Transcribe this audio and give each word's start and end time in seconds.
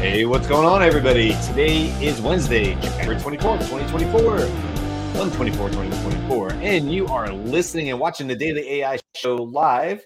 Hey, 0.00 0.24
what's 0.24 0.46
going 0.46 0.66
on, 0.66 0.82
everybody? 0.82 1.36
Today 1.46 1.88
is 2.02 2.22
Wednesday, 2.22 2.72
January 2.80 3.16
24th, 3.16 3.58
2024. 3.68 4.22
124, 4.22 5.68
2024. 5.68 6.52
And 6.52 6.90
you 6.90 7.06
are 7.08 7.30
listening 7.30 7.90
and 7.90 8.00
watching 8.00 8.26
the 8.26 8.34
Daily 8.34 8.80
AI 8.80 8.98
Show 9.14 9.36
live. 9.36 10.02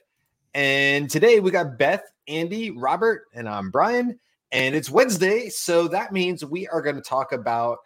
And 0.52 1.08
today 1.08 1.38
we 1.38 1.52
got 1.52 1.78
Beth, 1.78 2.02
Andy, 2.26 2.72
Robert, 2.72 3.26
and 3.34 3.48
I'm 3.48 3.70
Brian. 3.70 4.18
And 4.50 4.74
it's 4.74 4.90
Wednesday. 4.90 5.48
So 5.48 5.86
that 5.86 6.12
means 6.12 6.44
we 6.44 6.66
are 6.66 6.82
going 6.82 6.96
to 6.96 7.00
talk 7.00 7.30
about 7.30 7.78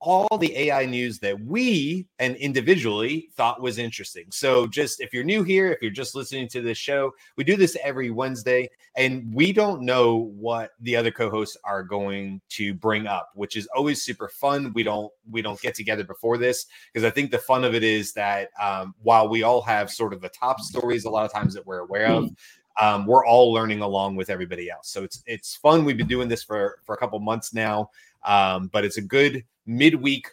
all 0.00 0.38
the 0.38 0.56
AI 0.56 0.84
news 0.84 1.18
that 1.20 1.40
we 1.40 2.06
and 2.18 2.36
individually 2.36 3.30
thought 3.34 3.62
was 3.62 3.78
interesting. 3.78 4.26
So, 4.30 4.66
just 4.66 5.00
if 5.00 5.12
you're 5.12 5.24
new 5.24 5.42
here, 5.42 5.72
if 5.72 5.80
you're 5.80 5.90
just 5.90 6.14
listening 6.14 6.48
to 6.48 6.60
this 6.60 6.78
show, 6.78 7.12
we 7.36 7.44
do 7.44 7.56
this 7.56 7.76
every 7.82 8.10
Wednesday, 8.10 8.68
and 8.96 9.32
we 9.32 9.52
don't 9.52 9.82
know 9.82 10.30
what 10.36 10.72
the 10.80 10.96
other 10.96 11.10
co-hosts 11.10 11.56
are 11.64 11.82
going 11.82 12.40
to 12.50 12.74
bring 12.74 13.06
up, 13.06 13.30
which 13.34 13.56
is 13.56 13.66
always 13.74 14.02
super 14.02 14.28
fun. 14.28 14.72
We 14.74 14.82
don't 14.82 15.10
we 15.30 15.42
don't 15.42 15.60
get 15.60 15.74
together 15.74 16.04
before 16.04 16.36
this 16.36 16.66
because 16.92 17.06
I 17.06 17.10
think 17.10 17.30
the 17.30 17.38
fun 17.38 17.64
of 17.64 17.74
it 17.74 17.82
is 17.82 18.12
that 18.14 18.50
um, 18.60 18.94
while 19.02 19.28
we 19.28 19.42
all 19.42 19.62
have 19.62 19.90
sort 19.90 20.12
of 20.12 20.20
the 20.20 20.28
top 20.28 20.60
stories, 20.60 21.04
a 21.04 21.10
lot 21.10 21.24
of 21.24 21.32
times 21.32 21.54
that 21.54 21.66
we're 21.66 21.80
aware 21.80 22.06
of. 22.06 22.30
Um, 22.78 23.06
we're 23.06 23.24
all 23.24 23.54
learning 23.54 23.80
along 23.80 24.16
with 24.16 24.28
everybody 24.28 24.70
else, 24.70 24.90
so 24.90 25.02
it's 25.02 25.22
it's 25.24 25.56
fun. 25.56 25.82
We've 25.82 25.96
been 25.96 26.06
doing 26.06 26.28
this 26.28 26.42
for 26.42 26.80
for 26.84 26.94
a 26.94 26.98
couple 26.98 27.18
months 27.20 27.54
now, 27.54 27.88
um, 28.26 28.68
but 28.72 28.84
it's 28.84 28.98
a 28.98 29.02
good 29.02 29.44
midweek 29.66 30.28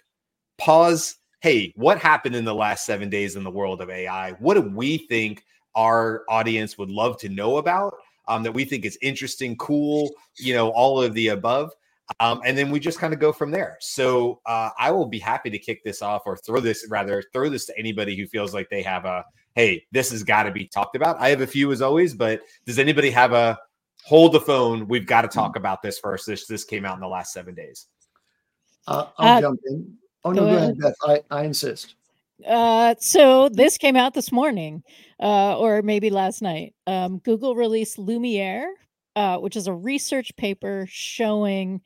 pause. 0.58 1.16
Hey, 1.42 1.74
what 1.76 2.00
happened 2.00 2.36
in 2.36 2.46
the 2.46 2.56
last 2.56 2.86
seven 2.86 3.10
days 3.10 3.36
in 3.36 3.44
the 3.44 3.52
world 3.52 3.82
of 3.82 3.90
AI? 3.90 4.32
What 4.34 4.56
do 4.56 4.62
we 4.62 4.98
think 4.98 5.44
our 5.76 6.24
audience 6.30 6.78
would 6.78 6.90
love 6.90 7.18
to 7.20 7.30
know 7.30 7.58
about? 7.58 7.96
Um, 8.28 8.44
that 8.44 8.54
we 8.54 8.64
think 8.64 8.86
is 8.86 8.98
interesting, 9.02 9.58
cool, 9.58 10.10
you 10.38 10.54
know, 10.54 10.70
all 10.70 11.02
of 11.02 11.14
the 11.14 11.30
above. 11.30 11.72
Um, 12.20 12.42
and 12.46 12.58
then 12.58 12.72
we 12.72 12.80
just 12.80 13.00
kind 13.00 13.14
of 13.14 13.20
go 13.20 13.34
from 13.34 13.52
there. 13.52 13.78
So 13.82 14.40
uh, 14.46 14.70
I 14.78 14.92
will 14.92 15.06
be 15.06 15.20
happy 15.20 15.50
to 15.50 15.60
kick 15.60 15.84
this 15.84 16.02
off 16.02 16.24
or 16.26 16.38
throw 16.38 16.60
this 16.60 16.86
rather 16.90 17.24
throw 17.34 17.50
this 17.50 17.66
to 17.66 17.78
anybody 17.78 18.16
who 18.16 18.28
feels 18.28 18.54
like 18.54 18.70
they 18.70 18.82
have 18.82 19.06
a 19.06 19.26
hey, 19.56 19.86
this 19.92 20.12
has 20.12 20.24
got 20.24 20.44
to 20.44 20.52
be 20.52 20.66
talked 20.66 20.96
about. 20.96 21.20
I 21.20 21.30
have 21.30 21.42
a 21.42 21.48
few 21.48 21.72
as 21.72 21.82
always, 21.82 22.14
but 22.14 22.42
does 22.66 22.80
anybody 22.80 23.12
have 23.12 23.34
a 23.34 23.58
hold 24.04 24.34
the 24.34 24.40
phone? 24.40 24.88
We've 24.88 25.06
got 25.06 25.22
to 25.22 25.28
talk 25.28 25.56
about 25.56 25.82
this 25.82 26.00
first. 26.00 26.26
This 26.26 26.48
this 26.48 26.64
came 26.64 26.86
out 26.86 26.96
in 26.96 27.02
the 27.02 27.08
last 27.08 27.34
seven 27.34 27.54
days. 27.54 27.88
Uh, 28.88 29.08
I'll 29.18 29.38
uh, 29.38 29.42
jump 29.42 29.60
in. 29.66 29.98
Oh 30.24 30.32
no, 30.32 30.42
go, 30.42 30.52
go 30.52 30.58
ahead, 30.58 30.78
Beth. 30.80 30.96
I, 31.04 31.22
I 31.32 31.44
insist. 31.44 31.96
Uh, 32.48 32.96
so 33.00 33.50
this 33.50 33.78
came 33.78 33.96
out 33.96 34.14
this 34.14 34.32
morning, 34.32 34.84
uh, 35.22 35.58
or 35.58 35.82
maybe 35.82 36.10
last 36.10 36.42
night. 36.42 36.74
Um, 36.88 37.20
Google 37.20 37.56
released 37.56 37.98
Lumiere, 37.98 38.74
uh, 39.16 39.38
which 39.38 39.56
is 39.56 39.68
a 39.68 39.74
research 39.74 40.36
paper 40.36 40.86
showing 40.90 41.82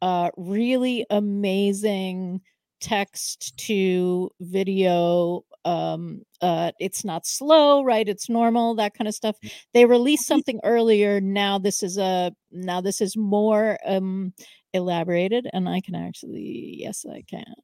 uh, 0.00 0.30
really 0.36 1.06
amazing 1.10 2.40
text 2.80 3.56
to 3.56 4.28
video 4.40 5.44
um 5.64 6.20
uh 6.40 6.72
it's 6.80 7.04
not 7.04 7.24
slow 7.24 7.84
right 7.84 8.08
it's 8.08 8.28
normal 8.28 8.74
that 8.74 8.92
kind 8.92 9.06
of 9.06 9.14
stuff 9.14 9.36
they 9.72 9.84
released 9.84 10.26
something 10.26 10.58
earlier 10.64 11.20
now 11.20 11.56
this 11.56 11.84
is 11.84 11.96
a 11.96 12.32
now 12.50 12.80
this 12.80 13.00
is 13.00 13.16
more 13.16 13.78
um 13.86 14.32
elaborated 14.72 15.48
and 15.52 15.68
I 15.68 15.80
can 15.80 15.94
actually, 15.94 16.76
yes, 16.78 17.04
I 17.10 17.22
can 17.28 17.54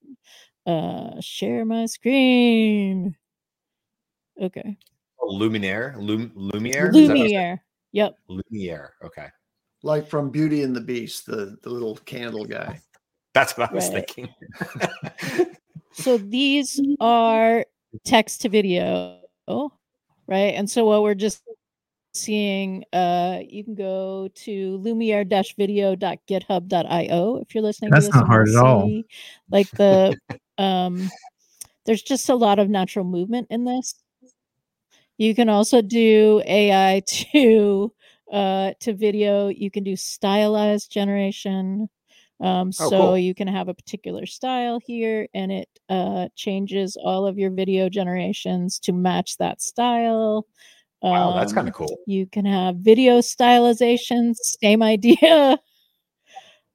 uh 0.66 1.20
share 1.20 1.64
my 1.64 1.86
screen. 1.86 3.16
Okay. 4.40 4.76
Oh, 5.20 5.36
Luminaire, 5.36 5.94
Lum- 5.96 6.32
Lumiere, 6.34 6.92
Lumiere. 6.92 7.62
Yep. 7.92 8.16
Lumiere. 8.28 8.94
Okay. 9.02 9.28
Like 9.82 10.08
from 10.08 10.30
Beauty 10.30 10.62
and 10.62 10.74
the 10.74 10.80
Beast, 10.80 11.26
the 11.26 11.56
the 11.62 11.70
little 11.70 11.96
candle 11.96 12.44
guy. 12.44 12.80
That's 13.34 13.56
what 13.56 13.70
I 13.70 13.74
was 13.74 13.88
right. 13.90 14.10
thinking. 14.10 14.34
so 15.92 16.18
these 16.18 16.80
are 17.00 17.64
text 18.04 18.42
to 18.42 18.48
video, 18.48 19.20
right? 19.46 20.54
And 20.54 20.68
so 20.68 20.84
what 20.84 21.02
we're 21.02 21.14
just 21.14 21.42
seeing 22.14 22.84
uh 22.92 23.40
you 23.48 23.64
can 23.64 23.74
go 23.74 24.28
to 24.34 24.76
lumiere-video.github.io 24.78 27.36
if 27.36 27.54
you're 27.54 27.62
listening 27.62 27.90
that's 27.90 28.12
not 28.12 28.26
hard 28.26 28.48
at 28.48 28.56
all. 28.56 29.02
like 29.50 29.70
the 29.72 30.16
um 30.58 31.10
there's 31.86 32.02
just 32.02 32.28
a 32.28 32.34
lot 32.34 32.58
of 32.58 32.68
natural 32.68 33.04
movement 33.04 33.46
in 33.48 33.64
this. 33.64 33.94
You 35.16 35.34
can 35.34 35.48
also 35.48 35.80
do 35.80 36.42
ai 36.46 37.02
to 37.06 37.94
uh 38.30 38.72
to 38.80 38.92
video. 38.92 39.48
You 39.48 39.70
can 39.70 39.84
do 39.84 39.96
stylized 39.96 40.92
generation 40.92 41.88
um, 42.40 42.68
oh, 42.68 42.70
so 42.70 42.90
cool. 42.90 43.18
you 43.18 43.34
can 43.34 43.48
have 43.48 43.68
a 43.68 43.74
particular 43.74 44.26
style 44.26 44.80
here 44.84 45.26
and 45.34 45.50
it 45.50 45.68
uh, 45.88 46.28
changes 46.36 46.96
all 46.96 47.26
of 47.26 47.36
your 47.36 47.50
video 47.50 47.88
generations 47.88 48.78
to 48.80 48.92
match 48.92 49.38
that 49.38 49.60
style 49.60 50.46
Wow, 51.02 51.34
that's 51.36 51.52
kind 51.52 51.68
of 51.68 51.74
um, 51.74 51.78
cool. 51.78 51.98
You 52.06 52.26
can 52.26 52.44
have 52.44 52.76
video 52.76 53.18
stylizations, 53.18 54.36
same 54.62 54.82
idea. 54.94 55.58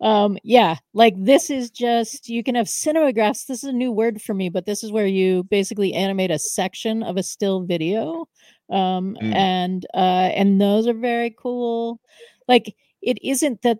um, 0.01 0.37
yeah, 0.43 0.77
like 0.93 1.15
this 1.17 1.49
is 1.49 1.69
just 1.69 2.29
you 2.29 2.43
can 2.43 2.55
have 2.55 2.67
cinemagraphs. 2.67 3.45
This 3.47 3.63
is 3.63 3.69
a 3.69 3.73
new 3.73 3.91
word 3.91 4.21
for 4.21 4.33
me, 4.33 4.49
but 4.49 4.65
this 4.65 4.83
is 4.83 4.91
where 4.91 5.07
you 5.07 5.43
basically 5.43 5.93
animate 5.93 6.31
a 6.31 6.39
section 6.39 7.03
of 7.03 7.17
a 7.17 7.23
still 7.23 7.63
video. 7.63 8.27
Um, 8.69 9.17
mm. 9.21 9.35
and 9.35 9.85
uh, 9.93 10.31
and 10.35 10.59
those 10.59 10.87
are 10.87 10.93
very 10.93 11.35
cool. 11.37 11.99
Like 12.47 12.75
it 13.01 13.17
isn't 13.23 13.61
that 13.63 13.79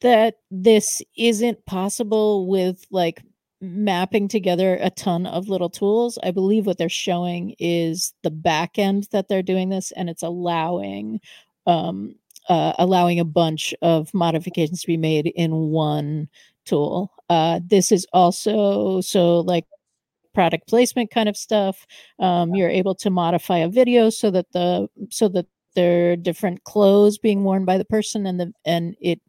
that 0.00 0.36
this 0.50 1.02
isn't 1.16 1.64
possible 1.66 2.46
with 2.46 2.84
like 2.90 3.22
mapping 3.62 4.26
together 4.26 4.76
a 4.80 4.90
ton 4.90 5.24
of 5.24 5.48
little 5.48 5.70
tools. 5.70 6.18
I 6.22 6.32
believe 6.32 6.66
what 6.66 6.78
they're 6.78 6.88
showing 6.88 7.54
is 7.58 8.12
the 8.22 8.30
back 8.30 8.78
end 8.78 9.08
that 9.12 9.28
they're 9.28 9.42
doing 9.42 9.68
this, 9.68 9.92
and 9.92 10.10
it's 10.10 10.22
allowing 10.22 11.20
um, 11.66 12.16
uh, 12.48 12.72
allowing 12.78 13.20
a 13.20 13.24
bunch 13.24 13.72
of 13.82 14.12
modifications 14.12 14.80
to 14.82 14.86
be 14.88 14.96
made 14.96 15.28
in 15.28 15.52
one 15.70 16.28
tool. 16.64 17.12
Uh, 17.30 17.60
this 17.64 17.92
is 17.92 18.06
also 18.12 19.00
so 19.00 19.40
like 19.40 19.64
product 20.34 20.68
placement 20.68 21.10
kind 21.10 21.28
of 21.28 21.36
stuff. 21.36 21.86
Um, 22.18 22.54
you're 22.54 22.68
able 22.68 22.94
to 22.96 23.10
modify 23.10 23.58
a 23.58 23.68
video 23.68 24.10
so 24.10 24.30
that 24.32 24.50
the 24.52 24.88
so 25.08 25.28
that 25.28 25.46
there 25.74 26.12
are 26.12 26.16
different 26.16 26.64
clothes 26.64 27.16
being 27.18 27.44
worn 27.44 27.64
by 27.64 27.78
the 27.78 27.84
person 27.84 28.26
and 28.26 28.40
the 28.40 28.52
and 28.64 28.96
it 29.00 29.20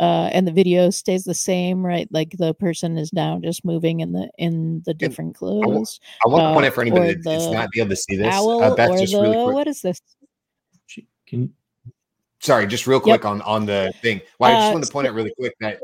uh, 0.00 0.30
and 0.32 0.46
the 0.46 0.52
video 0.52 0.90
stays 0.90 1.24
the 1.24 1.34
same, 1.34 1.84
right? 1.84 2.08
Like 2.10 2.30
the 2.38 2.54
person 2.54 2.98
is 2.98 3.12
now 3.12 3.38
just 3.42 3.64
moving 3.64 4.00
in 4.00 4.12
the 4.12 4.30
in 4.38 4.82
the 4.84 4.94
different 4.94 5.34
clothes. 5.34 6.00
I 6.24 6.28
want 6.28 6.42
to 6.42 6.54
point 6.54 6.66
out 6.66 6.74
for 6.74 6.82
anybody 6.82 7.14
that's 7.14 7.46
not 7.46 7.70
be 7.70 7.80
able 7.80 7.90
to 7.90 7.96
see 7.96 8.16
this. 8.16 8.34
Owl 8.34 8.62
uh, 8.62 8.74
Beth, 8.74 8.98
just 8.98 9.12
the, 9.12 9.20
really 9.20 9.44
quick. 9.44 9.54
What 9.54 9.68
is 9.68 9.82
this? 9.82 10.00
Can 11.26 11.52
sorry, 12.40 12.66
just 12.66 12.86
real 12.86 13.00
quick 13.00 13.22
yep. 13.22 13.30
on 13.30 13.42
on 13.42 13.66
the 13.66 13.92
thing. 14.02 14.20
Well, 14.38 14.50
I 14.50 14.54
just 14.54 14.68
uh, 14.68 14.72
want 14.72 14.84
to 14.84 14.92
point 14.92 15.08
out 15.08 15.14
really 15.14 15.32
quick 15.36 15.54
that 15.60 15.80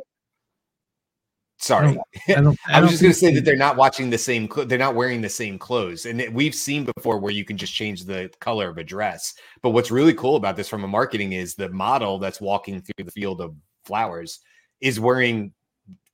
Sorry, 1.62 1.90
I, 1.90 1.92
don't, 1.92 2.06
I, 2.28 2.40
don't, 2.40 2.58
I, 2.68 2.78
I 2.78 2.80
was 2.80 2.90
just 2.90 3.02
going 3.02 3.12
to 3.12 3.18
say 3.18 3.32
that 3.34 3.44
they're 3.44 3.54
not 3.54 3.76
watching 3.76 4.10
the 4.10 4.18
same. 4.18 4.50
Cl- 4.50 4.66
they're 4.66 4.78
not 4.78 4.96
wearing 4.96 5.20
the 5.20 5.28
same 5.28 5.60
clothes, 5.60 6.06
and 6.06 6.20
it, 6.20 6.34
we've 6.34 6.56
seen 6.56 6.84
before 6.96 7.20
where 7.20 7.32
you 7.32 7.44
can 7.44 7.56
just 7.56 7.72
change 7.72 8.04
the 8.04 8.28
color 8.40 8.68
of 8.68 8.78
a 8.78 8.84
dress. 8.84 9.34
But 9.62 9.70
what's 9.70 9.92
really 9.92 10.12
cool 10.12 10.34
about 10.34 10.56
this 10.56 10.68
from 10.68 10.82
a 10.82 10.88
marketing 10.88 11.34
is 11.34 11.54
the 11.54 11.68
model 11.68 12.18
that's 12.18 12.40
walking 12.40 12.80
through 12.82 13.04
the 13.04 13.12
field 13.12 13.40
of 13.40 13.54
flowers 13.84 14.40
is 14.80 15.00
wearing 15.00 15.52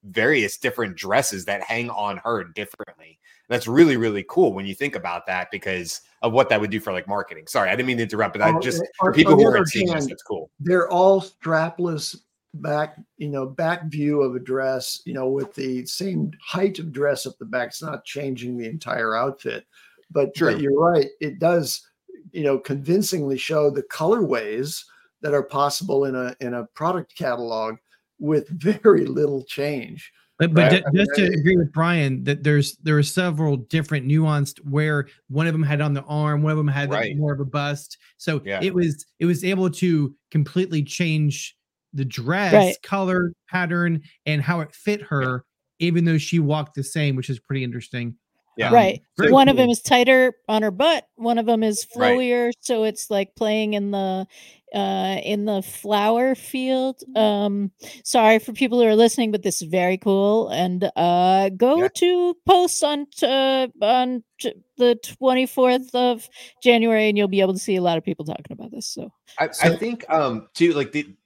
various 0.05 0.57
different 0.57 0.97
dresses 0.97 1.45
that 1.45 1.63
hang 1.63 1.91
on 1.91 2.19
her 2.19 2.45
differently. 2.45 3.19
That's 3.49 3.67
really 3.67 3.97
really 3.97 4.25
cool 4.29 4.53
when 4.53 4.67
you 4.67 4.75
think 4.75 4.95
about 4.95 5.27
that 5.27 5.51
because 5.51 6.03
of 6.23 6.33
what 6.33 6.49
that 6.49 6.61
would 6.61 6.71
do 6.71 6.81
for 6.81 6.93
like 6.93 7.09
marketing. 7.09 7.47
Sorry, 7.47 7.71
I 7.71 7.77
didn't 7.77 7.87
mean 7.87 7.97
to 7.99 8.03
interrupt, 8.03 8.35
but 8.35 8.43
I 8.43 8.55
oh, 8.55 8.61
just 8.61 8.83
eh, 8.83 8.87
for 8.99 9.13
people 9.13 9.35
who 9.35 9.47
aren't 9.47 9.69
seeing 9.69 9.93
this, 9.93 10.07
it's 10.09 10.23
cool. 10.23 10.51
They're 10.61 10.91
all 10.91 11.21
strapless 11.21 12.17
back, 12.55 12.97
you 13.17 13.29
know, 13.29 13.47
back 13.47 13.85
view 13.85 14.23
of 14.23 14.35
a 14.35 14.41
dress, 14.41 15.01
you 15.05 15.15
know, 15.15 15.29
with 15.29 15.55
the 15.55 15.87
same 15.87 16.33
height 16.43 16.79
of 16.79 16.93
dress 16.93 17.27
up 17.27 17.39
the 17.39 17.45
back. 17.45 17.69
It's 17.69 17.83
not 17.83 18.05
changing 18.05 18.57
the 18.57 18.69
entire 18.69 19.15
outfit. 19.15 19.65
But, 20.11 20.31
but 20.39 20.61
you're 20.61 20.79
right. 20.79 21.09
It 21.21 21.39
does, 21.39 21.87
you 22.33 22.43
know, 22.43 22.59
convincingly 22.59 23.37
show 23.37 23.71
the 23.71 23.83
colorways 23.85 24.85
that 25.23 25.35
are 25.35 25.43
possible 25.43 26.05
in 26.05 26.15
a 26.15 26.35
in 26.41 26.55
a 26.55 26.67
product 26.75 27.17
catalog 27.17 27.77
with 28.19 28.49
very 28.83 29.07
little 29.07 29.45
change. 29.45 30.13
But, 30.39 30.55
but 30.55 30.71
right? 30.71 30.85
just 30.95 31.11
to 31.17 31.25
agree 31.25 31.57
with 31.57 31.73
Brian, 31.73 32.23
that 32.23 32.45
there's 32.45 32.77
there 32.77 32.97
are 32.97 33.03
several 33.03 33.57
different 33.57 34.07
nuanced 34.07 34.59
where 34.59 35.09
one 35.29 35.49
of 35.49 35.53
them 35.53 35.65
had 35.65 35.81
on 35.81 35.95
the 35.95 36.05
arm, 36.05 36.43
one 36.43 36.53
of 36.53 36.59
them 36.59 36.69
had 36.69 36.91
right. 36.91 37.17
more 37.17 37.33
of 37.33 37.41
a 37.41 37.45
bust. 37.45 37.99
So 38.19 38.41
yeah. 38.45 38.61
it 38.63 38.73
was 38.73 39.05
it 39.19 39.27
was 39.27 39.43
able 39.43 39.69
to 39.71 40.15
completely 40.31 40.85
change 40.85 41.57
the 41.93 42.05
dress 42.05 42.53
right. 42.53 42.77
color 42.83 43.33
pattern 43.49 44.03
and 44.27 44.43
how 44.43 44.61
it 44.61 44.75
fit 44.75 45.03
her 45.03 45.45
even 45.79 46.05
though 46.05 46.19
she 46.19 46.39
walked 46.39 46.75
the 46.75 46.85
same 46.85 47.17
which 47.17 47.31
is 47.31 47.39
pretty 47.41 47.65
interesting 47.65 48.15
Yeah. 48.59 48.75
Right. 48.75 49.03
Very 49.17 49.31
one 49.31 49.47
cool. 49.47 49.53
of 49.53 49.57
them 49.57 49.71
is 49.71 49.81
tighter 49.81 50.35
on 50.49 50.63
her 50.63 50.73
butt. 50.73 51.07
One 51.15 51.39
of 51.39 51.47
them 51.47 51.63
is 51.63 51.87
flowier, 51.87 52.47
right. 52.47 52.57
so 52.59 52.83
it's 52.83 53.09
like 53.09 53.37
playing 53.37 53.75
in 53.75 53.93
the 53.93 54.27
uh 54.75 55.19
in 55.23 55.47
the 55.47 55.63
flower 55.63 56.35
field 56.35 57.03
um 57.17 57.71
sorry 58.05 58.39
for 58.39 58.53
people 58.53 58.79
who 58.79 58.87
are 58.87 58.95
listening 58.95 59.31
but 59.31 59.43
this 59.43 59.63
is 59.63 59.69
very 59.69 59.97
cool 59.97 60.51
and 60.51 60.91
uh 60.95 61.49
go 61.57 61.83
yeah. 61.83 61.89
to 61.95 62.37
post 62.47 62.85
on 62.85 63.07
uh, 63.23 63.67
on 63.81 64.23
t- 64.39 64.53
the 64.77 64.99
24th 65.23 65.95
of 65.95 66.29
january 66.63 67.09
and 67.09 67.17
you'll 67.17 67.29
be 67.29 67.41
able 67.41 67.55
to 67.55 67.59
see 67.59 67.77
a 67.77 67.83
lot 67.83 67.97
of 67.97 68.05
people 68.05 68.27
talking 68.27 68.53
about 68.53 68.71
this 68.71 68.87
so 68.87 69.11
i, 69.39 69.49
so. 69.51 69.73
I 69.73 69.77
think 69.77 70.05
um 70.11 70.49
too 70.53 70.75
like 70.75 70.93
the 70.93 71.17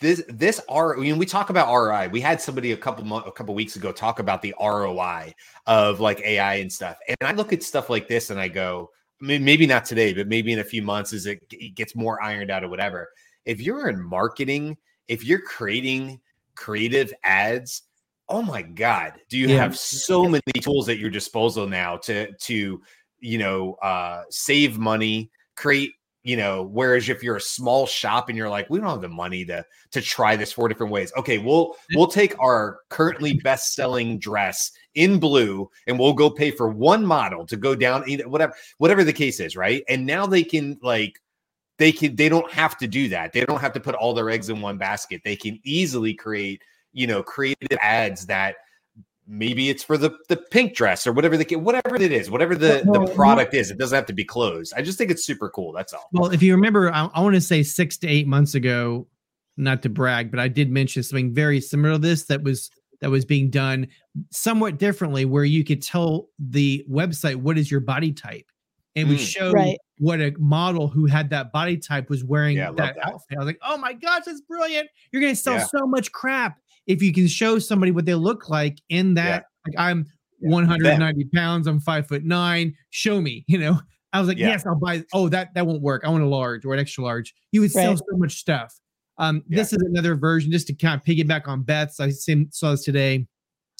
this 0.00 0.22
this 0.28 0.60
R 0.68 0.96
I 0.96 1.00
mean 1.00 1.18
we 1.18 1.26
talk 1.26 1.50
about 1.50 1.72
ROI. 1.72 2.08
We 2.08 2.20
had 2.20 2.40
somebody 2.40 2.72
a 2.72 2.76
couple 2.76 3.04
months 3.04 3.28
a 3.28 3.32
couple 3.32 3.54
weeks 3.54 3.76
ago 3.76 3.92
talk 3.92 4.18
about 4.18 4.42
the 4.42 4.54
ROI 4.58 5.34
of 5.66 6.00
like 6.00 6.20
AI 6.20 6.54
and 6.54 6.72
stuff. 6.72 6.98
And 7.06 7.16
I 7.22 7.32
look 7.32 7.52
at 7.52 7.62
stuff 7.62 7.90
like 7.90 8.08
this 8.08 8.30
and 8.30 8.40
I 8.40 8.48
go, 8.48 8.90
maybe 9.20 9.66
not 9.66 9.84
today, 9.84 10.14
but 10.14 10.26
maybe 10.26 10.52
in 10.52 10.60
a 10.60 10.64
few 10.64 10.82
months 10.82 11.12
as 11.12 11.26
it 11.26 11.40
gets 11.74 11.94
more 11.94 12.22
ironed 12.22 12.50
out 12.50 12.64
or 12.64 12.68
whatever. 12.68 13.10
If 13.44 13.60
you're 13.60 13.88
in 13.90 14.02
marketing, 14.02 14.78
if 15.08 15.22
you're 15.24 15.42
creating 15.42 16.20
creative 16.54 17.12
ads, 17.22 17.82
oh 18.28 18.42
my 18.42 18.62
god, 18.62 19.14
do 19.28 19.36
you 19.36 19.48
yeah. 19.48 19.58
have 19.58 19.78
so 19.78 20.24
many 20.24 20.42
tools 20.60 20.88
at 20.88 20.98
your 20.98 21.10
disposal 21.10 21.66
now 21.66 21.98
to 21.98 22.32
to 22.32 22.80
you 23.18 23.38
know 23.38 23.74
uh 23.82 24.22
save 24.30 24.78
money, 24.78 25.30
create 25.56 25.92
you 26.22 26.36
know 26.36 26.64
whereas 26.64 27.08
if 27.08 27.22
you're 27.22 27.36
a 27.36 27.40
small 27.40 27.86
shop 27.86 28.28
and 28.28 28.36
you're 28.36 28.48
like 28.48 28.68
we 28.68 28.78
don't 28.78 28.88
have 28.88 29.00
the 29.00 29.08
money 29.08 29.44
to 29.44 29.64
to 29.90 30.00
try 30.00 30.36
this 30.36 30.52
four 30.52 30.68
different 30.68 30.92
ways. 30.92 31.12
Okay 31.16 31.38
we'll 31.38 31.74
we'll 31.94 32.06
take 32.06 32.38
our 32.38 32.80
currently 32.88 33.34
best 33.34 33.74
selling 33.74 34.18
dress 34.18 34.70
in 34.94 35.18
blue 35.18 35.70
and 35.86 35.98
we'll 35.98 36.12
go 36.12 36.28
pay 36.28 36.50
for 36.50 36.68
one 36.68 37.04
model 37.04 37.46
to 37.46 37.56
go 37.56 37.74
down 37.74 38.02
whatever 38.26 38.54
whatever 38.78 39.04
the 39.04 39.12
case 39.12 39.40
is 39.40 39.56
right? 39.56 39.82
And 39.88 40.04
now 40.06 40.26
they 40.26 40.44
can 40.44 40.78
like 40.82 41.18
they 41.78 41.92
can 41.92 42.14
they 42.14 42.28
don't 42.28 42.50
have 42.52 42.76
to 42.78 42.86
do 42.86 43.08
that. 43.08 43.32
They 43.32 43.44
don't 43.44 43.60
have 43.60 43.72
to 43.72 43.80
put 43.80 43.94
all 43.94 44.12
their 44.12 44.28
eggs 44.28 44.50
in 44.50 44.60
one 44.60 44.76
basket. 44.76 45.22
They 45.24 45.36
can 45.36 45.58
easily 45.64 46.12
create 46.14 46.62
you 46.92 47.06
know 47.06 47.22
creative 47.22 47.78
ads 47.80 48.26
that 48.26 48.56
maybe 49.30 49.70
it's 49.70 49.84
for 49.84 49.96
the 49.96 50.10
the 50.28 50.36
pink 50.36 50.74
dress 50.74 51.06
or 51.06 51.12
whatever 51.12 51.36
the 51.36 51.56
whatever 51.56 51.94
it 51.94 52.10
is 52.10 52.28
whatever 52.28 52.56
the 52.56 52.82
well, 52.84 53.06
the 53.06 53.14
product 53.14 53.52
well, 53.52 53.60
is 53.60 53.70
it 53.70 53.78
doesn't 53.78 53.94
have 53.94 54.06
to 54.06 54.12
be 54.12 54.24
clothes 54.24 54.72
i 54.76 54.82
just 54.82 54.98
think 54.98 55.08
it's 55.08 55.24
super 55.24 55.48
cool 55.48 55.72
that's 55.72 55.92
all 55.92 56.08
well 56.12 56.32
if 56.32 56.42
you 56.42 56.52
remember 56.52 56.92
i, 56.92 57.08
I 57.14 57.20
want 57.20 57.36
to 57.36 57.40
say 57.40 57.62
six 57.62 57.96
to 57.98 58.08
eight 58.08 58.26
months 58.26 58.56
ago 58.56 59.06
not 59.56 59.82
to 59.82 59.88
brag 59.88 60.32
but 60.32 60.40
i 60.40 60.48
did 60.48 60.68
mention 60.68 61.04
something 61.04 61.32
very 61.32 61.60
similar 61.60 61.92
to 61.94 61.98
this 61.98 62.24
that 62.24 62.42
was 62.42 62.70
that 63.00 63.08
was 63.08 63.24
being 63.24 63.50
done 63.50 63.86
somewhat 64.32 64.78
differently 64.78 65.24
where 65.24 65.44
you 65.44 65.62
could 65.64 65.80
tell 65.80 66.28
the 66.40 66.84
website 66.90 67.36
what 67.36 67.56
is 67.56 67.70
your 67.70 67.80
body 67.80 68.12
type 68.12 68.46
and 68.96 69.06
mm. 69.06 69.10
we 69.10 69.16
show 69.16 69.52
right. 69.52 69.78
what 69.98 70.20
a 70.20 70.34
model 70.38 70.88
who 70.88 71.06
had 71.06 71.30
that 71.30 71.52
body 71.52 71.76
type 71.76 72.10
was 72.10 72.24
wearing 72.24 72.56
yeah, 72.56 72.72
that, 72.72 72.96
that, 72.96 73.06
outfit. 73.06 73.36
I 73.36 73.38
was 73.38 73.46
like, 73.46 73.60
oh 73.64 73.78
my 73.78 73.92
gosh, 73.92 74.24
that's 74.26 74.40
brilliant. 74.40 74.88
You're 75.12 75.22
gonna 75.22 75.36
sell 75.36 75.54
yeah. 75.54 75.66
so 75.66 75.86
much 75.86 76.10
crap 76.10 76.58
if 76.86 77.02
you 77.02 77.12
can 77.12 77.28
show 77.28 77.58
somebody 77.58 77.92
what 77.92 78.04
they 78.04 78.14
look 78.14 78.48
like 78.48 78.78
in 78.88 79.14
that, 79.14 79.44
yeah. 79.66 79.78
like 79.78 79.78
I'm 79.78 80.06
yeah. 80.40 80.50
190 80.50 81.24
pounds, 81.34 81.66
I'm 81.66 81.80
five 81.80 82.06
foot 82.06 82.24
nine. 82.24 82.74
Show 82.90 83.20
me, 83.20 83.44
you 83.48 83.58
know. 83.58 83.80
I 84.12 84.18
was 84.18 84.26
like, 84.26 84.38
yeah. 84.38 84.48
yes, 84.48 84.66
I'll 84.66 84.74
buy. 84.74 85.04
Oh, 85.12 85.28
that 85.28 85.54
that 85.54 85.66
won't 85.66 85.82
work. 85.82 86.02
I 86.04 86.08
want 86.08 86.24
a 86.24 86.26
large 86.26 86.64
or 86.64 86.74
an 86.74 86.80
extra 86.80 87.04
large. 87.04 87.32
You 87.52 87.60
would 87.60 87.74
right. 87.74 87.84
sell 87.84 87.96
so 87.96 88.16
much 88.16 88.34
stuff. 88.34 88.74
Um, 89.18 89.44
this 89.48 89.72
is 89.72 89.78
another 89.82 90.16
version 90.16 90.50
just 90.50 90.66
to 90.68 90.74
kind 90.74 90.98
of 90.98 91.04
piggyback 91.04 91.46
on 91.46 91.62
Beth's. 91.62 92.00
I 92.00 92.10
saw 92.10 92.70
this 92.70 92.84
today 92.84 93.26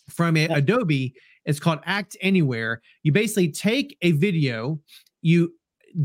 from 0.09 0.37
a, 0.37 0.45
Adobe. 0.49 1.15
It's 1.47 1.59
called 1.59 1.81
Act 1.85 2.17
Anywhere. 2.21 2.83
You 3.03 3.13
basically 3.13 3.51
take 3.51 3.97
a 4.03 4.13
video, 4.13 4.79
you 5.23 5.55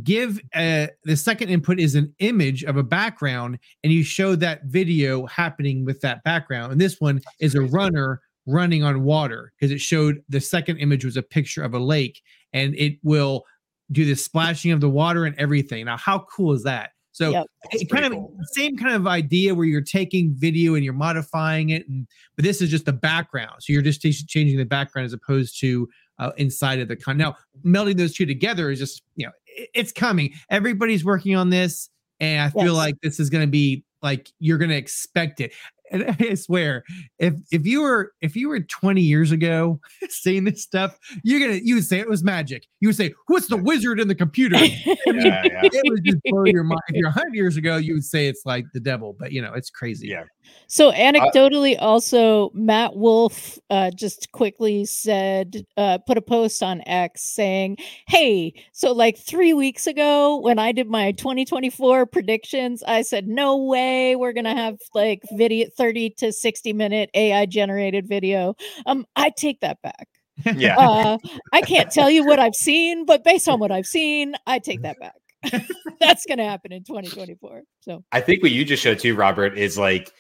give 0.03 0.39
a, 0.55 0.89
the 1.03 1.15
second 1.15 1.49
input 1.49 1.79
is 1.79 1.95
an 1.95 2.13
image 2.19 2.63
of 2.63 2.77
a 2.77 2.83
background 2.83 3.59
and 3.83 3.93
you 3.93 4.03
show 4.03 4.35
that 4.35 4.65
video 4.65 5.25
happening 5.27 5.85
with 5.85 6.01
that 6.01 6.23
background 6.23 6.71
and 6.71 6.81
this 6.81 6.99
one 6.99 7.21
is 7.39 7.55
a 7.55 7.61
runner 7.61 8.21
running 8.45 8.83
on 8.83 9.03
water 9.03 9.51
because 9.59 9.71
it 9.71 9.81
showed 9.81 10.21
the 10.29 10.39
second 10.39 10.77
image 10.77 11.03
was 11.03 11.17
a 11.17 11.23
picture 11.23 11.63
of 11.63 11.73
a 11.73 11.79
lake 11.79 12.21
and 12.53 12.75
it 12.75 12.97
will 13.03 13.43
do 13.91 14.05
the 14.05 14.15
splashing 14.15 14.71
of 14.71 14.81
the 14.81 14.89
water 14.89 15.25
and 15.25 15.35
everything 15.37 15.85
now 15.85 15.97
how 15.97 16.19
cool 16.31 16.53
is 16.53 16.63
that 16.63 16.91
so 17.11 17.31
yep. 17.31 17.45
it 17.71 17.89
kind 17.89 18.05
of 18.05 18.11
cool. 18.11 18.35
same 18.53 18.77
kind 18.77 18.93
of 18.93 19.07
idea 19.07 19.53
where 19.53 19.65
you're 19.65 19.81
taking 19.81 20.33
video 20.35 20.75
and 20.75 20.83
you're 20.83 20.93
modifying 20.93 21.69
it 21.69 21.87
and 21.87 22.07
but 22.35 22.43
this 22.43 22.61
is 22.61 22.69
just 22.69 22.85
the 22.85 22.93
background 22.93 23.55
so 23.59 23.73
you're 23.73 23.81
just 23.81 24.01
t- 24.01 24.11
changing 24.11 24.57
the 24.57 24.65
background 24.65 25.05
as 25.05 25.13
opposed 25.13 25.59
to 25.59 25.87
uh, 26.19 26.31
inside 26.37 26.79
of 26.79 26.87
the 26.87 26.95
con 26.95 27.17
now 27.17 27.35
melding 27.63 27.97
those 27.97 28.13
two 28.13 28.25
together 28.25 28.69
is 28.69 28.79
just 28.79 29.03
you 29.15 29.25
know 29.25 29.31
it's 29.74 29.92
coming. 29.92 30.34
Everybody's 30.50 31.06
working 31.06 31.36
on 31.36 31.50
this, 31.50 31.90
and 32.19 32.42
I 32.42 32.50
feel 32.50 32.74
yes. 32.74 32.75
like 32.75 32.96
this 33.02 33.19
is 33.19 33.30
going 33.30 33.46
to 33.46 33.52
be 33.52 33.84
like 34.02 34.31
you're 34.40 34.57
going 34.57 34.69
to 34.69 34.78
expect 34.78 35.42
it. 35.42 35.54
And 35.91 36.15
I 36.19 36.33
swear, 36.35 36.83
if 37.19 37.33
if 37.51 37.65
you 37.65 37.81
were 37.81 38.13
if 38.21 38.35
you 38.35 38.49
were 38.49 38.59
20 38.59 39.01
years 39.01 39.31
ago 39.31 39.79
seeing 40.09 40.43
this 40.43 40.63
stuff, 40.63 40.97
you're 41.23 41.39
gonna 41.39 41.59
you 41.63 41.75
would 41.75 41.85
say 41.85 41.99
it 41.99 42.09
was 42.09 42.23
magic. 42.23 42.67
You 42.79 42.89
would 42.89 42.95
say, 42.95 43.13
"What's 43.27 43.47
the 43.47 43.57
wizard 43.57 43.99
in 43.99 44.07
the 44.07 44.15
computer?" 44.15 44.57
yeah, 44.65 44.93
yeah. 45.05 45.61
It 45.63 45.91
would 45.91 46.03
just 46.03 46.17
blow 46.25 46.45
your 46.45 46.63
mind. 46.63 46.81
If 46.89 46.95
you're 46.95 47.09
100 47.09 47.33
years 47.33 47.57
ago, 47.57 47.77
you 47.77 47.93
would 47.93 48.03
say 48.03 48.27
it's 48.27 48.45
like 48.45 48.65
the 48.73 48.79
devil, 48.79 49.15
but 49.17 49.31
you 49.31 49.41
know 49.41 49.53
it's 49.53 49.69
crazy. 49.69 50.07
Yeah. 50.07 50.23
So 50.67 50.91
anecdotally, 50.91 51.75
uh, 51.75 51.81
also 51.81 52.51
Matt 52.53 52.95
Wolfe 52.95 53.57
uh, 53.69 53.91
just 53.91 54.31
quickly 54.31 54.85
said, 54.85 55.65
uh, 55.77 55.97
put 56.05 56.17
a 56.17 56.21
post 56.21 56.61
on 56.61 56.81
X 56.85 57.23
saying, 57.23 57.77
"Hey, 58.07 58.53
so 58.71 58.91
like 58.91 59.17
three 59.17 59.53
weeks 59.53 59.87
ago 59.87 60.37
when 60.37 60.59
I 60.59 60.71
did 60.71 60.87
my 60.87 61.11
2024 61.13 62.05
predictions, 62.05 62.83
I 62.83 63.01
said 63.01 63.27
no 63.27 63.57
way 63.57 64.15
we're 64.15 64.33
gonna 64.33 64.55
have 64.55 64.77
like 64.93 65.23
video 65.33 65.67
30 65.77 66.12
to 66.18 66.31
60 66.31 66.74
minute 66.74 67.10
AI 67.13 67.45
generated 67.45 68.07
video. 68.07 68.56
Um, 68.86 69.06
I 69.16 69.30
take 69.30 69.60
that 69.62 69.81
back. 69.81 70.07
Yeah, 70.56 70.77
uh, 70.77 71.18
I 71.54 71.62
can't 71.62 71.89
tell 71.89 72.10
you 72.10 72.25
what 72.25 72.39
I've 72.39 72.56
seen, 72.56 73.06
but 73.06 73.24
based 73.24 73.48
on 73.48 73.60
what 73.60 73.72
I've 73.72 73.88
seen, 73.88 74.33
I 74.45 74.60
take 74.60 74.81
that 74.81 74.98
back." 75.00 75.16
That's 76.00 76.25
going 76.25 76.39
to 76.39 76.44
happen 76.44 76.74
in 76.74 76.83
2024. 76.83 77.62
So 77.81 78.04
I 78.12 78.19
think 78.19 78.44
what 78.44 78.51
you 78.51 78.66
just 78.66 78.83
showed 78.83 79.00
too, 79.00 79.16
Robert, 79.16 79.57
is 79.57 79.77
like 79.77 80.12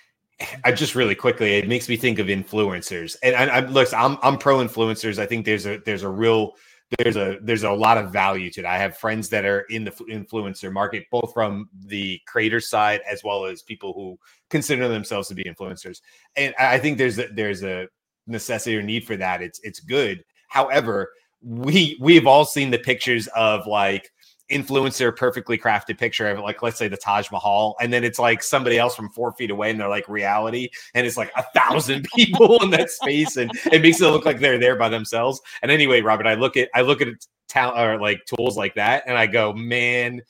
I 0.63 0.71
just 0.71 0.95
really 0.95 1.15
quickly, 1.15 1.55
it 1.55 1.67
makes 1.67 1.87
me 1.87 1.95
think 1.95 2.19
of 2.19 2.27
influencers. 2.27 3.15
And 3.23 3.35
I, 3.35 3.45
I 3.45 3.59
look, 3.61 3.93
I'm 3.93 4.17
I'm 4.21 4.37
pro 4.37 4.57
influencers. 4.57 5.17
I 5.17 5.25
think 5.25 5.45
there's 5.45 5.65
a 5.65 5.79
there's 5.85 6.03
a 6.03 6.09
real 6.09 6.55
there's 6.97 7.17
a 7.17 7.37
there's 7.41 7.63
a 7.63 7.71
lot 7.71 7.97
of 7.97 8.11
value 8.11 8.49
to 8.51 8.61
it. 8.61 8.65
I 8.65 8.77
have 8.77 8.97
friends 8.97 9.29
that 9.29 9.45
are 9.45 9.61
in 9.69 9.83
the 9.83 9.91
influencer 9.91 10.71
market, 10.71 11.05
both 11.11 11.33
from 11.33 11.69
the 11.85 12.19
creator 12.27 12.59
side 12.59 13.01
as 13.09 13.23
well 13.23 13.45
as 13.45 13.61
people 13.61 13.93
who 13.93 14.17
consider 14.49 14.87
themselves 14.87 15.27
to 15.29 15.35
be 15.35 15.43
influencers. 15.43 16.01
And 16.35 16.53
I 16.59 16.77
think 16.77 16.97
there's 16.97 17.19
a, 17.19 17.27
there's 17.27 17.63
a 17.63 17.87
necessity 18.27 18.77
or 18.77 18.81
need 18.81 19.05
for 19.05 19.15
that. 19.17 19.41
It's 19.41 19.59
it's 19.63 19.79
good. 19.79 20.23
However, 20.49 21.11
we 21.41 21.97
we've 22.01 22.27
all 22.27 22.45
seen 22.45 22.71
the 22.71 22.79
pictures 22.79 23.27
of 23.35 23.67
like 23.67 24.09
influencer 24.51 25.15
perfectly 25.15 25.57
crafted 25.57 25.97
picture 25.97 26.27
of 26.27 26.39
like 26.39 26.61
let's 26.61 26.77
say 26.77 26.87
the 26.87 26.97
Taj 26.97 27.31
Mahal 27.31 27.75
and 27.81 27.91
then 27.91 28.03
it's 28.03 28.19
like 28.19 28.43
somebody 28.43 28.77
else 28.77 28.95
from 28.95 29.09
four 29.09 29.31
feet 29.31 29.49
away 29.49 29.71
and 29.71 29.79
they're 29.79 29.89
like 29.89 30.07
reality 30.07 30.69
and 30.93 31.07
it's 31.07 31.17
like 31.17 31.31
a 31.35 31.43
thousand 31.55 32.05
people 32.15 32.61
in 32.63 32.69
that 32.69 32.91
space 32.91 33.37
and 33.37 33.49
it 33.71 33.81
makes 33.81 33.99
it 33.99 34.05
look 34.05 34.25
like 34.25 34.39
they're 34.39 34.59
there 34.59 34.75
by 34.75 34.89
themselves. 34.89 35.41
And 35.63 35.71
anyway 35.71 36.01
Robert 36.01 36.27
I 36.27 36.35
look 36.35 36.57
at 36.57 36.69
I 36.75 36.81
look 36.81 37.01
at 37.01 37.07
talent 37.47 37.79
or 37.79 37.99
like 37.99 38.23
tools 38.25 38.55
like 38.55 38.75
that 38.75 39.03
and 39.07 39.17
I 39.17 39.25
go 39.25 39.51
man 39.53 40.21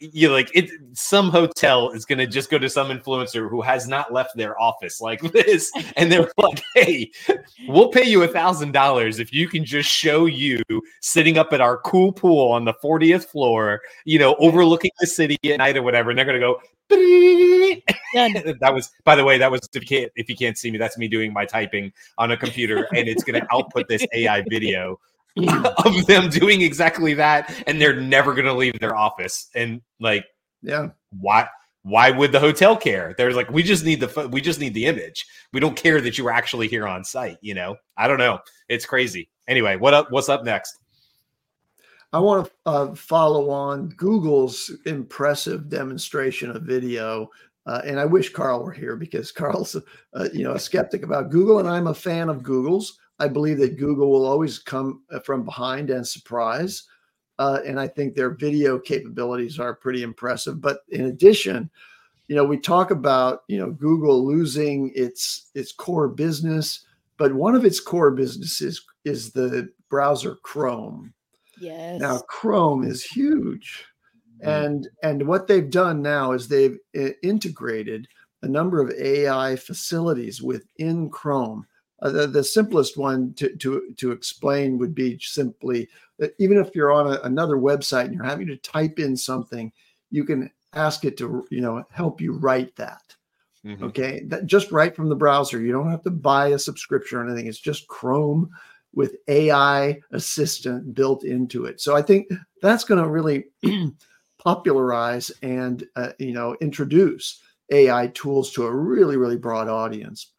you 0.00 0.30
like 0.32 0.50
it 0.54 0.70
some 0.94 1.30
hotel 1.30 1.90
is 1.90 2.06
going 2.06 2.18
to 2.18 2.26
just 2.26 2.50
go 2.50 2.58
to 2.58 2.70
some 2.70 2.88
influencer 2.88 3.50
who 3.50 3.60
has 3.60 3.86
not 3.86 4.12
left 4.12 4.34
their 4.34 4.58
office 4.60 5.00
like 5.00 5.20
this 5.32 5.70
and 5.96 6.10
they're 6.10 6.30
like 6.38 6.62
hey 6.74 7.10
we'll 7.68 7.88
pay 7.88 8.04
you 8.04 8.22
a 8.22 8.28
thousand 8.28 8.72
dollars 8.72 9.18
if 9.18 9.32
you 9.32 9.46
can 9.46 9.64
just 9.64 9.90
show 9.90 10.24
you 10.24 10.62
sitting 11.02 11.36
up 11.36 11.52
at 11.52 11.60
our 11.60 11.78
cool 11.78 12.12
pool 12.12 12.50
on 12.50 12.64
the 12.64 12.74
40th 12.82 13.26
floor 13.26 13.80
you 14.04 14.18
know 14.18 14.34
overlooking 14.38 14.90
the 15.00 15.06
city 15.06 15.36
at 15.44 15.58
night 15.58 15.76
or 15.76 15.82
whatever. 15.82 16.10
And 16.10 16.18
they're 16.18 16.26
going 16.26 16.40
to 16.40 16.46
go 16.46 16.60
that 18.14 18.72
was 18.74 18.90
by 19.04 19.14
the 19.14 19.24
way 19.24 19.38
that 19.38 19.48
was 19.50 19.60
if 19.72 19.82
you 19.82 19.86
can't 19.86 20.12
if 20.16 20.28
you 20.28 20.34
can't 20.34 20.58
see 20.58 20.72
me 20.72 20.78
that's 20.78 20.98
me 20.98 21.06
doing 21.06 21.32
my 21.32 21.44
typing 21.44 21.92
on 22.18 22.32
a 22.32 22.36
computer 22.36 22.88
and 22.96 23.06
it's 23.06 23.22
going 23.22 23.40
to 23.40 23.46
output 23.52 23.86
this 23.86 24.04
ai 24.12 24.42
video 24.48 24.98
of 25.84 26.06
them 26.06 26.28
doing 26.28 26.62
exactly 26.62 27.14
that 27.14 27.62
and 27.66 27.80
they're 27.80 28.00
never 28.00 28.34
going 28.34 28.46
to 28.46 28.54
leave 28.54 28.78
their 28.78 28.96
office. 28.96 29.48
And 29.54 29.80
like 30.00 30.24
yeah. 30.62 30.88
why 31.10 31.48
why 31.82 32.10
would 32.10 32.32
the 32.32 32.40
hotel 32.40 32.76
care? 32.76 33.14
They're 33.16 33.32
like 33.32 33.50
we 33.50 33.62
just 33.62 33.84
need 33.84 34.00
the 34.00 34.28
we 34.28 34.40
just 34.40 34.60
need 34.60 34.74
the 34.74 34.86
image. 34.86 35.26
We 35.52 35.60
don't 35.60 35.76
care 35.76 36.00
that 36.00 36.18
you 36.18 36.24
were 36.24 36.32
actually 36.32 36.68
here 36.68 36.86
on 36.86 37.04
site 37.04 37.38
you 37.40 37.54
know? 37.54 37.76
I 37.96 38.08
don't 38.08 38.18
know. 38.18 38.40
It's 38.68 38.86
crazy. 38.86 39.28
Anyway 39.48 39.76
what 39.76 39.94
up 39.94 40.10
what's 40.10 40.28
up 40.28 40.44
next? 40.44 40.76
I 42.12 42.18
want 42.18 42.46
to 42.46 42.52
uh, 42.66 42.94
follow 42.94 43.50
on 43.50 43.90
google's 43.90 44.70
impressive 44.84 45.68
demonstration 45.68 46.50
of 46.50 46.62
video 46.62 47.30
uh, 47.66 47.82
and 47.84 48.00
I 48.00 48.04
wish 48.04 48.32
Carl 48.32 48.64
were 48.64 48.72
here 48.72 48.96
because 48.96 49.30
Carl's, 49.30 49.76
uh, 49.76 50.28
you 50.32 50.44
know, 50.44 50.52
a 50.52 50.58
skeptic 50.58 51.02
about 51.02 51.30
Google, 51.30 51.58
and 51.58 51.68
I'm 51.68 51.86
a 51.88 51.94
fan 51.94 52.28
of 52.28 52.42
Google's. 52.42 52.98
I 53.20 53.28
believe 53.28 53.58
that 53.58 53.78
Google 53.78 54.10
will 54.10 54.26
always 54.26 54.58
come 54.58 55.02
uh, 55.12 55.20
from 55.20 55.44
behind 55.44 55.90
and 55.90 56.06
surprise. 56.06 56.84
Uh, 57.38 57.60
and 57.66 57.78
I 57.78 57.86
think 57.86 58.14
their 58.14 58.30
video 58.30 58.78
capabilities 58.78 59.58
are 59.58 59.74
pretty 59.74 60.02
impressive. 60.02 60.60
But 60.60 60.80
in 60.88 61.06
addition, 61.06 61.70
you 62.28 62.36
know, 62.36 62.44
we 62.44 62.58
talk 62.58 62.90
about 62.90 63.42
you 63.48 63.58
know 63.58 63.70
Google 63.70 64.24
losing 64.26 64.92
its 64.94 65.50
its 65.54 65.72
core 65.72 66.08
business, 66.08 66.86
but 67.16 67.34
one 67.34 67.54
of 67.54 67.64
its 67.64 67.80
core 67.80 68.10
businesses 68.10 68.82
is 69.04 69.32
the 69.32 69.70
browser 69.88 70.36
Chrome. 70.42 71.12
Yes. 71.60 72.00
Now 72.00 72.18
Chrome 72.28 72.84
is 72.84 73.04
huge, 73.04 73.84
mm-hmm. 74.40 74.48
and 74.48 74.88
and 75.02 75.26
what 75.26 75.46
they've 75.46 75.70
done 75.70 76.02
now 76.02 76.32
is 76.32 76.46
they've 76.46 76.78
uh, 76.96 77.08
integrated 77.22 78.06
a 78.42 78.48
number 78.48 78.80
of 78.80 78.92
AI 78.92 79.56
facilities 79.56 80.40
within 80.40 81.10
Chrome. 81.10 81.66
Uh, 82.02 82.10
the, 82.10 82.26
the, 82.26 82.42
simplest 82.42 82.96
one 82.96 83.34
to, 83.34 83.54
to, 83.56 83.92
to 83.96 84.10
explain 84.10 84.78
would 84.78 84.94
be 84.94 85.18
simply 85.20 85.88
that 86.18 86.34
even 86.38 86.56
if 86.56 86.74
you're 86.74 86.92
on 86.92 87.12
a, 87.12 87.20
another 87.24 87.56
website 87.56 88.06
and 88.06 88.14
you're 88.14 88.24
having 88.24 88.46
to 88.46 88.56
type 88.56 88.98
in 88.98 89.16
something, 89.16 89.70
you 90.10 90.24
can 90.24 90.50
ask 90.72 91.04
it 91.04 91.16
to 91.18 91.46
you 91.50 91.60
know 91.60 91.84
help 91.90 92.20
you 92.20 92.32
write 92.32 92.74
that. 92.76 93.14
Mm-hmm. 93.64 93.84
Okay, 93.84 94.22
that 94.26 94.46
just 94.46 94.72
right 94.72 94.94
from 94.94 95.08
the 95.08 95.16
browser. 95.16 95.60
You 95.60 95.72
don't 95.72 95.90
have 95.90 96.02
to 96.04 96.10
buy 96.10 96.48
a 96.48 96.58
subscription 96.58 97.18
or 97.18 97.26
anything. 97.26 97.46
It's 97.46 97.58
just 97.58 97.88
Chrome 97.88 98.50
with 98.94 99.16
AI 99.28 100.00
assistant 100.12 100.94
built 100.94 101.24
into 101.24 101.66
it. 101.66 101.80
So 101.80 101.94
I 101.94 102.02
think 102.02 102.28
that's 102.62 102.84
going 102.84 103.02
to 103.02 103.08
really 103.08 103.44
popularize 104.38 105.30
and 105.42 105.86
uh, 105.96 106.12
you 106.18 106.32
know 106.32 106.56
introduce 106.60 107.40
AI 107.70 108.08
tools 108.08 108.52
to 108.52 108.66
a 108.66 108.74
really, 108.74 109.16
really 109.16 109.36
broad 109.36 109.68
audience. 109.68 110.32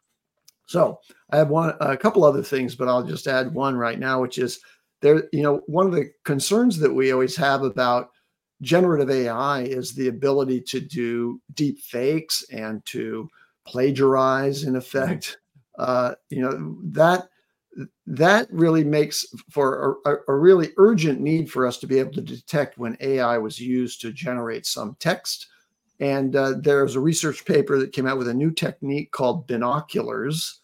So 0.66 1.00
I 1.30 1.36
have 1.36 1.48
one, 1.48 1.74
a 1.80 1.96
couple 1.96 2.24
other 2.24 2.42
things, 2.42 2.74
but 2.74 2.88
I'll 2.88 3.02
just 3.02 3.26
add 3.26 3.52
one 3.52 3.76
right 3.76 3.98
now, 3.98 4.20
which 4.20 4.38
is 4.38 4.60
there, 5.00 5.28
you 5.32 5.42
know, 5.42 5.62
one 5.66 5.86
of 5.86 5.92
the 5.92 6.10
concerns 6.24 6.78
that 6.78 6.92
we 6.92 7.12
always 7.12 7.36
have 7.36 7.62
about 7.62 8.10
generative 8.62 9.10
AI 9.10 9.62
is 9.62 9.92
the 9.92 10.08
ability 10.08 10.60
to 10.60 10.80
do 10.80 11.40
deep 11.54 11.80
fakes 11.80 12.44
and 12.52 12.84
to 12.86 13.28
plagiarize 13.66 14.64
in 14.64 14.76
effect. 14.76 15.38
Uh, 15.78 16.14
you 16.28 16.42
know, 16.42 16.76
that 16.84 17.28
that 18.06 18.46
really 18.50 18.84
makes 18.84 19.24
for 19.50 19.96
a, 20.04 20.16
a, 20.28 20.34
really 20.36 20.72
urgent 20.76 21.20
need 21.20 21.50
for 21.50 21.66
us 21.66 21.78
to 21.78 21.86
be 21.86 21.98
able 21.98 22.12
to 22.12 22.20
detect 22.20 22.76
when 22.76 22.96
AI 23.00 23.38
was 23.38 23.58
used 23.58 24.00
to 24.02 24.12
generate 24.12 24.66
some 24.66 24.94
text 25.00 25.48
and 26.02 26.34
uh, 26.34 26.54
there's 26.58 26.96
a 26.96 27.00
research 27.00 27.44
paper 27.44 27.78
that 27.78 27.92
came 27.92 28.08
out 28.08 28.18
with 28.18 28.26
a 28.26 28.34
new 28.34 28.50
technique 28.50 29.12
called 29.12 29.46
binoculars. 29.46 30.58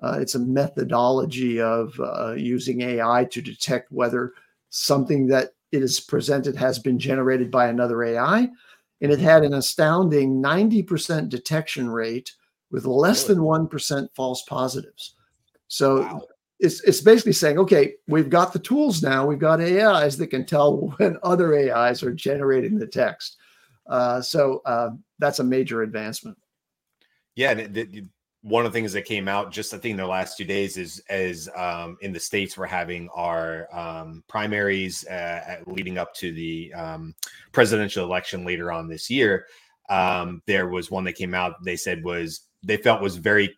Uh, 0.00 0.18
it's 0.20 0.36
a 0.36 0.38
methodology 0.38 1.60
of 1.60 1.98
uh, 1.98 2.34
using 2.34 2.82
AI 2.82 3.24
to 3.32 3.42
detect 3.42 3.90
whether 3.90 4.34
something 4.70 5.26
that 5.26 5.54
it 5.72 5.82
is 5.82 5.98
presented 5.98 6.54
has 6.54 6.78
been 6.78 7.00
generated 7.00 7.50
by 7.50 7.66
another 7.66 8.04
AI. 8.04 8.48
And 9.00 9.10
it 9.10 9.18
had 9.18 9.42
an 9.42 9.54
astounding 9.54 10.40
90% 10.40 11.30
detection 11.30 11.90
rate 11.90 12.32
with 12.70 12.86
less 12.86 13.24
than 13.24 13.38
1% 13.38 14.08
false 14.14 14.42
positives. 14.44 15.16
So 15.66 16.02
wow. 16.02 16.22
it's, 16.60 16.80
it's 16.82 17.00
basically 17.00 17.32
saying, 17.32 17.58
okay, 17.58 17.94
we've 18.06 18.30
got 18.30 18.52
the 18.52 18.60
tools 18.60 19.02
now, 19.02 19.26
we've 19.26 19.40
got 19.40 19.60
AIs 19.60 20.16
that 20.18 20.28
can 20.28 20.46
tell 20.46 20.76
when 20.98 21.18
other 21.24 21.56
AIs 21.56 22.04
are 22.04 22.14
generating 22.14 22.78
the 22.78 22.86
text. 22.86 23.38
Uh, 23.88 24.20
so 24.20 24.62
uh, 24.64 24.90
that's 25.18 25.38
a 25.38 25.44
major 25.44 25.82
advancement. 25.82 26.36
Yeah, 27.34 27.66
one 28.42 28.64
of 28.64 28.72
the 28.72 28.78
things 28.78 28.92
that 28.92 29.02
came 29.02 29.26
out 29.26 29.50
just 29.50 29.74
I 29.74 29.78
think 29.78 29.92
in 29.92 29.96
the 29.96 30.06
last 30.06 30.38
two 30.38 30.44
days 30.44 30.76
is 30.76 31.02
as 31.10 31.48
um, 31.56 31.96
in 32.00 32.12
the 32.12 32.20
states 32.20 32.56
we're 32.56 32.66
having 32.66 33.08
our 33.14 33.68
um, 33.76 34.22
primaries 34.28 35.04
uh, 35.06 35.56
leading 35.66 35.98
up 35.98 36.14
to 36.14 36.32
the 36.32 36.72
um, 36.74 37.14
presidential 37.52 38.04
election 38.04 38.44
later 38.44 38.70
on 38.70 38.88
this 38.88 39.10
year. 39.10 39.46
Um, 39.88 40.42
there 40.46 40.68
was 40.68 40.90
one 40.90 41.04
that 41.04 41.14
came 41.14 41.34
out. 41.34 41.62
They 41.64 41.76
said 41.76 42.04
was 42.04 42.42
they 42.62 42.76
felt 42.76 43.02
was 43.02 43.16
very 43.16 43.56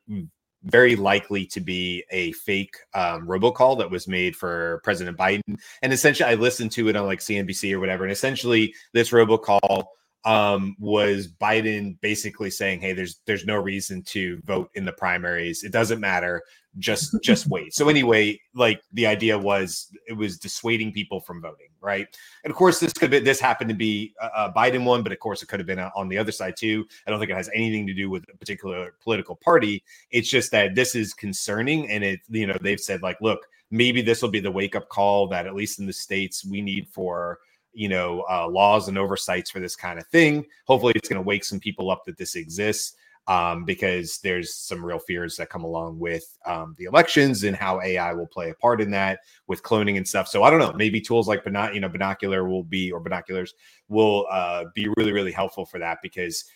very 0.65 0.97
likely 0.97 1.47
to 1.47 1.61
be 1.61 2.05
a 2.11 2.33
fake 2.33 2.75
um, 2.95 3.27
robocall 3.27 3.79
that 3.79 3.91
was 3.91 4.09
made 4.09 4.35
for 4.35 4.81
President 4.83 5.17
Biden. 5.17 5.57
And 5.83 5.93
essentially, 5.93 6.29
I 6.29 6.35
listened 6.35 6.73
to 6.73 6.89
it 6.89 6.97
on 6.97 7.07
like 7.07 7.21
CNBC 7.21 7.73
or 7.73 7.81
whatever. 7.81 8.05
And 8.05 8.13
essentially, 8.13 8.75
this 8.93 9.11
robocall 9.11 9.85
um, 10.25 10.77
was 10.79 11.29
Biden 11.29 12.01
basically 12.01 12.51
saying, 12.51 12.81
"Hey, 12.81 12.93
there's 12.93 13.21
there's 13.27 13.47
no 13.47 13.57
reason 13.57 14.03
to 14.05 14.41
vote 14.45 14.71
in 14.75 14.85
the 14.85 14.93
primaries. 14.93 15.63
It 15.63 15.73
doesn't 15.73 16.01
matter. 16.01 16.43
Just 16.79 17.17
just 17.23 17.47
wait." 17.51 17.73
So 17.73 17.89
anyway, 17.89 18.41
like 18.55 18.83
the 18.93 19.07
idea 19.07 19.39
was 19.39 19.91
it 20.09 20.15
was 20.15 20.39
dissuading 20.39 20.93
people 20.93 21.21
from 21.21 21.41
voting, 21.41 21.69
right? 21.81 22.07
And 22.45 22.51
of 22.51 22.57
course, 22.57 22.81
this 22.81 22.93
could 22.93 23.11
be 23.11 23.21
this 23.21 23.41
happened 23.41 23.71
to 23.71 23.77
be 23.77 24.15
a, 24.21 24.27
a 24.45 24.53
Biden 24.53 24.85
one, 24.85 25.03
but 25.03 25.13
of 25.13 25.21
course, 25.21 25.43
it 25.43 25.47
could 25.47 25.61
have 25.61 25.67
been 25.67 25.79
uh, 25.79 25.91
on 25.95 26.09
the 26.09 26.19
other 26.19 26.33
side 26.33 26.57
too. 26.57 26.85
I 27.07 27.11
don't 27.11 27.21
think 27.21 27.31
it 27.31 27.37
has 27.37 27.51
anything 27.55 27.87
to 27.87 27.95
do 27.95 28.11
with 28.11 28.25
a 28.33 28.37
particular 28.37 28.95
political 29.01 29.37
party. 29.37 29.85
It's 30.11 30.29
just 30.29 30.51
that 30.51 30.75
this 30.75 30.95
is 30.95 31.15
concerning, 31.15 31.89
and 31.91 32.03
it 32.03 32.21
you 32.29 32.47
know 32.47 32.57
they've 32.61 32.81
said 32.81 33.03
like, 33.03 33.21
look, 33.21 33.47
maybe 33.71 34.03
this 34.03 34.21
will 34.21 34.31
be 34.31 34.41
the 34.41 34.51
wake 34.51 34.75
up 34.75 34.89
call 34.89 35.29
that 35.29 35.47
at 35.47 35.55
least 35.55 35.79
in 35.79 35.87
the 35.87 35.93
states 35.93 36.45
we 36.45 36.61
need 36.61 36.89
for 36.89 37.39
you 37.73 37.89
know 37.89 38.25
uh, 38.31 38.49
laws 38.49 38.89
and 38.89 38.99
oversights 38.99 39.51
for 39.51 39.61
this 39.61 39.77
kind 39.77 39.99
of 39.99 40.07
thing. 40.09 40.45
Hopefully, 40.67 40.93
it's 40.97 41.09
going 41.09 41.23
to 41.23 41.27
wake 41.27 41.45
some 41.45 41.61
people 41.61 41.91
up 41.91 42.05
that 42.07 42.17
this 42.17 42.37
exists. 42.37 42.95
Um, 43.27 43.67
because 43.67 44.21
there's 44.21 44.55
some 44.55 44.83
real 44.83 44.99
fears 44.99 45.37
that 45.37 45.51
come 45.51 45.63
along 45.63 45.99
with 45.99 46.39
um, 46.47 46.75
the 46.79 46.85
elections 46.85 47.45
and 47.45 47.55
how 47.55 47.79
AI 47.83 48.15
will 48.15 48.27
play 48.27 48.49
a 48.49 48.55
part 48.55 48.81
in 48.81 48.91
that 48.93 49.21
with 49.47 49.63
cloning 49.63 49.99
and 49.99 50.09
stuff. 50.09 50.29
So 50.29 50.45
I 50.45 50.51
don't 50.51 50.61
know. 50.61 50.73
Maybe 50.73 50.99
tools 50.99 51.29
like 51.29 51.45
binoc- 51.45 51.75
you 51.75 51.81
know 51.81 51.91
binocular 51.91 52.49
will 52.49 52.65
be 52.65 52.91
or 52.91 53.01
binoculars 53.01 53.53
will 53.89 54.27
uh, 54.31 54.65
be 54.75 54.89
really 54.97 55.13
really 55.13 55.31
helpful 55.31 55.67
for 55.67 55.79
that 55.79 55.99
because 56.03 56.47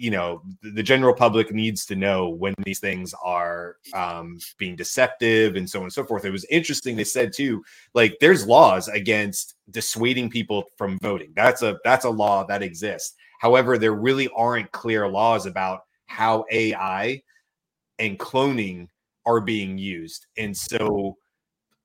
you 0.00 0.10
know 0.10 0.40
the 0.62 0.82
general 0.82 1.12
public 1.12 1.52
needs 1.52 1.84
to 1.84 1.94
know 1.94 2.30
when 2.30 2.54
these 2.64 2.80
things 2.80 3.14
are 3.22 3.76
um, 3.92 4.38
being 4.56 4.74
deceptive 4.74 5.56
and 5.56 5.68
so 5.68 5.80
on 5.80 5.84
and 5.84 5.92
so 5.92 6.02
forth. 6.04 6.24
It 6.24 6.30
was 6.30 6.46
interesting 6.46 6.96
they 6.96 7.04
said 7.04 7.34
too 7.34 7.62
like 7.92 8.16
there's 8.18 8.46
laws 8.46 8.88
against 8.88 9.56
dissuading 9.70 10.30
people 10.30 10.64
from 10.78 10.98
voting. 11.00 11.34
That's 11.36 11.60
a 11.60 11.78
that's 11.84 12.06
a 12.06 12.10
law 12.10 12.46
that 12.46 12.62
exists. 12.62 13.14
However 13.40 13.76
there 13.76 13.92
really 13.92 14.30
aren't 14.34 14.72
clear 14.72 15.06
laws 15.06 15.44
about 15.44 15.82
how 16.06 16.46
ai 16.50 17.20
and 17.98 18.18
cloning 18.18 18.88
are 19.26 19.42
being 19.42 19.76
used. 19.76 20.26
And 20.38 20.56
so 20.56 21.18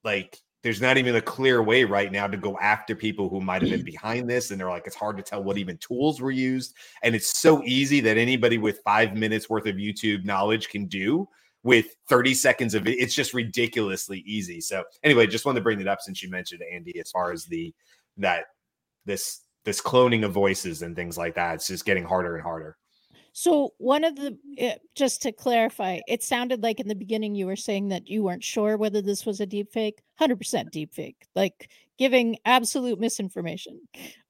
like 0.06 0.40
there's 0.66 0.82
not 0.82 0.98
even 0.98 1.16
a 1.16 1.22
clear 1.22 1.62
way 1.62 1.84
right 1.84 2.12
now 2.12 2.26
to 2.26 2.38
go 2.38 2.58
after 2.58 2.96
people 2.96 3.30
who 3.30 3.40
might 3.40 3.62
have 3.62 3.70
been 3.70 3.82
mm. 3.82 3.86
behind 3.86 4.28
this. 4.28 4.50
And 4.50 4.60
they're 4.60 4.68
like, 4.68 4.88
it's 4.88 4.96
hard 4.96 5.16
to 5.18 5.22
tell 5.22 5.44
what 5.44 5.60
even 5.60 5.78
tools 5.78 6.20
were 6.20 6.32
used. 6.32 6.74
And 7.04 7.14
it's 7.14 7.38
so 7.38 7.62
easy 7.66 8.00
that 8.00 8.18
anybody 8.18 8.58
with 8.58 8.80
five 8.84 9.14
minutes 9.14 9.48
worth 9.48 9.68
of 9.68 9.76
YouTube 9.76 10.26
knowledge 10.26 10.70
can 10.70 10.88
do 10.88 11.28
with 11.62 11.96
30 12.10 12.34
seconds 12.34 12.74
of 12.74 12.88
it. 12.88 12.98
It's 12.98 13.14
just 13.14 13.36
ridiculously 13.36 14.24
easy. 14.26 14.60
So 14.60 14.84
anyway, 15.04 15.28
just 15.28 15.46
wanted 15.46 15.60
to 15.60 15.64
bring 15.64 15.82
it 15.82 15.88
up 15.88 16.02
since 16.02 16.24
you 16.24 16.32
mentioned 16.32 16.64
Andy, 16.74 17.00
as 17.00 17.12
far 17.12 17.32
as 17.32 17.46
the 17.46 17.72
that 18.18 18.46
this 19.06 19.42
this 19.66 19.80
cloning 19.80 20.26
of 20.26 20.32
voices 20.32 20.82
and 20.82 20.96
things 20.96 21.16
like 21.16 21.36
that. 21.36 21.54
It's 21.54 21.68
just 21.68 21.86
getting 21.86 22.06
harder 22.06 22.38
and 22.38 22.44
harder. 22.44 22.76
So 23.38 23.74
one 23.80 24.06
of 24.06 24.16
the 24.16 24.38
eh, 24.58 24.76
just 24.96 25.22
to 25.24 25.34
clarify, 25.34 26.00
it 26.08 26.24
sounded 26.24 26.64
like 26.64 26.80
in 26.80 26.88
the 26.88 26.96
beginning 26.96 27.36
you 27.36 27.48
were 27.48 27.58
saying 27.58 27.90
that 27.90 28.08
you 28.08 28.24
weren't 28.24 28.46
sure 28.46 28.78
whether 28.78 29.02
this 29.02 29.26
was 29.26 29.42
a 29.42 29.46
deep 29.46 29.74
fake. 29.74 30.02
100% 30.22 30.72
deep 30.72 30.94
fake. 30.94 31.28
Like 31.36 31.70
giving 31.98 32.38
absolute 32.46 32.98
misinformation. 32.98 33.82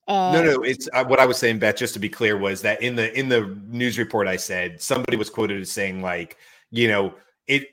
Uh, 0.07 0.31
no, 0.33 0.43
no, 0.43 0.63
it's 0.63 0.89
uh, 0.91 1.05
what 1.05 1.19
I 1.19 1.27
was 1.27 1.37
saying, 1.37 1.59
Beth. 1.59 1.75
Just 1.75 1.93
to 1.93 1.99
be 1.99 2.09
clear, 2.09 2.35
was 2.35 2.63
that 2.63 2.81
in 2.81 2.95
the 2.95 3.15
in 3.17 3.29
the 3.29 3.55
news 3.67 3.99
report 3.99 4.27
I 4.27 4.37
said 4.37 4.81
somebody 4.81 5.17
was 5.17 5.29
quoted 5.29 5.61
as 5.61 5.69
saying 5.69 6.01
like, 6.01 6.37
you 6.71 6.87
know, 6.87 7.13
it. 7.45 7.67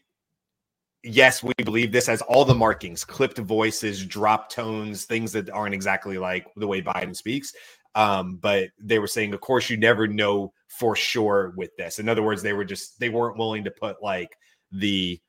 Yes, 1.02 1.42
we 1.42 1.54
believe 1.64 1.92
this 1.92 2.06
has 2.08 2.20
all 2.20 2.44
the 2.44 2.54
markings, 2.54 3.06
clipped 3.06 3.38
voices, 3.38 4.04
drop 4.04 4.50
tones, 4.50 5.06
things 5.06 5.32
that 5.32 5.48
aren't 5.48 5.74
exactly 5.74 6.18
like 6.18 6.46
the 6.56 6.66
way 6.66 6.82
Biden 6.82 7.16
speaks. 7.16 7.54
Um, 7.94 8.36
but 8.36 8.70
they 8.80 8.98
were 8.98 9.06
saying, 9.06 9.34
of 9.34 9.40
course, 9.40 9.68
you 9.68 9.76
never 9.76 10.06
know 10.06 10.52
for 10.68 10.96
sure 10.96 11.52
with 11.56 11.70
this. 11.76 11.98
In 11.98 12.08
other 12.08 12.22
words, 12.22 12.42
they 12.42 12.52
were 12.52 12.64
just 12.64 12.98
they 12.98 13.08
weren't 13.08 13.38
willing 13.38 13.64
to 13.64 13.70
put 13.70 14.02
like 14.02 14.36
the 14.70 15.20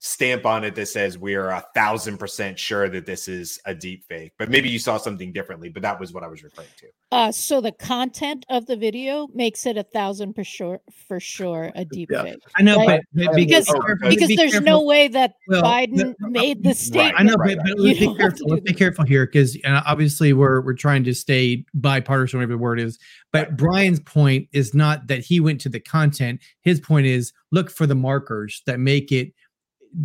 stamp 0.00 0.46
on 0.46 0.64
it 0.64 0.74
that 0.74 0.86
says 0.86 1.18
we 1.18 1.34
are 1.34 1.50
a 1.50 1.64
thousand 1.74 2.18
percent 2.18 2.58
sure 2.58 2.88
that 2.88 3.06
this 3.06 3.28
is 3.28 3.60
a 3.66 3.74
deep 3.74 4.04
fake 4.04 4.32
but 4.38 4.48
maybe 4.48 4.68
you 4.68 4.78
saw 4.78 4.96
something 4.96 5.32
differently 5.32 5.68
but 5.68 5.82
that 5.82 6.00
was 6.00 6.12
what 6.12 6.24
i 6.24 6.26
was 6.26 6.42
referring 6.42 6.68
to. 6.76 6.86
Uh 7.12 7.30
so 7.30 7.60
the 7.60 7.72
content 7.72 8.46
of 8.48 8.64
the 8.66 8.76
video 8.76 9.28
makes 9.34 9.66
it 9.66 9.76
a 9.76 9.82
thousand 9.82 10.32
for 10.32 10.42
sure 10.42 10.80
for 11.06 11.20
sure 11.20 11.70
a 11.74 11.84
deep 11.84 12.10
yeah. 12.10 12.22
fake 12.22 12.38
i 12.56 12.62
know 12.62 12.76
right? 12.78 13.02
but, 13.12 13.26
but 13.26 13.36
because 13.36 13.66
because 14.00 14.28
be 14.28 14.36
there's 14.36 14.52
careful. 14.52 14.64
no 14.64 14.82
way 14.82 15.06
that 15.06 15.34
well, 15.48 15.62
biden 15.62 16.14
made 16.20 16.64
the 16.64 16.72
statement 16.72 17.12
right, 17.12 17.20
i 17.20 17.22
know 17.22 17.34
right, 17.34 17.58
but, 17.58 17.66
but 17.66 17.78
let's 17.78 17.98
be 17.98 18.14
careful 18.14 18.48
let's 18.48 18.62
be 18.62 18.72
careful 18.72 19.04
here 19.04 19.26
because 19.26 19.58
uh, 19.66 19.82
obviously 19.86 20.32
we're 20.32 20.62
we're 20.62 20.72
trying 20.74 21.04
to 21.04 21.14
stay 21.14 21.64
bipartisan 21.74 22.38
whatever 22.38 22.52
the 22.52 22.58
word 22.58 22.80
is. 22.80 22.98
But 23.32 23.56
brian's 23.56 24.00
point 24.00 24.48
is 24.52 24.74
not 24.74 25.06
that 25.08 25.20
he 25.20 25.40
went 25.40 25.60
to 25.62 25.68
the 25.68 25.80
content. 25.80 26.40
His 26.62 26.80
point 26.80 27.06
is 27.06 27.32
look 27.50 27.70
for 27.70 27.86
the 27.86 27.94
markers 27.94 28.62
that 28.66 28.80
make 28.80 29.12
it 29.12 29.32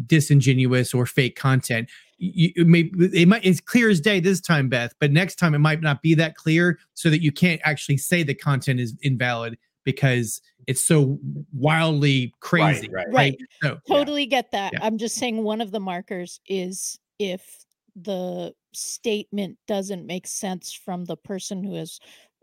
disingenuous 0.06 0.94
or 0.94 1.06
fake 1.06 1.36
content. 1.36 1.89
You, 2.18 2.51
it 2.56 2.68
may 2.68 2.92
it 3.13 3.27
might 3.27 3.46
it's 3.46 3.60
clear 3.60 3.89
as 3.89 4.00
day 4.00 4.20
this 4.20 4.39
time, 4.39 4.70
Beth, 4.70 4.94
but 5.00 5.12
next 5.12 5.36
time 5.36 5.54
it 5.54 5.60
might 5.60 5.82
not 5.82 6.01
be 6.01 6.13
that 6.15 6.36
clear, 6.36 6.80
so 6.94 7.10
that 7.10 7.22
you 7.22 7.32
can't 7.32 7.62
actually 7.63 7.98
say 7.98 8.24
the 8.24 8.34
content 8.34 8.80
is 8.80 8.96
invalid 9.01 9.58
because 9.84 10.42
it's 10.68 10.84
so 10.84 11.20
wildly 11.54 12.34
crazy. 12.39 12.89
Right. 12.89 13.06
right. 13.08 13.13
right. 13.13 13.38
So, 13.62 13.80
totally 13.88 14.24
yeah. 14.24 14.30
get 14.30 14.51
that. 14.51 14.74
Yeah. 14.74 14.80
I'm 14.82 14.98
just 14.98 15.15
saying 15.15 15.44
one 15.44 15.62
of 15.62 15.72
the 15.72 15.80
markers 15.80 16.39
is 16.48 17.00
if 17.20 17.65
the 17.96 18.54
statement 18.74 19.58
doesn't 19.68 20.06
make 20.06 20.27
sense 20.27 20.74
from 20.74 21.06
the 21.06 21.18
person 21.18 21.63
who 21.63 21.75
is 21.75 22.00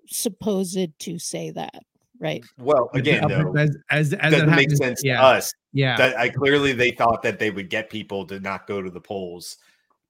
supposed 0.06 0.98
to 0.98 1.18
say 1.18 1.50
that 1.50 1.82
right 2.22 2.44
well 2.58 2.88
again 2.94 3.26
though, 3.28 3.54
as 3.56 3.76
as, 3.90 4.12
as 4.14 4.32
doesn't 4.32 4.50
make 4.50 4.70
sense 4.70 5.02
yeah. 5.04 5.20
to 5.20 5.22
us 5.22 5.52
yeah 5.72 5.96
that 5.96 6.16
I 6.16 6.28
clearly 6.28 6.72
they 6.72 6.92
thought 6.92 7.22
that 7.22 7.38
they 7.38 7.50
would 7.50 7.68
get 7.68 7.90
people 7.90 8.26
to 8.26 8.40
not 8.40 8.66
go 8.66 8.80
to 8.80 8.90
the 8.90 9.00
polls 9.00 9.56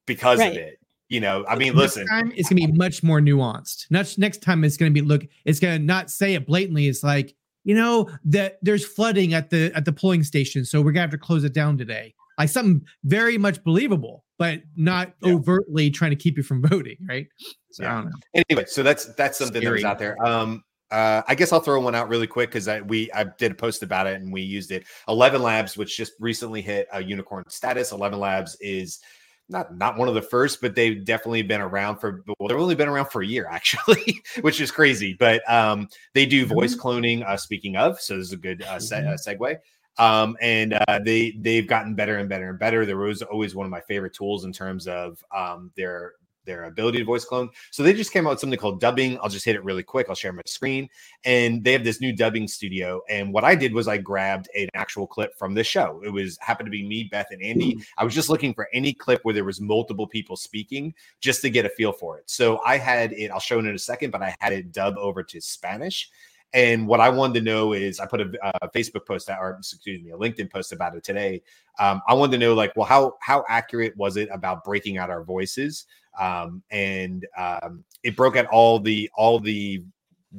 because 0.06 0.38
right. 0.38 0.52
of 0.52 0.58
it 0.58 0.78
you 1.08 1.20
know 1.20 1.44
i 1.48 1.56
mean 1.56 1.74
listen 1.74 2.06
time 2.06 2.32
it's 2.36 2.48
gonna 2.48 2.66
be 2.66 2.72
much 2.72 3.02
more 3.02 3.20
nuanced 3.20 3.86
next 3.90 4.18
next 4.18 4.42
time 4.42 4.64
it's 4.64 4.76
gonna 4.76 4.90
be 4.90 5.02
look 5.02 5.26
it's 5.44 5.60
gonna 5.60 5.78
not 5.78 6.10
say 6.10 6.34
it 6.34 6.46
blatantly 6.46 6.86
it's 6.86 7.02
like 7.02 7.34
you 7.64 7.74
know 7.74 8.08
that 8.24 8.58
there's 8.62 8.84
flooding 8.84 9.34
at 9.34 9.50
the 9.50 9.72
at 9.74 9.84
the 9.84 9.92
polling 9.92 10.22
station 10.22 10.64
so 10.64 10.80
we're 10.80 10.92
gonna 10.92 11.02
have 11.02 11.10
to 11.10 11.18
close 11.18 11.44
it 11.44 11.52
down 11.52 11.76
today 11.76 12.14
like 12.38 12.48
something 12.48 12.84
very 13.04 13.38
much 13.38 13.62
believable, 13.62 14.24
but 14.38 14.62
not 14.76 15.12
yeah. 15.22 15.32
overtly 15.32 15.90
trying 15.90 16.10
to 16.10 16.16
keep 16.16 16.36
you 16.36 16.42
from 16.42 16.62
voting, 16.68 16.96
right? 17.08 17.28
So 17.70 17.84
yeah. 17.84 17.92
I 17.92 17.94
don't 17.94 18.04
know. 18.06 18.42
Anyway, 18.48 18.64
so 18.66 18.82
that's 18.82 19.06
that's 19.14 19.38
something 19.38 19.62
Scary. 19.62 19.82
that 19.82 19.88
was 19.88 19.92
out 19.92 19.98
there. 19.98 20.26
Um, 20.26 20.64
uh, 20.92 21.22
I 21.26 21.34
guess 21.34 21.52
I'll 21.52 21.60
throw 21.60 21.80
one 21.80 21.94
out 21.94 22.08
really 22.08 22.26
quick 22.26 22.50
because 22.50 22.68
I 22.68 22.82
we 22.82 23.10
I 23.12 23.24
did 23.24 23.50
a 23.50 23.54
post 23.54 23.82
about 23.82 24.06
it 24.06 24.20
and 24.20 24.32
we 24.32 24.42
used 24.42 24.70
it. 24.70 24.84
Eleven 25.08 25.42
Labs, 25.42 25.76
which 25.76 25.96
just 25.96 26.12
recently 26.20 26.60
hit 26.60 26.86
a 26.92 27.02
unicorn 27.02 27.44
status. 27.48 27.92
Eleven 27.92 28.20
Labs 28.20 28.56
is 28.60 29.00
not 29.48 29.74
not 29.74 29.96
one 29.96 30.08
of 30.08 30.14
the 30.14 30.22
first, 30.22 30.60
but 30.60 30.74
they've 30.74 31.02
definitely 31.02 31.42
been 31.42 31.62
around 31.62 31.96
for 31.96 32.22
well, 32.38 32.48
they've 32.48 32.58
only 32.58 32.74
been 32.74 32.88
around 32.88 33.06
for 33.06 33.22
a 33.22 33.26
year 33.26 33.46
actually, 33.50 34.20
which 34.42 34.60
is 34.60 34.70
crazy. 34.70 35.16
But 35.18 35.48
um, 35.50 35.88
they 36.12 36.26
do 36.26 36.44
voice 36.44 36.76
mm-hmm. 36.76 36.86
cloning. 36.86 37.26
Uh, 37.26 37.38
speaking 37.38 37.76
of, 37.76 37.98
so 37.98 38.18
this 38.18 38.26
is 38.26 38.32
a 38.34 38.36
good 38.36 38.62
uh, 38.62 38.78
se- 38.78 39.06
uh, 39.06 39.16
segue. 39.16 39.56
Um, 39.98 40.36
and 40.40 40.74
uh, 40.74 41.00
they 41.04 41.32
they've 41.38 41.66
gotten 41.66 41.94
better 41.94 42.18
and 42.18 42.28
better 42.28 42.50
and 42.50 42.58
better. 42.58 42.84
There 42.84 42.96
was 42.96 43.22
always 43.22 43.54
one 43.54 43.66
of 43.66 43.70
my 43.70 43.80
favorite 43.82 44.14
tools 44.14 44.44
in 44.44 44.52
terms 44.52 44.86
of 44.86 45.22
um, 45.34 45.70
their 45.76 46.12
their 46.44 46.64
ability 46.64 46.98
to 46.98 47.04
voice 47.04 47.24
clone. 47.24 47.48
So 47.70 47.82
they 47.82 47.92
just 47.92 48.12
came 48.12 48.26
out 48.26 48.30
with 48.30 48.40
something 48.40 48.58
called 48.58 48.80
dubbing. 48.80 49.18
I'll 49.22 49.28
just 49.28 49.44
hit 49.44 49.56
it 49.56 49.64
really 49.64 49.82
quick. 49.82 50.06
I'll 50.08 50.14
share 50.14 50.32
my 50.32 50.42
screen. 50.46 50.88
And 51.24 51.62
they 51.62 51.72
have 51.72 51.84
this 51.84 52.00
new 52.00 52.14
dubbing 52.14 52.48
studio. 52.48 53.00
And 53.08 53.32
what 53.32 53.44
I 53.44 53.54
did 53.54 53.72
was 53.72 53.88
I 53.88 53.98
grabbed 53.98 54.48
an 54.56 54.68
actual 54.74 55.06
clip 55.06 55.36
from 55.38 55.54
this 55.54 55.66
show. 55.66 56.00
It 56.04 56.10
was 56.10 56.38
happened 56.40 56.66
to 56.66 56.70
be 56.70 56.86
me, 56.86 57.04
Beth, 57.04 57.28
and 57.30 57.42
Andy. 57.42 57.74
Hmm. 57.74 57.80
I 57.98 58.04
was 58.04 58.14
just 58.14 58.28
looking 58.28 58.54
for 58.54 58.68
any 58.72 58.92
clip 58.92 59.20
where 59.22 59.34
there 59.34 59.44
was 59.44 59.60
multiple 59.60 60.06
people 60.06 60.36
speaking 60.36 60.94
just 61.20 61.42
to 61.42 61.50
get 61.50 61.66
a 61.66 61.70
feel 61.70 61.92
for 61.92 62.18
it. 62.18 62.24
So 62.30 62.60
I 62.64 62.78
had 62.78 63.12
it, 63.12 63.30
I'll 63.30 63.40
show 63.40 63.58
it 63.58 63.66
in 63.66 63.74
a 63.74 63.78
second, 63.78 64.10
but 64.10 64.22
I 64.22 64.34
had 64.40 64.52
it 64.52 64.72
dub 64.72 64.96
over 64.98 65.22
to 65.22 65.40
Spanish. 65.40 66.10
And 66.54 66.86
what 66.86 67.00
I 67.00 67.08
wanted 67.08 67.40
to 67.40 67.44
know 67.44 67.72
is, 67.72 67.98
I 67.98 68.06
put 68.06 68.20
a, 68.20 68.30
a 68.62 68.68
Facebook 68.68 69.06
post 69.06 69.30
out, 69.30 69.38
or 69.40 69.56
excuse 69.58 70.02
me, 70.02 70.10
a 70.10 70.16
LinkedIn 70.16 70.50
post 70.50 70.72
about 70.72 70.94
it 70.94 71.02
today. 71.02 71.42
Um, 71.78 72.02
I 72.06 72.14
wanted 72.14 72.32
to 72.32 72.38
know, 72.38 72.54
like, 72.54 72.72
well, 72.76 72.86
how 72.86 73.14
how 73.20 73.44
accurate 73.48 73.96
was 73.96 74.16
it 74.16 74.28
about 74.32 74.64
breaking 74.64 74.98
out 74.98 75.10
our 75.10 75.24
voices? 75.24 75.86
Um, 76.20 76.62
and 76.70 77.26
um, 77.38 77.84
it 78.02 78.16
broke 78.16 78.36
out 78.36 78.46
all 78.46 78.78
the 78.78 79.10
all 79.14 79.40
the 79.40 79.82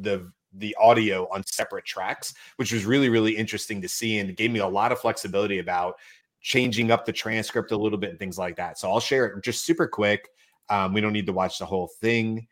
the 0.01 0.31
the 0.53 0.75
audio 0.79 1.27
on 1.33 1.43
separate 1.47 1.85
tracks, 1.85 2.35
which 2.57 2.71
was 2.71 2.85
really 2.85 3.09
really 3.09 3.35
interesting 3.35 3.81
to 3.81 3.87
see, 3.87 4.19
and 4.19 4.37
gave 4.37 4.51
me 4.51 4.59
a 4.59 4.67
lot 4.67 4.91
of 4.91 4.99
flexibility 4.99 5.59
about 5.59 5.95
changing 6.41 6.91
up 6.91 7.05
the 7.05 7.13
transcript 7.13 7.71
a 7.71 7.77
little 7.77 7.97
bit 7.97 8.11
and 8.11 8.19
things 8.19 8.37
like 8.37 8.57
that. 8.57 8.77
So 8.77 8.91
I'll 8.91 8.99
share 8.99 9.25
it 9.25 9.43
just 9.43 9.65
super 9.65 9.87
quick. 9.87 10.29
Um, 10.69 10.93
we 10.93 11.01
don't 11.01 11.13
need 11.13 11.25
to 11.25 11.33
watch 11.33 11.57
the 11.57 11.65
whole 11.65 11.87
thing. 12.01 12.47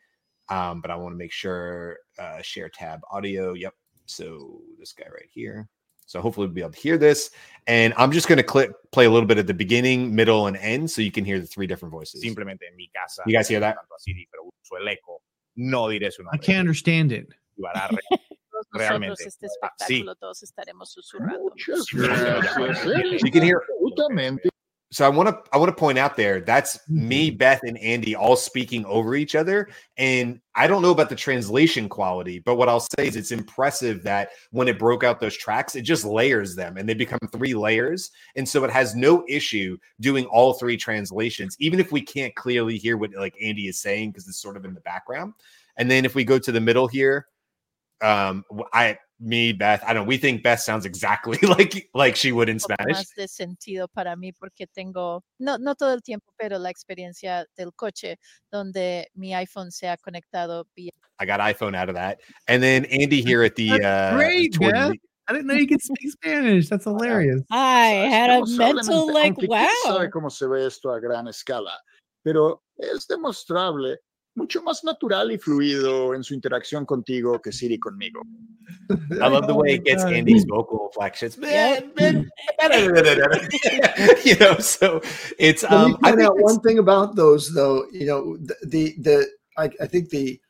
Um, 0.48 0.80
but 0.80 0.90
I 0.90 0.96
want 0.96 1.14
to 1.14 1.16
make 1.16 1.32
sure 1.32 1.98
uh, 2.22 2.42
share 2.42 2.68
tab 2.68 3.00
audio. 3.10 3.54
Yep. 3.54 3.74
So 4.06 4.60
this 4.78 4.92
guy 4.92 5.06
right 5.10 5.28
here. 5.32 5.68
So 6.06 6.20
hopefully 6.20 6.46
we'll 6.46 6.54
be 6.54 6.60
able 6.60 6.72
to 6.72 6.78
hear 6.78 6.98
this. 6.98 7.30
And 7.66 7.94
I'm 7.96 8.12
just 8.12 8.28
going 8.28 8.36
to 8.36 8.42
click 8.42 8.70
play 8.90 9.06
a 9.06 9.10
little 9.10 9.26
bit 9.26 9.38
at 9.38 9.46
the 9.46 9.54
beginning, 9.54 10.14
middle, 10.14 10.46
and 10.46 10.56
end 10.58 10.90
so 10.90 11.00
you 11.00 11.12
can 11.12 11.24
hear 11.24 11.40
the 11.40 11.46
three 11.46 11.66
different 11.66 11.92
voices. 11.92 12.22
Simplemente 12.22 12.66
en 12.70 12.76
mi 12.76 12.90
casa. 12.94 13.22
You 13.26 13.34
guys 13.34 13.48
hear 13.48 13.60
that? 13.60 13.76
No 15.56 15.86
diré 15.88 16.12
su 16.12 16.22
nombre. 16.22 16.38
I 16.38 16.38
can't 16.38 16.60
understand 16.60 17.12
it. 17.12 17.28
Realmente. 18.74 19.24
Este 19.24 19.48
sí. 19.86 20.04
todos 20.20 20.42
estaremos 20.42 20.90
susurrando. 20.90 21.52
You 23.22 23.30
can 23.30 23.42
hear 23.42 23.62
so 24.92 25.06
I 25.06 25.08
want 25.08 25.26
to 25.30 25.42
I 25.54 25.56
want 25.56 25.70
to 25.70 25.74
point 25.74 25.96
out 25.96 26.16
there 26.16 26.42
that's 26.42 26.78
me, 26.86 27.30
mm-hmm. 27.30 27.38
Beth, 27.38 27.60
and 27.62 27.78
Andy 27.78 28.14
all 28.14 28.36
speaking 28.36 28.84
over 28.84 29.14
each 29.14 29.34
other. 29.34 29.70
And 29.96 30.38
I 30.54 30.66
don't 30.66 30.82
know 30.82 30.90
about 30.90 31.08
the 31.08 31.16
translation 31.16 31.88
quality, 31.88 32.40
but 32.40 32.56
what 32.56 32.68
I'll 32.68 32.78
say 32.78 33.08
is 33.08 33.16
it's 33.16 33.32
impressive 33.32 34.02
that 34.02 34.32
when 34.50 34.68
it 34.68 34.78
broke 34.78 35.02
out 35.02 35.18
those 35.18 35.34
tracks, 35.34 35.76
it 35.76 35.82
just 35.82 36.04
layers 36.04 36.54
them 36.54 36.76
and 36.76 36.86
they 36.86 36.92
become 36.92 37.18
three 37.32 37.54
layers. 37.54 38.10
And 38.36 38.46
so 38.46 38.64
it 38.64 38.70
has 38.70 38.94
no 38.94 39.24
issue 39.30 39.78
doing 40.00 40.26
all 40.26 40.52
three 40.52 40.76
translations, 40.76 41.56
even 41.58 41.80
if 41.80 41.90
we 41.90 42.02
can't 42.02 42.34
clearly 42.34 42.76
hear 42.76 42.98
what 42.98 43.14
like 43.14 43.34
Andy 43.42 43.68
is 43.68 43.80
saying 43.80 44.10
because 44.10 44.28
it's 44.28 44.42
sort 44.42 44.58
of 44.58 44.66
in 44.66 44.74
the 44.74 44.80
background. 44.82 45.32
And 45.78 45.90
then 45.90 46.04
if 46.04 46.14
we 46.14 46.22
go 46.22 46.38
to 46.38 46.52
the 46.52 46.60
middle 46.60 46.86
here, 46.86 47.28
um, 48.02 48.44
I 48.74 48.98
me, 49.22 49.52
Beth, 49.52 49.82
I 49.84 49.92
don't 49.92 50.02
know, 50.02 50.08
we 50.08 50.18
think 50.18 50.42
Beth 50.42 50.60
sounds 50.60 50.84
exactly 50.84 51.38
like 51.46 51.88
like 51.94 52.16
she 52.16 52.32
would 52.32 52.48
in 52.48 52.58
Spanish. 52.58 52.96
Más 52.96 53.14
de 53.16 53.28
sentido 53.28 53.88
para 53.88 54.16
mí 54.16 54.32
porque 54.32 54.66
tengo, 54.74 55.22
no, 55.38 55.56
no 55.58 55.74
todo 55.74 55.94
el 55.94 56.02
tiempo, 56.02 56.32
pero 56.36 56.58
la 56.58 56.70
experiencia 56.70 57.46
del 57.56 57.72
coche 57.74 58.18
donde 58.50 59.06
mi 59.14 59.34
iPhone 59.34 59.70
se 59.70 59.88
ha 59.88 59.96
conectado 59.96 60.66
vía. 60.74 60.90
I 61.18 61.24
got 61.24 61.40
iPhone 61.40 61.76
out 61.76 61.88
of 61.88 61.94
that. 61.94 62.20
And 62.48 62.62
then 62.62 62.84
Andy 62.86 63.22
here 63.22 63.44
at 63.44 63.54
the 63.54 63.70
uh 63.82 64.16
great, 64.16 64.58
Beth. 64.58 64.92
I 65.28 65.32
didn't 65.32 65.46
know 65.46 65.54
you 65.54 65.68
could 65.68 65.80
speak 65.80 66.10
Spanish. 66.10 66.68
That's 66.68 66.84
hilarious. 66.84 67.42
I 67.50 68.08
had 68.10 68.30
a 68.30 68.44
mental 68.44 69.12
like, 69.12 69.36
wow. 69.42 69.68
sabe 69.84 70.10
cómo 70.10 70.30
se 70.30 70.46
ve 70.48 70.66
esto 70.66 70.90
a 70.90 71.00
gran 71.00 71.28
escala, 71.28 71.78
pero 72.24 72.60
es 72.76 73.06
demostrable 73.06 73.98
mucho 74.34 74.62
más 74.62 74.82
natural 74.84 75.32
y 75.32 75.38
fluido 75.38 76.14
en 76.14 76.24
su 76.24 76.34
interacción 76.34 76.86
contigo 76.86 77.40
que 77.40 77.52
Siri 77.52 77.78
conmigo. 77.78 78.22
I 78.90 79.28
love 79.28 79.46
the 79.46 79.54
way 79.54 79.74
it 79.74 79.84
gets 79.84 80.04
Andy's 80.04 80.44
vocal 80.44 80.86
inflections. 80.86 81.36
Man, 81.36 81.92
man, 81.96 82.30
you 84.24 84.36
know, 84.36 84.56
so 84.58 85.00
it's. 85.38 85.64
Um, 85.64 85.96
I 86.02 86.10
point 86.10 86.22
out 86.22 86.38
one 86.38 86.60
thing 86.60 86.78
about 86.78 87.14
those, 87.16 87.52
though. 87.52 87.86
You 87.92 88.06
know, 88.06 88.36
the 88.38 88.56
the, 88.64 88.94
the 88.98 89.26
I, 89.58 89.70
I 89.80 89.86
think 89.86 90.08
the 90.10 90.40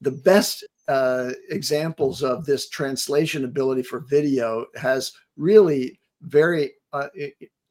the 0.00 0.10
best 0.10 0.64
uh, 0.88 1.30
examples 1.50 2.22
of 2.22 2.44
this 2.44 2.68
translation 2.68 3.44
ability 3.44 3.82
for 3.82 4.00
video 4.00 4.66
has 4.76 5.12
really 5.36 5.98
very 6.22 6.72
uh, 6.92 7.08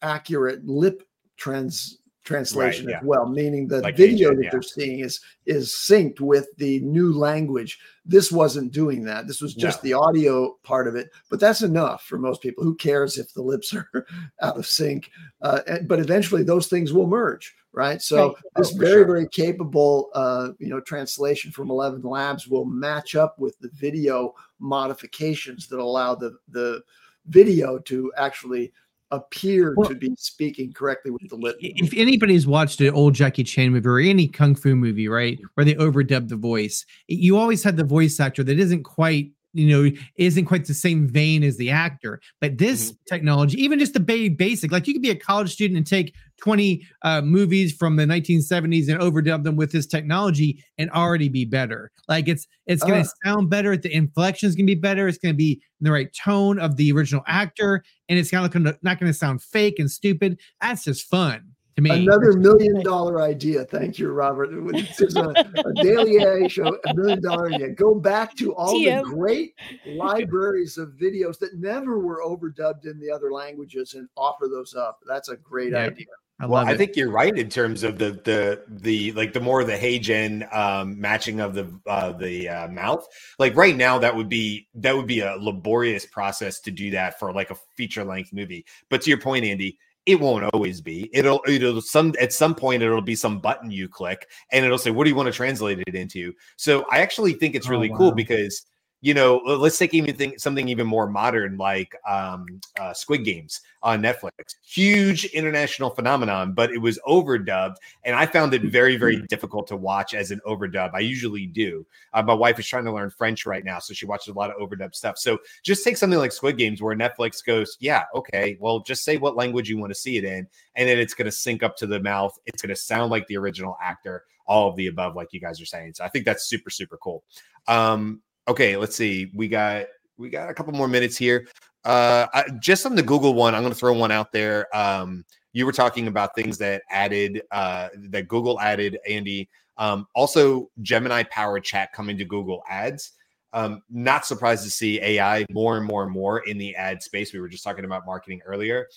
accurate 0.02 0.66
lip 0.66 1.04
trans 1.38 2.00
translation 2.24 2.86
right, 2.86 2.92
yeah. 2.92 2.98
as 3.00 3.04
well, 3.04 3.28
meaning 3.28 3.68
the 3.68 3.82
like 3.82 3.98
video 3.98 4.36
that 4.36 4.44
yeah. 4.44 4.50
they're 4.52 4.62
seeing 4.62 5.00
is 5.00 5.20
is 5.46 5.72
synced 5.72 6.20
with 6.20 6.48
the 6.58 6.80
new 6.82 7.14
language. 7.14 7.80
This 8.06 8.32
wasn't 8.32 8.72
doing 8.72 9.04
that. 9.06 9.28
This 9.28 9.42
was 9.42 9.54
just 9.54 9.84
no. 9.84 9.88
the 9.88 9.94
audio 9.94 10.58
part 10.64 10.88
of 10.88 10.96
it, 10.96 11.10
but 11.30 11.40
that's 11.40 11.62
enough 11.64 12.04
for 12.04 12.18
most 12.18 12.42
people. 12.42 12.64
Who 12.64 12.76
cares 12.76 13.18
if 13.18 13.34
the 13.34 13.42
lips 13.42 13.74
are 13.94 14.06
out 14.42 14.58
of 14.58 14.68
sync? 14.68 15.10
Uh, 15.42 15.62
but 15.88 16.00
eventually, 16.00 16.44
those 16.44 16.68
things 16.68 16.94
will 16.94 17.08
merge, 17.08 17.56
right? 17.74 18.02
So 18.02 18.28
right. 18.28 18.36
this 18.56 18.74
oh, 18.74 18.78
very 18.78 18.92
sure. 18.92 19.06
very 19.06 19.28
capable, 19.28 20.10
uh, 20.14 20.50
you 20.60 20.70
know, 20.70 20.80
translation 20.80 21.52
from 21.52 21.72
Eleven 21.72 22.02
Labs 22.04 22.48
will 22.48 22.66
match 22.66 23.16
up 23.16 23.40
with 23.40 23.58
the 23.60 23.70
video 23.74 24.36
modifications 24.60 25.68
that 25.68 25.80
allow 25.80 26.16
the 26.16 26.38
the 26.50 26.82
video 27.28 27.78
to 27.80 28.12
actually 28.18 28.74
appear 29.12 29.74
well, 29.76 29.90
to 29.90 29.96
be 29.96 30.14
speaking 30.18 30.72
correctly 30.74 31.12
with 31.12 31.30
the 31.30 31.36
lip. 31.36 31.58
If 31.60 31.94
anybody's 31.94 32.48
watched 32.48 32.82
an 32.82 32.94
old 32.94 33.14
Jackie 33.14 33.44
Chan 33.44 33.72
movie 33.72 33.88
or 33.88 34.00
any 34.00 34.28
kung 34.28 34.56
fu 34.56 34.76
movie, 34.76 35.08
right, 35.08 35.40
where 35.54 35.66
they 35.66 35.76
overdub 35.76 36.30
the 36.30 36.36
voice, 36.36 36.86
you 37.08 37.38
always 37.38 37.64
have 37.64 37.76
the 37.76 37.84
voice 37.84 38.20
actor 38.20 38.44
that 38.44 38.60
isn't 38.60 38.84
quite 38.84 39.32
you 39.54 39.68
know 39.68 39.96
isn't 40.16 40.46
quite 40.46 40.66
the 40.66 40.74
same 40.74 41.08
vein 41.08 41.44
as 41.44 41.58
the 41.58 41.70
actor 41.70 42.22
but 42.40 42.58
this 42.58 42.92
mm-hmm. 42.92 42.96
technology 43.08 43.62
even 43.62 43.80
just 43.80 43.94
the 43.94 44.00
basic 44.00 44.72
like 44.72 44.88
you 44.88 44.94
could 44.94 45.02
be 45.02 45.10
a 45.10 45.16
college 45.16 45.52
student 45.52 45.78
and 45.78 45.88
take 45.88 46.14
20 46.42 46.86
uh, 47.04 47.22
movies 47.22 47.74
from 47.74 47.96
the 47.98 48.06
1970s 48.06 48.90
and 48.90 49.00
overdub 49.00 49.44
them 49.44 49.56
with 49.56 49.72
this 49.72 49.86
technology 49.86 50.64
and 50.78 50.90
already 50.92 51.30
be 51.30 51.46
better 51.46 51.92
like 52.08 52.28
it's 52.28 52.48
it's 52.66 52.84
going 52.84 53.04
to 53.04 53.10
uh. 53.10 53.14
sound 53.26 53.50
better 53.50 53.76
the 53.76 53.94
inflection 53.94 54.48
is 54.48 54.56
going 54.56 54.66
to 54.66 54.76
be 54.76 54.80
better 54.80 55.08
it's 55.08 55.18
going 55.18 55.34
to 55.34 55.38
be 55.38 55.62
in 55.80 55.86
the 55.86 55.92
right 55.92 56.14
tone 56.14 56.60
of 56.60 56.78
the 56.78 56.92
original 56.92 57.24
actor 57.28 57.84
and 58.10 58.18
it's 58.18 58.32
kind 58.32 58.46
of 58.46 58.78
not 58.82 59.00
going 59.00 59.12
to 59.12 59.18
sound 59.18 59.42
fake 59.42 59.80
and 59.80 59.92
stupid 59.92 60.40
that's 60.62 60.84
just 60.84 61.08
fun 61.08 61.51
to 61.84 61.94
me. 61.94 62.04
Another 62.04 62.34
million 62.34 62.84
dollar 62.84 63.22
idea. 63.22 63.66
Thank 63.66 64.00
you, 64.00 64.10
Robert. 64.10 64.50
This 64.72 65.02
is 65.02 65.16
a, 65.16 65.30
a 65.30 65.74
daily 65.82 66.18
AI 66.18 66.48
show, 66.48 66.78
a 66.86 66.94
million 66.94 67.22
dollar 67.22 67.52
idea. 67.54 67.70
Go 67.70 67.96
back 67.96 68.36
to 68.38 68.54
all 68.56 68.74
TM. 68.74 69.04
the 69.04 69.10
great 69.10 69.56
libraries 69.86 70.78
of 70.78 70.90
videos 70.90 71.40
that 71.40 71.56
never 71.56 72.00
were 72.00 72.22
overdubbed 72.26 72.86
in 72.86 73.00
the 73.00 73.12
other 73.12 73.32
languages 73.32 73.94
and 73.94 74.08
offer 74.18 74.48
those 74.48 74.76
up. 74.76 75.00
That's 75.08 75.30
a 75.30 75.38
great 75.38 75.72
yeah. 75.72 75.86
idea. 75.86 76.08
I 76.42 76.48
well, 76.48 76.68
I 76.68 76.76
think 76.76 76.96
you're 76.96 77.12
right 77.12 77.38
in 77.38 77.50
terms 77.50 77.84
of 77.84 78.00
the 78.00 78.20
the 78.24 78.64
the 78.68 79.12
like 79.12 79.32
the 79.32 79.40
more 79.40 79.64
the 79.64 79.78
HeyGen 79.78 80.52
um, 80.56 81.00
matching 81.00 81.40
of 81.40 81.54
the 81.54 81.72
uh, 81.86 82.14
the 82.14 82.50
uh, 82.50 82.68
mouth. 82.68 83.08
Like 83.38 83.56
right 83.56 83.76
now, 83.76 84.00
that 84.00 84.16
would 84.16 84.28
be 84.28 84.68
that 84.74 84.96
would 84.96 85.06
be 85.06 85.20
a 85.20 85.36
laborious 85.36 86.08
process 86.08 86.60
to 86.62 86.72
do 86.72 86.90
that 86.92 87.20
for 87.20 87.32
like 87.32 87.52
a 87.52 87.56
feature 87.76 88.04
length 88.04 88.34
movie. 88.34 88.66
But 88.90 89.04
to 89.04 89.12
your 89.12 89.20
point, 89.20 89.46
Andy, 89.46 89.78
it 90.06 90.20
won't 90.20 90.50
always 90.54 90.82
be. 90.82 91.10
It'll 91.14 91.42
it'll 91.48 91.82
some 91.82 92.14
at 92.20 92.34
some 92.34 92.56
point 92.56 92.82
it'll 92.82 93.02
be 93.02 93.16
some 93.16 93.40
button 93.40 93.70
you 93.72 93.88
click 93.88 94.28
and 94.52 94.66
it'll 94.66 94.78
say, 94.78 94.92
"What 94.92 95.04
do 95.04 95.10
you 95.10 95.16
want 95.16 95.28
to 95.28 95.34
translate 95.34 95.80
it 95.86 95.96
into?" 95.96 96.34
So 96.58 96.86
I 96.92 97.00
actually 97.00 97.34
think 97.34 97.56
it's 97.56 97.68
oh, 97.68 97.72
really 97.72 97.90
oh, 97.90 97.94
wow. 97.94 97.98
cool 97.98 98.12
because 98.12 98.66
you 99.04 99.16
know, 99.16 99.38
let's 99.38 99.80
take 99.80 99.96
even 99.96 100.38
something 100.38 100.70
even 100.70 100.86
more 100.86 101.08
modern 101.08 101.58
like 101.58 101.96
um, 102.08 102.46
uh, 102.80 102.94
Squid 102.94 103.26
Games 103.26 103.62
on 103.82 104.00
Netflix. 104.00 104.56
Huge 104.64 105.26
international 105.26 105.90
phenomenon, 105.90 106.54
but 106.54 106.72
it 106.72 106.78
was 106.78 107.00
overdubbed, 107.08 107.78
and 108.06 108.16
I 108.16 108.28
found 108.28 108.54
it 108.54 108.62
very, 108.62 108.98
very 108.98 109.18
mm-hmm. 109.18 109.26
difficult 109.26 109.66
to 109.68 109.76
watch 109.76 110.14
as 110.14 110.30
an 110.30 110.40
overdub. 110.46 110.92
I 110.94 111.00
usually 111.00 111.48
do. 111.48 111.84
Uh, 112.14 112.22
my 112.22 112.36
wife 112.36 112.60
is 112.60 112.68
trying 112.68 112.86
to 112.86 112.92
learn 112.92 113.10
French 113.10 113.48
right 113.48 113.66
now, 113.66 113.80
so 113.80 113.96
she 113.96 114.06
watches 114.06 114.28
a 114.28 114.38
lot 114.38 114.52
of 114.52 114.58
overdub 114.58 114.94
stuff. 114.94 115.18
So 115.18 115.40
just 115.64 115.84
take 115.84 115.98
something 115.98 116.20
like 116.20 116.32
Squid 116.32 116.60
Games, 116.60 116.80
where 116.80 116.96
Netflix 116.96 117.44
goes, 117.44 117.78
"Yeah, 117.80 118.04
okay, 118.14 118.56
well, 118.60 118.82
just 118.82 119.04
say 119.04 119.18
what 119.18 119.36
language 119.36 119.68
you 119.68 119.80
want 119.80 119.92
to 119.92 120.00
see 120.00 120.18
it 120.18 120.24
in, 120.24 120.48
and 120.76 120.88
then 120.88 121.00
it's 121.00 121.16
going 121.16 121.26
to 121.26 121.32
sync 121.32 121.64
up 121.64 121.76
to 121.78 121.88
the 121.88 122.00
mouth. 122.00 122.38
It's 122.46 122.62
going 122.62 122.70
to 122.70 122.76
sound 122.76 123.10
like 123.10 123.26
the 123.26 123.38
original 123.38 123.78
actor." 123.82 124.26
All 124.48 124.68
of 124.68 124.76
the 124.76 124.88
above, 124.88 125.16
like 125.16 125.30
you 125.32 125.40
guys 125.40 125.62
are 125.62 125.66
saying. 125.66 125.94
So 125.94 126.04
I 126.04 126.10
think 126.10 126.26
that's 126.26 126.44
super, 126.44 126.70
super 126.70 126.98
cool. 126.98 127.24
Um, 127.70 128.22
Okay, 128.48 128.76
let's 128.78 128.96
see. 128.96 129.32
We 129.36 129.48
got 129.48 129.86
we 130.18 130.30
got 130.30 130.50
a 130.50 130.54
couple 130.54 130.74
more 130.74 130.88
minutes 130.88 131.18
here. 131.18 131.48
Uh, 131.84 132.28
I, 132.34 132.46
just 132.60 132.86
on 132.86 132.96
the 132.96 133.04
Google 133.04 133.34
one, 133.34 133.56
I'm 133.56 133.62
going 133.62 133.74
to 133.74 133.80
throw 133.80 133.94
one 133.94 134.12
out 134.12 134.32
there. 134.32 134.68
Um, 134.76 135.26
you 135.54 135.66
were 135.66 135.72
talking 135.72 136.08
about 136.08 136.36
things 136.36 136.58
that 136.60 136.84
added 136.90 137.42
uh, 137.52 137.90
that 138.10 138.28
Google 138.28 138.60
added, 138.60 138.98
Andy. 139.08 139.50
Um, 139.78 140.08
also, 140.16 140.70
Gemini 140.82 141.24
powered 141.24 141.64
chat 141.64 141.92
coming 141.94 142.18
to 142.18 142.26
Google 142.26 142.64
Ads. 142.70 143.14
Um, 143.54 143.82
not 143.90 144.26
surprised 144.26 144.64
to 144.64 144.70
see 144.70 145.02
AI 145.02 145.46
more 145.52 145.78
and 145.78 145.86
more 145.86 146.04
and 146.04 146.12
more 146.12 146.40
in 146.48 146.58
the 146.58 146.76
ad 146.76 147.04
space. 147.04 147.34
We 147.34 147.40
were 147.40 147.50
just 147.50 147.64
talking 147.64 147.84
about 147.84 148.06
marketing 148.06 148.42
earlier. 148.46 148.88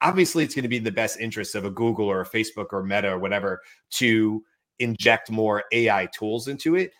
Obviously, 0.00 0.44
it's 0.44 0.54
going 0.54 0.62
to 0.62 0.68
be 0.68 0.78
in 0.78 0.84
the 0.84 0.90
best 0.92 1.20
interest 1.20 1.54
of 1.54 1.64
a 1.64 1.70
Google 1.70 2.06
or 2.06 2.22
a 2.22 2.26
Facebook 2.26 2.66
or 2.72 2.82
Meta 2.82 3.12
or 3.12 3.18
whatever 3.18 3.60
to 3.90 4.42
inject 4.78 5.30
more 5.30 5.64
AI 5.72 6.08
tools 6.16 6.48
into 6.48 6.76
it. 6.76 6.92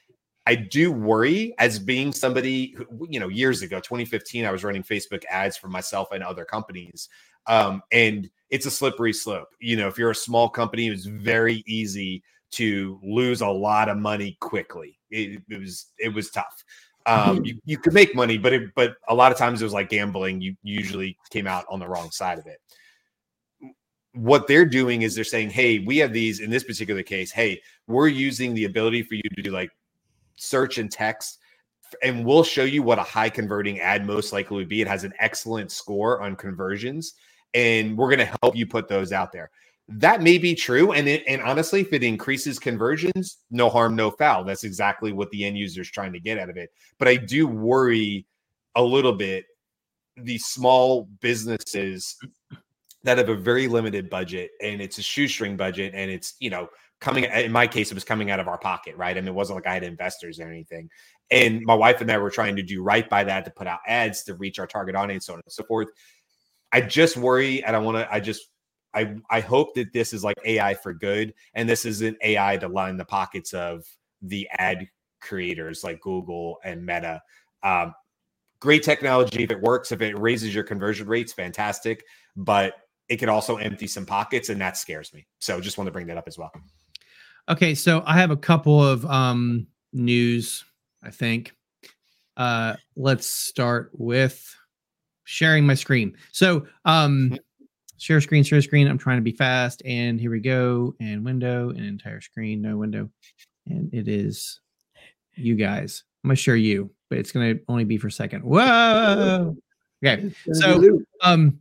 I 0.47 0.57
do 0.57 0.91
worry 0.91 1.55
as 1.59 1.79
being 1.79 2.13
somebody 2.13 2.75
who, 2.77 3.07
you 3.09 3.21
know, 3.21 3.29
years 3.29 3.63
ago, 3.63 3.79
2015, 3.79 4.45
I 4.45 4.51
was 4.51 4.65
running 4.65 4.83
Facebook 4.83 5.25
ads 5.31 5.57
for 5.57 5.69
myself 5.69 6.11
and 6.11 6.23
other 6.23 6.45
companies. 6.45 7.09
Um, 7.47 7.83
and 7.93 8.29
it's 8.51 8.67
a 8.67 8.71
slippery 8.71 9.13
slope. 9.13 9.49
You 9.61 9.77
know, 9.77 9.89
if 9.89 9.99
you're 9.99 10.11
a 10.11 10.15
small 10.15 10.49
company, 10.49 10.89
it's 10.89 11.07
very 11.07 11.63
easy 11.67 12.23
to 12.53 13.01
lose 13.03 13.41
a 13.41 13.49
lot 13.49 13.89
of 13.89 13.97
money 13.97 14.37
quickly. 14.41 14.99
It, 15.11 15.43
it 15.49 15.61
was 15.61 15.87
it 15.99 16.09
was 16.09 16.31
tough. 16.31 16.65
Um, 17.07 17.37
mm-hmm. 17.37 17.45
you, 17.45 17.59
you 17.65 17.79
could 17.79 17.95
make 17.95 18.15
money, 18.15 18.39
but 18.39 18.53
it, 18.53 18.75
but 18.77 18.97
a 19.09 19.15
lot 19.15 19.33
of 19.33 19.39
times 19.39 19.61
it 19.61 19.65
was 19.65 19.73
like 19.73 19.91
gambling. 19.91 20.41
You 20.41 20.57
usually 20.63 21.17
came 21.31 21.47
out 21.47 21.65
on 21.69 21.81
the 21.81 21.89
wrong 21.89 22.11
side 22.11 22.39
of 22.39 22.47
it. 22.47 22.61
What 24.15 24.47
they're 24.47 24.67
doing 24.67 25.03
is 25.03 25.15
they're 25.15 25.25
saying, 25.25 25.51
"Hey, 25.51 25.79
we 25.81 25.99
have 25.99 26.13
these 26.13 26.41
in 26.41 26.51
this 26.51 26.65
particular 26.65 27.03
case. 27.03 27.33
Hey, 27.33 27.61
we're 27.87 28.09
using 28.09 28.55
the 28.55 28.67
ability 28.67 29.03
for 29.03 29.15
you 29.15 29.23
to 29.23 29.43
do 29.43 29.51
like 29.51 29.71
search 30.37 30.79
and 30.79 30.91
text 30.91 31.39
and 32.03 32.25
we'll 32.25 32.45
show 32.45 32.65
you 32.65 32.83
what 32.83 32.99
a 32.99 33.03
high 33.03 33.29
converting 33.29 33.81
ad 33.81 34.07
most 34.07 34.33
likely 34.33 34.57
would 34.57 34.69
be. 34.69 34.81
It 34.81 34.89
has 34.89 35.05
an 35.05 35.13
excellent 35.19 35.71
score 35.71 36.23
on 36.23 36.37
conversions, 36.37 37.15
and 37.55 37.97
we're 37.97 38.09
going 38.09 38.27
to 38.27 38.39
help 38.43 38.57
you 38.57 38.67
put 38.67 38.89
those 38.89 39.13
out 39.13 39.33
there. 39.33 39.51
That 39.89 40.23
may 40.23 40.39
be 40.39 40.55
true, 40.55 40.93
and 40.93 41.09
it, 41.09 41.25
and 41.27 41.43
honestly, 41.43 41.81
if 41.81 41.93
it 41.93 42.03
increases 42.03 42.59
conversions, 42.59 43.39
no 43.51 43.69
harm, 43.69 43.97
no 43.97 44.11
foul. 44.11 44.45
That's 44.45 44.65
exactly 44.65 45.13
what 45.13 45.31
the 45.31 45.45
end 45.45 45.59
user 45.59 45.83
is 45.83 45.91
trying 45.91 46.13
to 46.13 46.21
get 46.21 46.39
out 46.39 46.49
of 46.49 46.57
it. 46.57 46.71
But 46.99 47.09
I 47.09 47.17
do 47.17 47.47
worry 47.47 48.27
a 48.75 48.83
little 48.83 49.13
bit 49.13 49.45
the 50.17 50.39
small 50.39 51.09
businesses 51.21 52.17
that 53.03 53.19
have 53.19 53.29
a 53.29 53.35
very 53.35 53.67
limited 53.67 54.09
budget, 54.09 54.53
and 54.63 54.81
it's 54.81 54.99
a 54.99 55.03
shoestring 55.03 55.57
budget, 55.57 55.93
and 55.95 56.11
it's 56.11 56.35
you 56.39 56.49
know 56.49 56.69
coming 57.03 57.25
in 57.25 57.51
my 57.51 57.67
case 57.67 57.91
it 57.91 57.95
was 57.95 58.05
coming 58.05 58.31
out 58.31 58.39
of 58.39 58.47
our 58.47 58.57
pocket 58.57 58.97
right? 58.97 59.17
I 59.17 59.19
and 59.19 59.27
mean, 59.27 59.35
it 59.35 59.37
wasn't 59.37 59.57
like 59.57 59.67
i 59.67 59.75
had 59.75 59.83
investors 59.83 60.39
or 60.39 60.49
anything. 60.49 60.89
And 61.31 61.61
my 61.63 61.75
wife 61.75 62.01
and 62.01 62.11
i 62.11 62.17
were 62.17 62.31
trying 62.31 62.57
to 62.57 62.63
do 62.63 62.83
right 62.83 63.09
by 63.11 63.25
that 63.25 63.45
to 63.45 63.51
put 63.51 63.67
out 63.67 63.81
ads 63.87 64.23
to 64.25 64.35
reach 64.35 64.59
our 64.59 64.67
target 64.67 64.95
audience 64.95 65.27
so 65.27 65.35
on 65.35 65.41
and 65.45 65.53
so 65.53 65.65
forth. 65.65 65.89
I 66.71 66.81
just 66.81 67.17
worry 67.17 67.63
and 67.65 67.75
i 67.77 67.79
want 67.79 67.99
to 67.99 68.11
i 68.15 68.21
just 68.21 68.49
i 68.95 69.15
i 69.31 69.41
hope 69.41 69.75
that 69.75 69.93
this 69.93 70.13
is 70.13 70.23
like 70.23 70.37
ai 70.45 70.75
for 70.75 70.95
good 70.95 71.35
and 71.55 71.69
this 71.69 71.85
isn't 71.85 72.17
ai 72.23 72.57
to 72.59 72.69
line 72.69 72.97
the 72.97 73.05
pockets 73.05 73.53
of 73.53 73.85
the 74.23 74.49
ad 74.59 74.89
creators 75.21 75.85
like 75.85 76.01
google 76.01 76.59
and 76.65 76.87
meta. 76.87 77.21
Um, 77.65 77.95
great 78.61 78.85
technology 78.85 79.43
if 79.43 79.51
it 79.51 79.61
works 79.61 79.91
if 79.91 80.01
it 80.03 80.17
raises 80.17 80.55
your 80.55 80.65
conversion 80.65 81.09
rates 81.09 81.33
fantastic 81.33 82.05
but 82.37 82.75
it 83.09 83.17
could 83.17 83.29
also 83.29 83.57
empty 83.57 83.89
some 83.89 84.07
pockets 84.07 84.49
and 84.49 84.61
that 84.61 84.77
scares 84.77 85.13
me. 85.13 85.27
So 85.41 85.61
just 85.61 85.77
want 85.77 85.89
to 85.89 85.93
bring 85.93 86.07
that 86.07 86.17
up 86.17 86.29
as 86.29 86.39
well 86.39 86.53
Okay, 87.49 87.75
so 87.75 88.03
I 88.07 88.15
have 88.15 88.31
a 88.31 88.37
couple 88.37 88.83
of 88.83 89.05
um 89.07 89.67
news, 89.93 90.65
I 91.03 91.11
think. 91.11 91.55
Uh 92.37 92.77
let's 92.97 93.27
start 93.27 93.91
with 93.95 94.55
sharing 95.25 95.67
my 95.67 95.75
screen. 95.75 96.17
So, 96.31 96.67
um 96.85 97.31
mm-hmm. 97.31 97.65
share 97.99 98.21
screen, 98.21 98.45
share 98.45 98.63
screen. 98.63 98.87
I'm 98.87 98.99
trying 98.99 99.19
to 99.19 99.23
be 99.23 99.33
fast 99.33 99.83
and 99.85 100.21
here 100.21 100.31
we 100.31 100.41
go 100.41 100.95
and 101.01 101.25
window 101.25 101.71
and 101.71 101.85
entire 101.85 102.21
screen, 102.21 102.63
no 102.63 102.77
window. 102.77 103.11
And 103.67 103.93
it 103.93 104.07
is 104.09 104.61
you 105.35 105.57
guys. 105.57 106.05
I'm 106.23 106.29
going 106.29 106.37
to 106.37 106.43
share 106.43 106.57
you, 106.57 106.91
but 107.11 107.19
it's 107.19 107.33
going 107.33 107.57
to 107.57 107.65
only 107.69 107.85
be 107.85 107.97
for 107.97 108.07
a 108.07 108.13
second. 108.13 108.45
Whoa. 108.45 109.57
Okay. 110.05 110.33
So, 110.53 111.01
um 111.23 111.59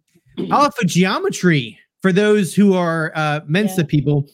alpha 0.52 0.86
geometry 0.86 1.80
for 2.02 2.12
those 2.12 2.54
who 2.54 2.76
are 2.76 3.12
uh 3.16 3.42
Mensa 3.48 3.82
yeah. 3.82 3.88
people 3.88 4.30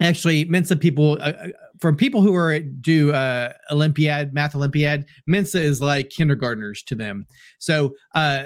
actually 0.00 0.44
mensa 0.46 0.76
people 0.76 1.18
uh, 1.20 1.32
uh, 1.32 1.48
for 1.80 1.92
people 1.92 2.22
who 2.22 2.34
are 2.34 2.58
do 2.58 3.12
uh, 3.12 3.52
olympiad 3.70 4.32
math 4.32 4.54
olympiad 4.54 5.04
mensa 5.26 5.60
is 5.60 5.80
like 5.80 6.10
kindergartners 6.10 6.82
to 6.84 6.94
them. 6.94 7.26
So 7.58 7.94
uh, 8.14 8.44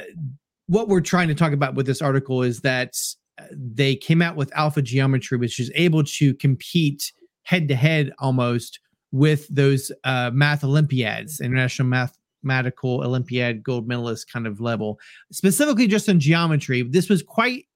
what 0.67 0.89
we're 0.89 1.01
trying 1.01 1.29
to 1.29 1.35
talk 1.35 1.53
about 1.53 1.75
with 1.75 1.87
this 1.87 2.03
article 2.03 2.43
is 2.43 2.61
that 2.61 2.95
uh, 3.39 3.45
they 3.53 3.95
came 3.95 4.23
out 4.23 4.37
with 4.37 4.55
alpha 4.57 4.83
geometry 4.83 5.39
which 5.39 5.61
is 5.61 5.71
able 5.75 6.05
to 6.05 6.35
compete 6.35 7.13
head 7.45 7.69
to 7.69 7.75
head 7.75 8.13
almost 8.19 8.81
with 9.13 9.47
those 9.49 9.93
uh, 10.05 10.31
math 10.33 10.65
olympiads 10.65 11.41
international 11.41 11.89
mathematical 11.89 13.05
olympiad 13.05 13.63
gold 13.63 13.87
medalist 13.87 14.31
kind 14.31 14.47
of 14.47 14.61
level. 14.61 14.99
Specifically 15.33 15.87
just 15.87 16.09
in 16.09 16.21
geometry 16.21 16.83
this 16.83 17.09
was 17.09 17.23
quite 17.23 17.67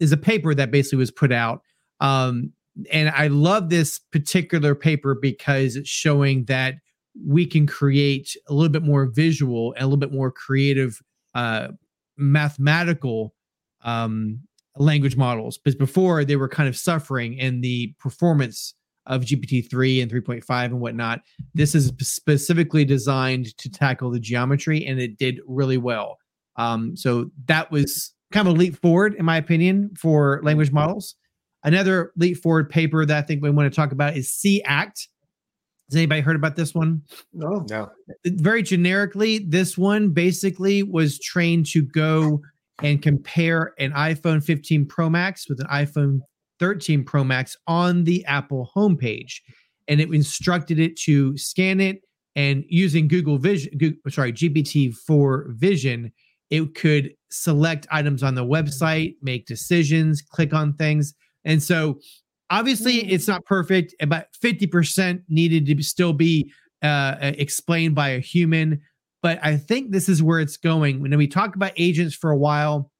is 0.00 0.10
a 0.10 0.16
paper 0.16 0.54
that 0.54 0.70
basically 0.70 0.98
was 0.98 1.12
put 1.12 1.32
out 1.32 1.62
um, 2.00 2.52
and 2.90 3.10
I 3.10 3.28
love 3.28 3.68
this 3.68 3.98
particular 3.98 4.74
paper 4.74 5.14
because 5.14 5.76
it's 5.76 5.88
showing 5.88 6.44
that 6.44 6.74
we 7.26 7.46
can 7.46 7.66
create 7.66 8.34
a 8.48 8.54
little 8.54 8.72
bit 8.72 8.82
more 8.82 9.06
visual 9.06 9.72
and 9.74 9.82
a 9.82 9.86
little 9.86 9.98
bit 9.98 10.12
more 10.12 10.30
creative 10.30 10.98
uh, 11.34 11.68
mathematical 12.16 13.34
um, 13.82 14.40
language 14.76 15.16
models. 15.16 15.58
Because 15.58 15.76
before 15.76 16.24
they 16.24 16.36
were 16.36 16.48
kind 16.48 16.68
of 16.68 16.76
suffering 16.76 17.34
in 17.34 17.60
the 17.60 17.94
performance 17.98 18.74
of 19.06 19.22
GPT-3 19.22 20.02
and 20.02 20.10
3.5 20.10 20.64
and 20.64 20.80
whatnot. 20.80 21.22
This 21.54 21.74
is 21.74 21.92
specifically 22.00 22.84
designed 22.84 23.56
to 23.58 23.70
tackle 23.70 24.10
the 24.10 24.20
geometry, 24.20 24.84
and 24.86 25.00
it 25.00 25.18
did 25.18 25.40
really 25.46 25.78
well. 25.78 26.18
Um, 26.56 26.96
so 26.96 27.30
that 27.46 27.70
was 27.70 28.14
kind 28.30 28.46
of 28.46 28.54
a 28.54 28.58
leap 28.58 28.80
forward, 28.80 29.14
in 29.14 29.24
my 29.24 29.36
opinion, 29.36 29.90
for 29.98 30.40
language 30.42 30.70
models. 30.70 31.16
Another 31.64 32.12
leap 32.16 32.38
forward 32.38 32.68
paper 32.68 33.04
that 33.06 33.16
I 33.16 33.22
think 33.22 33.42
we 33.42 33.50
want 33.50 33.72
to 33.72 33.76
talk 33.76 33.92
about 33.92 34.16
is 34.16 34.28
SeeAct. 34.28 35.08
Has 35.88 35.96
anybody 35.96 36.20
heard 36.20 36.36
about 36.36 36.56
this 36.56 36.74
one? 36.74 37.02
No. 37.32 37.64
No. 37.70 37.90
Very 38.24 38.62
generically, 38.62 39.38
this 39.40 39.76
one 39.76 40.10
basically 40.10 40.82
was 40.82 41.18
trained 41.18 41.66
to 41.66 41.82
go 41.82 42.40
and 42.82 43.02
compare 43.02 43.74
an 43.78 43.92
iPhone 43.92 44.42
15 44.42 44.86
Pro 44.86 45.10
Max 45.10 45.48
with 45.48 45.60
an 45.60 45.66
iPhone 45.66 46.20
13 46.58 47.04
Pro 47.04 47.24
Max 47.24 47.56
on 47.66 48.04
the 48.04 48.24
Apple 48.24 48.70
homepage. 48.74 49.40
And 49.88 50.00
it 50.00 50.12
instructed 50.12 50.78
it 50.78 50.96
to 51.00 51.36
scan 51.36 51.80
it 51.80 52.02
and 52.34 52.64
using 52.68 53.08
Google 53.08 53.38
Vision, 53.38 53.76
Google, 53.76 53.98
sorry, 54.10 54.32
GPT-4 54.32 55.54
Vision, 55.54 56.12
it 56.50 56.74
could 56.74 57.14
select 57.30 57.86
items 57.90 58.22
on 58.22 58.34
the 58.34 58.44
website, 58.44 59.16
make 59.22 59.46
decisions, 59.46 60.22
click 60.22 60.54
on 60.54 60.74
things. 60.74 61.14
And 61.44 61.62
so 61.62 61.98
obviously 62.50 63.02
mm. 63.02 63.10
it's 63.10 63.28
not 63.28 63.44
perfect. 63.44 63.94
About 64.00 64.26
50% 64.42 65.22
needed 65.28 65.66
to 65.66 65.82
still 65.82 66.12
be 66.12 66.52
uh, 66.82 67.16
explained 67.20 67.94
by 67.94 68.10
a 68.10 68.20
human. 68.20 68.80
But 69.22 69.38
I 69.42 69.56
think 69.56 69.90
this 69.90 70.08
is 70.08 70.22
where 70.22 70.40
it's 70.40 70.56
going. 70.56 71.00
When 71.00 71.16
we 71.16 71.28
talk 71.28 71.54
about 71.54 71.72
agents 71.76 72.14
for 72.14 72.30
a 72.30 72.36
while, 72.36 72.90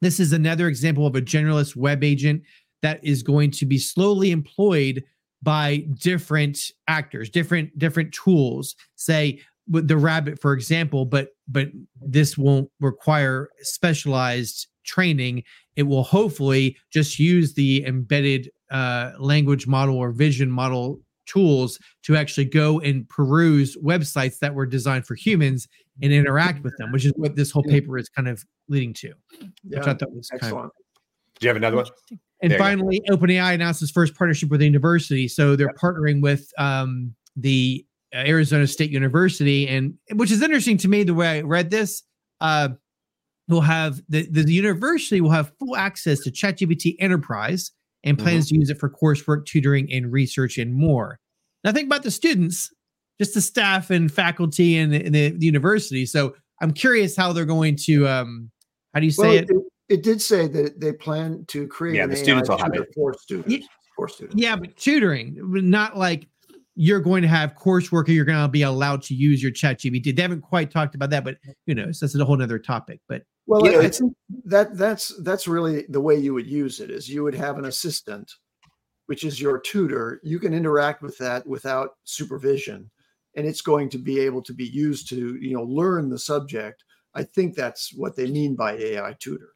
this 0.00 0.20
is 0.20 0.32
another 0.32 0.68
example 0.68 1.06
of 1.06 1.14
a 1.14 1.20
generalist 1.20 1.76
web 1.76 2.02
agent 2.02 2.42
that 2.82 3.04
is 3.04 3.22
going 3.22 3.50
to 3.50 3.66
be 3.66 3.78
slowly 3.78 4.30
employed 4.30 5.04
by 5.42 5.84
different 6.00 6.58
actors, 6.86 7.30
different 7.30 7.76
different 7.78 8.12
tools. 8.12 8.74
Say 8.96 9.40
with 9.68 9.88
the 9.88 9.96
rabbit, 9.96 10.40
for 10.40 10.52
example, 10.52 11.04
but 11.04 11.28
but 11.46 11.68
this 12.00 12.38
won't 12.38 12.70
require 12.80 13.48
specialized 13.60 14.68
training. 14.88 15.44
It 15.76 15.84
will 15.84 16.02
hopefully 16.02 16.76
just 16.90 17.18
use 17.18 17.54
the 17.54 17.84
embedded 17.86 18.50
uh, 18.70 19.12
language 19.18 19.66
model 19.66 19.96
or 19.96 20.10
vision 20.10 20.50
model 20.50 21.00
tools 21.26 21.78
to 22.02 22.16
actually 22.16 22.46
go 22.46 22.80
and 22.80 23.08
peruse 23.08 23.76
websites 23.76 24.38
that 24.38 24.54
were 24.54 24.66
designed 24.66 25.06
for 25.06 25.14
humans 25.14 25.68
and 26.02 26.12
interact 26.12 26.64
with 26.64 26.74
them, 26.78 26.90
which 26.90 27.04
is 27.04 27.12
what 27.16 27.36
this 27.36 27.50
whole 27.50 27.62
paper 27.64 27.98
is 27.98 28.08
kind 28.08 28.28
of 28.28 28.44
leading 28.68 28.94
to. 28.94 29.12
Yeah. 29.38 29.78
Which 29.78 29.86
I 29.86 29.94
thought 29.94 30.12
was 30.12 30.30
Excellent. 30.32 30.54
kind 30.54 30.64
of. 30.66 30.70
Do 31.38 31.46
you 31.46 31.48
have 31.48 31.56
another 31.56 31.76
one? 31.76 31.86
And 32.40 32.52
there 32.52 32.58
finally, 32.58 33.00
OpenAI 33.10 33.54
announced 33.54 33.82
its 33.82 33.90
first 33.90 34.14
partnership 34.14 34.48
with 34.48 34.60
a 34.62 34.64
university. 34.64 35.28
So 35.28 35.56
they're 35.56 35.74
partnering 35.74 36.22
with 36.22 36.50
um, 36.56 37.14
the 37.36 37.84
Arizona 38.14 38.66
State 38.66 38.90
University, 38.90 39.68
and 39.68 39.94
which 40.14 40.30
is 40.30 40.42
interesting 40.42 40.78
to 40.78 40.88
me 40.88 41.02
the 41.02 41.14
way 41.14 41.38
I 41.38 41.40
read 41.42 41.70
this. 41.70 42.02
Uh, 42.40 42.70
will 43.48 43.60
have 43.62 44.00
the, 44.08 44.28
the 44.30 44.52
university 44.52 45.20
will 45.20 45.30
have 45.30 45.52
full 45.58 45.76
access 45.76 46.20
to 46.20 46.30
ChatGPT 46.30 46.96
Enterprise, 46.98 47.72
and 48.04 48.18
plans 48.18 48.46
mm-hmm. 48.46 48.56
to 48.56 48.60
use 48.60 48.70
it 48.70 48.78
for 48.78 48.90
coursework, 48.90 49.46
tutoring, 49.46 49.90
and 49.92 50.12
research, 50.12 50.58
and 50.58 50.72
more. 50.72 51.18
Now, 51.64 51.72
think 51.72 51.86
about 51.86 52.02
the 52.02 52.10
students, 52.10 52.70
just 53.18 53.34
the 53.34 53.40
staff 53.40 53.90
and 53.90 54.12
faculty 54.12 54.78
and 54.78 54.92
the, 54.92 55.08
the, 55.08 55.30
the 55.30 55.46
university. 55.46 56.06
So, 56.06 56.36
I'm 56.60 56.72
curious 56.72 57.16
how 57.16 57.32
they're 57.32 57.44
going 57.44 57.76
to. 57.84 58.06
Um, 58.06 58.50
how 58.94 59.00
do 59.00 59.06
you 59.06 59.12
say 59.12 59.22
well, 59.22 59.32
it? 59.32 59.50
it? 59.50 59.56
it? 59.88 60.02
did 60.02 60.20
say 60.20 60.46
that 60.48 60.80
they 60.80 60.92
plan 60.92 61.44
to 61.48 61.66
create. 61.66 61.96
Yeah, 61.96 62.06
the 62.06 62.16
students 62.16 62.48
will 62.48 62.58
have 62.58 62.74
it 62.74 62.88
for 62.94 63.14
students. 63.14 63.50
Yeah, 63.50 63.66
for 63.96 64.08
students. 64.08 64.40
Yeah, 64.40 64.56
but 64.56 64.76
tutoring, 64.76 65.36
not 65.40 65.96
like 65.96 66.26
you're 66.80 67.00
going 67.00 67.22
to 67.22 67.28
have 67.28 67.54
coursework 67.54 68.08
or 68.08 68.12
you're 68.12 68.24
going 68.24 68.40
to 68.40 68.48
be 68.48 68.62
allowed 68.62 69.02
to 69.02 69.12
use 69.12 69.42
your 69.42 69.50
chat 69.50 69.80
gpt 69.80 70.14
they 70.14 70.22
haven't 70.22 70.42
quite 70.42 70.70
talked 70.70 70.94
about 70.94 71.10
that 71.10 71.24
but 71.24 71.36
you 71.66 71.74
know 71.74 71.90
so 71.90 72.06
that's 72.06 72.14
a 72.14 72.24
whole 72.24 72.40
other 72.40 72.56
topic 72.58 73.00
but 73.08 73.24
well, 73.48 73.72
yeah, 73.72 73.78
I 73.78 73.88
think 73.88 74.14
that 74.44 74.76
that's 74.76 75.08
that's 75.22 75.48
really 75.48 75.86
the 75.88 76.02
way 76.02 76.16
you 76.16 76.34
would 76.34 76.46
use 76.46 76.80
it. 76.80 76.90
Is 76.90 77.08
you 77.08 77.24
would 77.24 77.34
have 77.34 77.56
an 77.56 77.64
assistant, 77.64 78.30
which 79.06 79.24
is 79.24 79.40
your 79.40 79.58
tutor. 79.58 80.20
You 80.22 80.38
can 80.38 80.52
interact 80.52 81.00
with 81.00 81.16
that 81.18 81.46
without 81.46 81.92
supervision, 82.04 82.90
and 83.36 83.46
it's 83.46 83.62
going 83.62 83.88
to 83.88 83.98
be 83.98 84.20
able 84.20 84.42
to 84.42 84.52
be 84.52 84.66
used 84.66 85.08
to 85.08 85.36
you 85.36 85.54
know 85.54 85.62
learn 85.62 86.10
the 86.10 86.18
subject. 86.18 86.84
I 87.14 87.22
think 87.24 87.54
that's 87.54 87.94
what 87.94 88.16
they 88.16 88.26
mean 88.30 88.54
by 88.54 88.74
AI 88.74 89.16
tutor. 89.18 89.54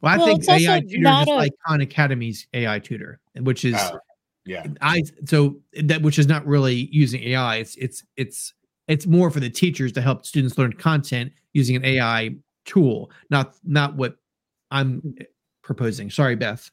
Well, 0.00 0.14
I 0.14 0.16
well, 0.16 0.26
think 0.38 0.48
AI 0.48 0.80
tutor 0.80 1.10
is 1.10 1.28
a- 1.28 1.36
like 1.36 1.52
Khan 1.66 1.82
Academy's 1.82 2.46
AI 2.54 2.78
tutor, 2.78 3.20
which 3.38 3.66
is 3.66 3.74
uh, 3.74 3.98
yeah. 4.46 4.66
I 4.80 5.02
so 5.26 5.60
that 5.82 6.00
which 6.00 6.18
is 6.18 6.26
not 6.26 6.46
really 6.46 6.88
using 6.90 7.22
AI. 7.22 7.56
It's 7.56 7.76
it's 7.76 8.02
it's 8.16 8.54
it's 8.88 9.06
more 9.06 9.30
for 9.30 9.40
the 9.40 9.50
teachers 9.50 9.92
to 9.92 10.00
help 10.00 10.24
students 10.24 10.56
learn 10.56 10.72
content 10.72 11.32
using 11.52 11.76
an 11.76 11.84
AI 11.84 12.30
tool, 12.66 13.10
not 13.30 13.54
not 13.64 13.96
what 13.96 14.16
I'm 14.70 15.16
proposing. 15.62 16.10
Sorry, 16.10 16.36
Beth. 16.36 16.70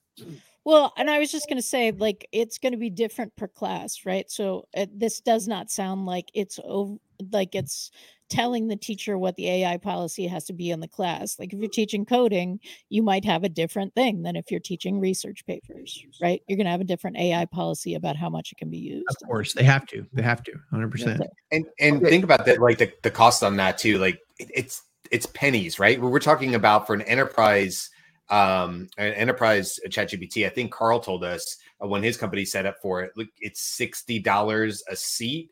Well, 0.66 0.94
and 0.98 1.10
I 1.10 1.20
was 1.20 1.32
just 1.32 1.50
going 1.50 1.58
to 1.58 1.68
say, 1.68 1.92
like, 1.92 2.28
it's 2.32 2.58
going 2.58 2.72
to 2.72 2.78
be 2.78 2.90
different 2.90 3.36
per 3.36 3.48
class, 3.48 4.06
right? 4.06 4.30
So 4.32 4.66
uh, 4.76 4.86
this 4.94 5.20
does 5.20 5.48
not 5.48 5.70
sound 5.70 6.06
like 6.06 6.30
it's 6.34 6.58
over, 6.64 6.96
like 7.32 7.54
it's 7.54 7.92
telling 8.30 8.68
the 8.68 8.78
teacher 8.78 9.18
what 9.18 9.36
the 9.36 9.50
AI 9.50 9.76
policy 9.78 10.26
has 10.26 10.46
to 10.46 10.54
be 10.54 10.72
in 10.72 10.80
the 10.80 10.88
class. 10.88 11.38
Like, 11.38 11.52
if 11.52 11.60
you're 11.60 11.70
teaching 11.70 12.06
coding, 12.06 12.62
you 12.90 13.04
might 13.04 13.26
have 13.26 13.44
a 13.44 13.50
different 13.50 13.94
thing 13.94 14.24
than 14.24 14.38
if 14.38 14.50
you're 14.50 14.62
teaching 14.62 15.02
research 15.02 15.46
papers, 15.46 16.02
right? 16.22 16.42
You're 16.48 16.58
going 16.58 16.66
to 16.66 16.72
have 16.72 16.82
a 16.82 16.86
different 16.86 17.18
AI 17.18 17.44
policy 17.44 17.96
about 17.96 18.16
how 18.16 18.30
much 18.30 18.54
it 18.54 18.58
can 18.58 18.70
be 18.70 18.78
used. 18.78 19.06
Of 19.10 19.28
course, 19.28 19.52
they 19.54 19.66
have 19.66 19.86
to. 19.88 20.08
They 20.14 20.24
have 20.24 20.44
to, 20.44 20.54
hundred 20.72 20.92
percent. 20.92 21.22
And 21.52 21.66
and 21.78 22.02
think 22.02 22.24
about 22.24 22.46
that, 22.46 22.60
like 22.60 22.78
the, 22.78 22.94
the 23.02 23.12
cost 23.12 23.44
on 23.44 23.58
that 23.58 23.78
too. 23.78 23.98
Like, 23.98 24.18
it, 24.40 24.50
it's 24.54 24.82
it's 25.14 25.28
pennies, 25.28 25.80
right? 25.80 26.02
We're 26.02 26.20
talking 26.20 26.56
about 26.56 26.88
for 26.88 26.94
an 26.94 27.04
enterprise 27.04 27.90
um 28.30 28.88
an 28.98 29.12
enterprise 29.16 29.82
chat 29.90 30.10
gpt 30.10 30.46
i 30.46 30.50
think 30.50 30.72
carl 30.72 31.02
told 31.02 31.26
us 31.26 31.58
uh, 31.84 31.88
when 31.88 32.02
his 32.02 32.16
company 32.16 32.46
set 32.46 32.66
up 32.66 32.78
for 32.82 33.02
it 33.02 33.12
look 33.18 33.28
it's 33.42 33.78
$60 33.78 34.80
a 34.90 34.96
seat. 34.96 35.50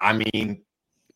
I 0.00 0.14
mean 0.14 0.62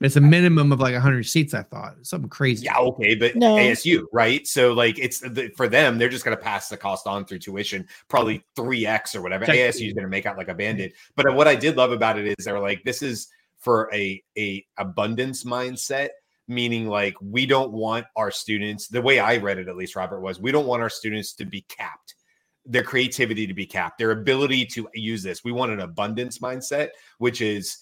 it's 0.00 0.14
a 0.14 0.20
minimum 0.20 0.70
of 0.70 0.78
like 0.78 0.92
100 0.92 1.24
seats 1.24 1.55
i 1.55 1.62
thought 1.64 1.96
something 2.02 2.31
crazy. 2.31 2.66
Yeah 2.66 2.78
okay 2.78 3.16
but 3.16 3.35
no. 3.35 3.57
asu 3.57 4.05
right? 4.12 4.46
So 4.46 4.72
like 4.74 4.96
it's 5.00 5.18
the, 5.18 5.50
for 5.57 5.66
them 5.66 5.98
they're 5.98 6.09
just 6.09 6.24
going 6.24 6.37
to 6.37 6.42
pass 6.42 6.68
the 6.68 6.76
cost 6.76 7.09
on 7.09 7.24
through 7.24 7.40
tuition 7.40 7.88
probably 8.07 8.44
3x 8.57 9.16
or 9.16 9.22
whatever. 9.22 9.44
Asu 9.44 9.88
is 9.88 9.92
going 9.94 10.05
to 10.05 10.09
make 10.09 10.24
out 10.24 10.38
like 10.38 10.48
a 10.48 10.55
bandit 10.55 10.92
but 11.16 11.35
what 11.35 11.48
i 11.48 11.57
did 11.57 11.76
love 11.76 11.90
about 11.90 12.16
it 12.16 12.33
is 12.38 12.44
they're 12.44 12.61
like 12.61 12.85
this 12.85 13.02
is 13.02 13.26
for 13.59 13.92
a 13.92 14.22
a 14.38 14.64
abundance 14.78 15.42
mindset 15.42 16.11
meaning 16.48 16.88
like 16.88 17.14
we 17.20 17.46
don't 17.46 17.72
want 17.72 18.07
our 18.16 18.31
students 18.31 18.88
the 18.88 19.00
way 19.00 19.18
i 19.18 19.37
read 19.37 19.59
it 19.59 19.68
at 19.68 19.76
least 19.76 19.96
robert 19.96 20.20
was 20.20 20.40
we 20.40 20.52
don't 20.52 20.66
want 20.66 20.83
our 20.83 20.90
students 20.90 21.33
to 21.35 21.44
be 21.44 21.62
capped. 21.62 22.14
Their 22.64 22.85
creativity 22.85 23.46
to 23.46 23.55
be 23.55 23.66
capped 23.66 23.98
their 23.98 24.12
ability 24.12 24.66
to 24.66 24.88
use 24.94 25.22
this. 25.22 25.42
We 25.44 25.52
want 25.52 25.72
an 25.72 25.81
abundance 25.81 26.38
mindset 26.38 26.90
which 27.18 27.40
is 27.40 27.78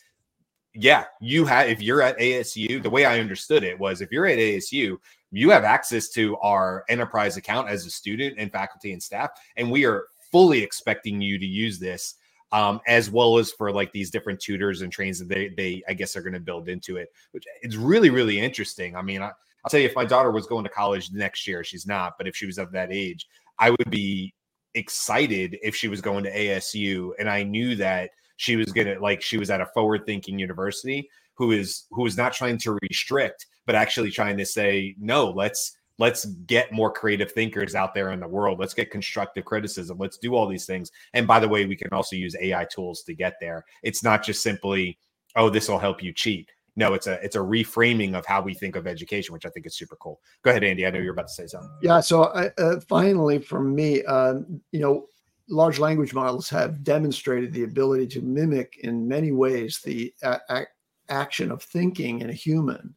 yeah 0.74 1.04
you 1.20 1.44
have 1.44 1.68
if 1.68 1.82
you're 1.82 2.02
at 2.02 2.18
asu 2.18 2.80
the 2.80 2.90
way 2.90 3.04
i 3.04 3.18
understood 3.18 3.64
it 3.64 3.78
was 3.78 4.00
if 4.00 4.12
you're 4.12 4.26
at 4.26 4.38
asu 4.38 4.96
you 5.32 5.50
have 5.50 5.64
access 5.64 6.08
to 6.10 6.36
our 6.38 6.84
enterprise 6.88 7.36
account 7.36 7.68
as 7.68 7.86
a 7.86 7.90
student 7.90 8.36
and 8.38 8.52
faculty 8.52 8.92
and 8.92 9.02
staff 9.02 9.30
and 9.56 9.68
we 9.68 9.84
are 9.84 10.06
fully 10.30 10.62
expecting 10.62 11.20
you 11.20 11.38
to 11.38 11.46
use 11.46 11.78
this 11.78 12.14
um, 12.52 12.80
as 12.86 13.10
well 13.10 13.38
as 13.38 13.52
for 13.52 13.72
like 13.72 13.92
these 13.92 14.10
different 14.10 14.40
tutors 14.40 14.82
and 14.82 14.92
trains 14.92 15.18
that 15.18 15.28
they 15.28 15.48
they 15.56 15.82
I 15.88 15.94
guess 15.94 16.16
are 16.16 16.22
going 16.22 16.34
to 16.34 16.40
build 16.40 16.68
into 16.68 16.96
it, 16.96 17.08
which 17.32 17.44
it's 17.62 17.76
really 17.76 18.10
really 18.10 18.40
interesting. 18.40 18.96
I 18.96 19.02
mean, 19.02 19.22
I, 19.22 19.30
I'll 19.64 19.70
tell 19.70 19.80
you, 19.80 19.86
if 19.86 19.96
my 19.96 20.04
daughter 20.04 20.30
was 20.30 20.46
going 20.46 20.64
to 20.64 20.70
college 20.70 21.10
next 21.12 21.46
year, 21.46 21.62
she's 21.62 21.86
not, 21.86 22.14
but 22.18 22.26
if 22.26 22.34
she 22.34 22.46
was 22.46 22.58
of 22.58 22.72
that 22.72 22.92
age, 22.92 23.26
I 23.58 23.70
would 23.70 23.90
be 23.90 24.34
excited 24.74 25.58
if 25.62 25.74
she 25.74 25.88
was 25.88 26.00
going 26.00 26.24
to 26.24 26.34
ASU 26.34 27.10
and 27.18 27.28
I 27.28 27.42
knew 27.42 27.74
that 27.76 28.10
she 28.36 28.56
was 28.56 28.72
gonna 28.72 28.98
like 29.00 29.20
she 29.20 29.36
was 29.36 29.50
at 29.50 29.60
a 29.60 29.66
forward 29.66 30.06
thinking 30.06 30.38
university 30.38 31.08
who 31.34 31.52
is 31.52 31.86
who 31.90 32.06
is 32.06 32.16
not 32.16 32.32
trying 32.32 32.58
to 32.58 32.78
restrict, 32.82 33.46
but 33.66 33.74
actually 33.74 34.10
trying 34.10 34.36
to 34.36 34.46
say 34.46 34.94
no. 34.98 35.30
Let's 35.30 35.76
let's 36.00 36.24
get 36.24 36.72
more 36.72 36.90
creative 36.90 37.30
thinkers 37.30 37.74
out 37.74 37.94
there 37.94 38.10
in 38.10 38.20
the 38.20 38.26
world. 38.26 38.58
Let's 38.58 38.72
get 38.72 38.90
constructive 38.90 39.44
criticism. 39.44 39.98
Let's 39.98 40.16
do 40.16 40.34
all 40.34 40.48
these 40.48 40.64
things. 40.64 40.90
And 41.12 41.26
by 41.26 41.38
the 41.38 41.48
way 41.48 41.66
we 41.66 41.76
can 41.76 41.92
also 41.92 42.16
use 42.16 42.34
ai 42.40 42.64
tools 42.64 43.02
to 43.02 43.14
get 43.14 43.34
there. 43.40 43.64
It's 43.82 44.02
not 44.02 44.24
just 44.24 44.42
simply 44.42 44.98
oh 45.36 45.50
this 45.50 45.68
will 45.68 45.78
help 45.78 46.02
you 46.02 46.12
cheat. 46.12 46.50
No 46.74 46.94
it's 46.94 47.06
a 47.06 47.22
it's 47.22 47.36
a 47.36 47.40
reframing 47.40 48.14
of 48.14 48.24
how 48.24 48.40
we 48.40 48.54
think 48.54 48.76
of 48.76 48.86
education 48.86 49.34
which 49.34 49.44
i 49.44 49.50
think 49.50 49.66
is 49.66 49.76
super 49.76 49.96
cool. 49.96 50.20
Go 50.42 50.50
ahead 50.50 50.64
andy. 50.64 50.86
I 50.86 50.90
know 50.90 50.98
you're 50.98 51.12
about 51.12 51.28
to 51.28 51.34
say 51.34 51.46
something. 51.46 51.70
Yeah 51.82 52.00
so 52.00 52.22
uh, 52.22 52.80
finally 52.88 53.38
from 53.38 53.74
me 53.74 54.02
uh, 54.04 54.36
you 54.72 54.80
know 54.80 55.06
large 55.50 55.78
language 55.78 56.14
models 56.14 56.48
have 56.48 56.82
demonstrated 56.82 57.52
the 57.52 57.64
ability 57.64 58.06
to 58.06 58.22
mimic 58.22 58.78
in 58.84 59.06
many 59.06 59.32
ways 59.32 59.80
the 59.84 60.14
a- 60.22 60.64
action 61.10 61.50
of 61.50 61.62
thinking 61.62 62.20
in 62.20 62.30
a 62.30 62.32
human 62.32 62.94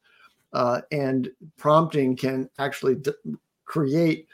uh, 0.53 0.81
and 0.91 1.29
prompting 1.57 2.15
can 2.15 2.49
actually 2.59 2.95
d- 2.95 3.11
create 3.65 4.27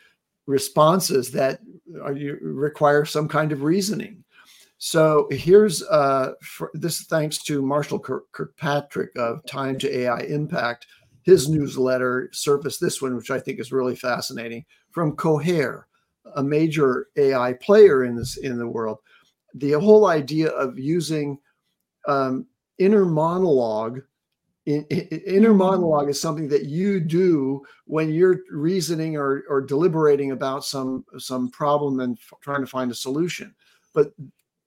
responses 0.48 1.32
that 1.32 1.60
are, 2.04 2.14
require 2.42 3.06
some 3.06 3.28
kind 3.28 3.52
of 3.52 3.64
reasoning. 3.64 4.24
So 4.80 5.28
here's 5.32 5.84
uh, 5.84 6.34
for, 6.42 6.72
this 6.74 7.02
thanks 7.04 7.38
to 7.44 7.62
Marshall 7.62 8.00
Kirkpatrick 8.00 9.12
of 9.18 9.46
Time 9.46 9.78
to 9.80 9.98
AI 10.00 10.20
Impact. 10.22 10.88
His 11.24 11.50
newsletter 11.50 12.30
surfaced 12.32 12.80
this 12.80 13.02
one, 13.02 13.16
which 13.16 13.30
I 13.30 13.40
think 13.40 13.60
is 13.60 13.72
really 13.72 13.96
fascinating, 13.96 14.66
from 14.92 15.16
Cohere, 15.16 15.88
a 16.36 16.44
major 16.44 17.08
AI 17.18 17.54
player 17.54 18.06
in 18.06 18.16
this 18.16 18.38
in 18.38 18.58
the 18.58 18.68
world. 18.68 19.00
The 19.54 19.74
whole 19.74 20.08
idea 20.08 20.50
of 20.50 20.80
using 20.80 21.38
um, 22.08 22.48
inner 22.78 23.06
monologue 23.06 24.02
in, 24.66 24.86
in, 24.90 25.08
inner 25.26 25.50
mm-hmm. 25.50 25.58
monologue 25.58 26.10
is 26.10 26.22
something 26.22 26.48
that 26.50 26.66
you 26.66 27.00
do 27.00 27.64
when 27.86 28.12
you're 28.14 28.42
reasoning 28.52 29.16
or, 29.16 29.44
or 29.50 29.62
deliberating 29.62 30.32
about 30.32 30.66
some 30.66 31.06
some 31.18 31.50
problem 31.50 32.00
and 32.00 32.18
f- 32.18 32.40
trying 32.42 32.62
to 32.62 32.68
find 32.68 32.92
a 32.92 32.96
solution 32.96 33.54
but 33.94 34.12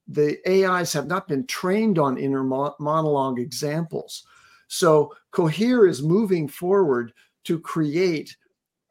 the 0.08 0.38
ais 0.46 0.92
have 0.92 1.06
not 1.06 1.28
been 1.28 1.46
trained 1.46 1.98
on 1.98 2.18
inner 2.18 2.42
mo- 2.42 2.74
monologue 2.80 3.38
examples 3.38 4.24
so 4.68 5.14
cohere 5.30 5.86
is 5.86 6.02
moving 6.02 6.48
forward 6.48 7.12
to 7.44 7.58
create 7.58 8.36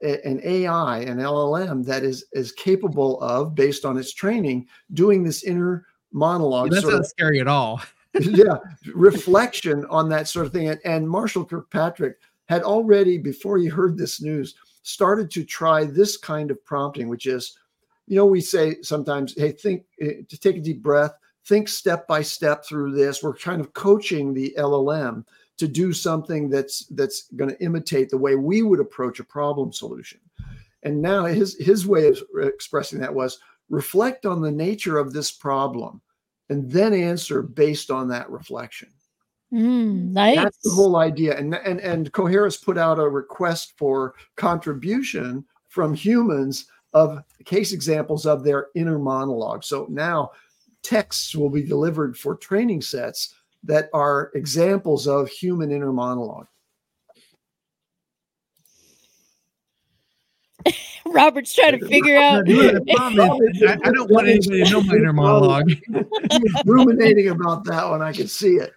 an 0.01 0.41
AI, 0.43 0.99
an 0.99 1.17
LLM 1.17 1.85
that 1.85 2.03
is 2.03 2.25
is 2.33 2.51
capable 2.51 3.21
of, 3.21 3.53
based 3.55 3.85
on 3.85 3.97
its 3.97 4.13
training, 4.13 4.67
doing 4.93 5.23
this 5.23 5.43
inner 5.43 5.85
monologue. 6.11 6.71
That's 6.71 6.85
not 6.85 7.01
of, 7.01 7.05
scary 7.05 7.39
at 7.39 7.47
all. 7.47 7.81
Yeah, 8.19 8.58
reflection 8.93 9.86
on 9.86 10.10
that 10.10 10.28
sort 10.28 10.45
of 10.45 10.52
thing. 10.52 10.69
And, 10.69 10.80
and 10.84 11.10
Marshall 11.10 11.45
Kirkpatrick 11.45 12.17
had 12.47 12.63
already, 12.63 13.17
before 13.17 13.58
he 13.58 13.67
heard 13.67 13.97
this 13.97 14.21
news, 14.21 14.56
started 14.84 15.32
to 15.32 15.43
try 15.43 15.86
this 15.86 16.17
kind 16.17 16.52
of 16.52 16.63
prompting, 16.65 17.08
which 17.08 17.26
is, 17.26 17.58
you 18.08 18.15
know, 18.15 18.26
we 18.26 18.41
say 18.41 18.82
sometimes, 18.82 19.34
hey, 19.38 19.52
think 19.52 19.86
eh, 20.02 20.21
to 20.28 20.38
take 20.38 20.58
a 20.58 20.62
deep 20.62 20.82
breath, 20.82 21.13
think 21.45 21.69
step 21.69 22.08
by 22.08 22.21
step 22.21 22.65
through 22.65 22.93
this. 22.93 23.24
We're 23.24 23.36
kind 23.36 23.62
of 23.62 23.74
coaching 23.74 24.34
the 24.34 24.54
LLM 24.58 25.24
to 25.58 25.67
do 25.67 25.93
something 25.93 26.50
that's 26.50 26.88
that's 26.88 27.30
going 27.36 27.52
to 27.52 27.63
imitate 27.63 28.10
the 28.10 28.17
way 28.17 28.36
we 28.36 28.63
would 28.63 28.80
approach 28.80 29.19
a 29.19 29.24
problem 29.24 29.71
solution. 29.71 30.19
And 30.84 31.02
now 31.02 31.26
his 31.26 31.56
his 31.60 31.86
way 31.86 32.08
of 32.08 32.19
expressing 32.38 33.00
that 33.00 33.13
was 33.13 33.39
reflect 33.69 34.26
on 34.26 34.41
the 34.41 34.52
nature 34.52 34.97
of 34.97 35.13
this 35.13 35.32
problem 35.32 36.02
and 36.51 36.69
then 36.69 36.93
answer 36.93 37.41
based 37.41 37.89
on 37.89 38.09
that 38.09 38.29
reflection. 38.29 38.89
Mm, 39.53 40.11
nice. 40.11 40.35
That's 40.35 40.59
the 40.59 40.71
whole 40.71 40.97
idea. 40.97 41.37
And 41.37 41.55
and 41.55 41.79
and 41.79 42.11
Coherus 42.11 42.57
put 42.57 42.77
out 42.77 42.99
a 42.99 43.07
request 43.07 43.73
for 43.77 44.15
contribution 44.35 45.45
from 45.69 45.93
humans 45.93 46.65
of 46.93 47.23
case 47.45 47.71
examples 47.71 48.25
of 48.25 48.43
their 48.43 48.67
inner 48.75 48.99
monologue. 48.99 49.63
So 49.63 49.87
now 49.89 50.31
texts 50.83 51.33
will 51.35 51.49
be 51.49 51.63
delivered 51.63 52.17
for 52.17 52.35
training 52.35 52.81
sets 52.81 53.33
that 53.63 53.89
are 53.93 54.31
examples 54.35 55.07
of 55.07 55.29
human 55.29 55.71
inner 55.71 55.93
monologue. 55.93 56.47
Robert's 61.06 61.54
trying 61.54 61.80
to 61.80 61.86
figure 61.88 62.17
out. 62.17 62.43
I, 62.50 63.78
I 63.84 63.91
don't 63.91 64.12
want 64.12 64.28
anybody 64.28 64.63
to 64.63 64.71
know 64.71 64.82
my 64.82 64.95
inner 64.95 65.13
monologue. 65.13 65.69
He's 66.32 66.54
ruminating 66.65 67.30
about 67.30 67.63
that 67.65 67.89
one. 67.89 68.02
I 68.02 68.13
can 68.13 68.28
see 68.28 68.56
it. 68.56 68.74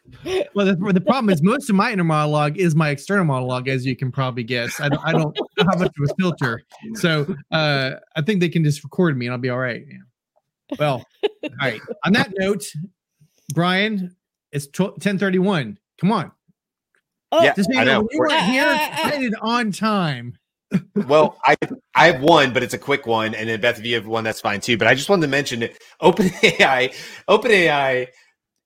Well, 0.55 0.67
the, 0.67 0.93
the 0.93 1.01
problem 1.01 1.31
is 1.31 1.43
most 1.43 1.69
of 1.71 1.77
my 1.77 1.93
inner 1.93 2.05
monologue 2.05 2.59
is 2.59 2.75
my 2.75 2.91
external 2.91 3.25
monologue, 3.25 3.69
as 3.69 3.85
you 3.87 3.97
can 3.97 4.11
probably 4.11 4.45
guess. 4.45 4.81
I 4.81 4.89
don't, 4.89 5.05
I 5.05 5.13
don't 5.13 5.37
have 5.59 5.79
much 5.79 5.93
of 5.99 6.11
a 6.11 6.15
filter, 6.15 6.63
so 6.95 7.35
uh, 7.51 7.93
I 8.17 8.23
think 8.23 8.41
they 8.41 8.49
can 8.49 8.65
just 8.65 8.83
record 8.83 9.17
me 9.17 9.27
and 9.27 9.33
I'll 9.33 9.39
be 9.39 9.51
all 9.51 9.59
right. 9.59 9.85
Yeah. 9.89 10.77
Well, 10.79 11.05
all 11.23 11.51
right. 11.61 11.81
On 12.05 12.13
that 12.15 12.33
note, 12.39 12.65
Brian, 13.53 14.17
it's 14.53 14.67
1031. 14.67 15.79
Come 15.99 16.13
on. 16.13 16.33
Oh, 17.33 17.43
yeah, 17.43 17.55
I 17.77 17.85
know. 17.85 18.07
We 18.09 18.19
weren't 18.19 18.33
here 18.45 18.65
uh, 18.65 19.09
uh, 19.09 19.11
uh, 19.11 19.31
on 19.41 19.73
time. 19.73 20.39
Well, 21.07 21.39
I 21.45 21.57
I 21.95 22.07
have 22.11 22.23
one, 22.23 22.53
but 22.53 22.63
it's 22.63 22.75
a 22.75 22.79
quick 22.79 23.07
one, 23.07 23.35
and 23.35 23.49
then 23.49 23.61
Beth, 23.61 23.79
if 23.79 23.85
you 23.85 23.95
have 23.95 24.07
one, 24.07 24.25
that's 24.25 24.41
fine 24.41 24.61
too. 24.61 24.77
But 24.77 24.89
I 24.89 24.95
just 24.95 25.09
wanted 25.09 25.23
to 25.23 25.29
mention 25.29 25.63
it. 25.63 25.79
OpenAI, 26.03 26.95
OpenAI 27.29 28.09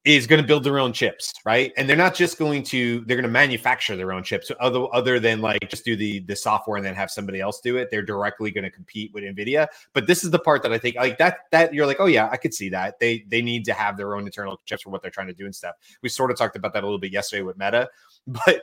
is 0.04 0.26
going 0.26 0.40
to 0.40 0.46
build 0.46 0.64
their 0.64 0.78
own 0.78 0.92
chips, 0.92 1.34
right? 1.44 1.72
And 1.76 1.88
they're 1.88 1.96
not 1.96 2.14
just 2.14 2.38
going 2.38 2.62
to 2.64 3.00
they're 3.00 3.16
going 3.16 3.24
to 3.24 3.30
manufacture 3.30 3.96
their 3.96 4.12
own 4.12 4.22
chips 4.22 4.50
other 4.58 4.86
other 4.92 5.20
than 5.20 5.42
like 5.42 5.68
just 5.68 5.84
do 5.84 5.96
the 5.96 6.20
the 6.20 6.36
software 6.36 6.76
and 6.76 6.86
then 6.86 6.94
have 6.94 7.10
somebody 7.10 7.40
else 7.40 7.60
do 7.60 7.76
it. 7.76 7.90
They're 7.90 8.02
directly 8.02 8.50
going 8.50 8.64
to 8.64 8.70
compete 8.70 9.12
with 9.12 9.24
Nvidia. 9.24 9.66
But 9.92 10.06
this 10.06 10.24
is 10.24 10.30
the 10.30 10.38
part 10.38 10.62
that 10.62 10.72
I 10.72 10.78
think 10.78 10.96
like 10.96 11.18
that 11.18 11.40
that 11.50 11.74
you're 11.74 11.86
like, 11.86 12.00
"Oh 12.00 12.06
yeah, 12.06 12.28
I 12.30 12.36
could 12.36 12.54
see 12.54 12.70
that." 12.70 12.98
They 13.00 13.24
they 13.28 13.42
need 13.42 13.64
to 13.66 13.74
have 13.74 13.96
their 13.96 14.14
own 14.14 14.24
internal 14.24 14.58
chips 14.64 14.82
for 14.82 14.90
what 14.90 15.02
they're 15.02 15.10
trying 15.10 15.26
to 15.26 15.34
do 15.34 15.44
and 15.44 15.54
stuff. 15.54 15.74
We 16.02 16.08
sort 16.08 16.30
of 16.30 16.38
talked 16.38 16.56
about 16.56 16.72
that 16.74 16.84
a 16.84 16.86
little 16.86 17.00
bit 17.00 17.12
yesterday 17.12 17.42
with 17.42 17.58
Meta, 17.58 17.88
but 18.26 18.62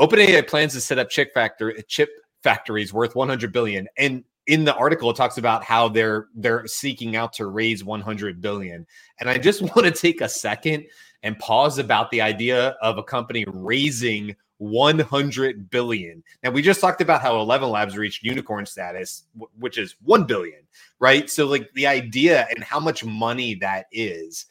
OpenAI 0.00 0.46
plans 0.46 0.72
to 0.74 0.80
set 0.80 0.98
up 0.98 1.10
chip 1.10 1.34
factory 1.34 1.74
a 1.76 1.82
chip 1.82 2.10
factories 2.42 2.92
worth 2.92 3.14
100 3.14 3.52
billion. 3.52 3.88
And 3.96 4.24
in 4.46 4.64
the 4.64 4.74
article 4.74 5.10
it 5.10 5.16
talks 5.16 5.38
about 5.38 5.62
how 5.62 5.88
they're 5.88 6.28
they're 6.34 6.66
seeking 6.66 7.16
out 7.16 7.32
to 7.34 7.46
raise 7.46 7.84
100 7.84 8.40
billion. 8.40 8.86
And 9.20 9.28
i 9.28 9.38
just 9.38 9.62
want 9.76 9.84
to 9.84 9.90
take 9.90 10.20
a 10.20 10.28
second 10.28 10.86
and 11.22 11.38
pause 11.38 11.78
about 11.78 12.10
the 12.10 12.20
idea 12.20 12.76
of 12.80 12.96
a 12.98 13.02
company 13.02 13.44
raising 13.48 14.34
100 14.58 15.70
billion. 15.70 16.22
Now 16.42 16.50
we 16.50 16.62
just 16.62 16.80
talked 16.80 17.00
about 17.00 17.22
how 17.22 17.34
ElevenLabs 17.34 17.96
reached 17.96 18.24
unicorn 18.24 18.66
status 18.66 19.24
which 19.58 19.78
is 19.78 19.96
1 20.02 20.24
billion 20.24 20.60
right? 21.00 21.30
So 21.30 21.46
like 21.46 21.70
the 21.74 21.86
idea 21.86 22.46
and 22.54 22.64
how 22.64 22.80
much 22.80 23.04
money 23.04 23.54
that 23.56 23.86
is 23.92 24.46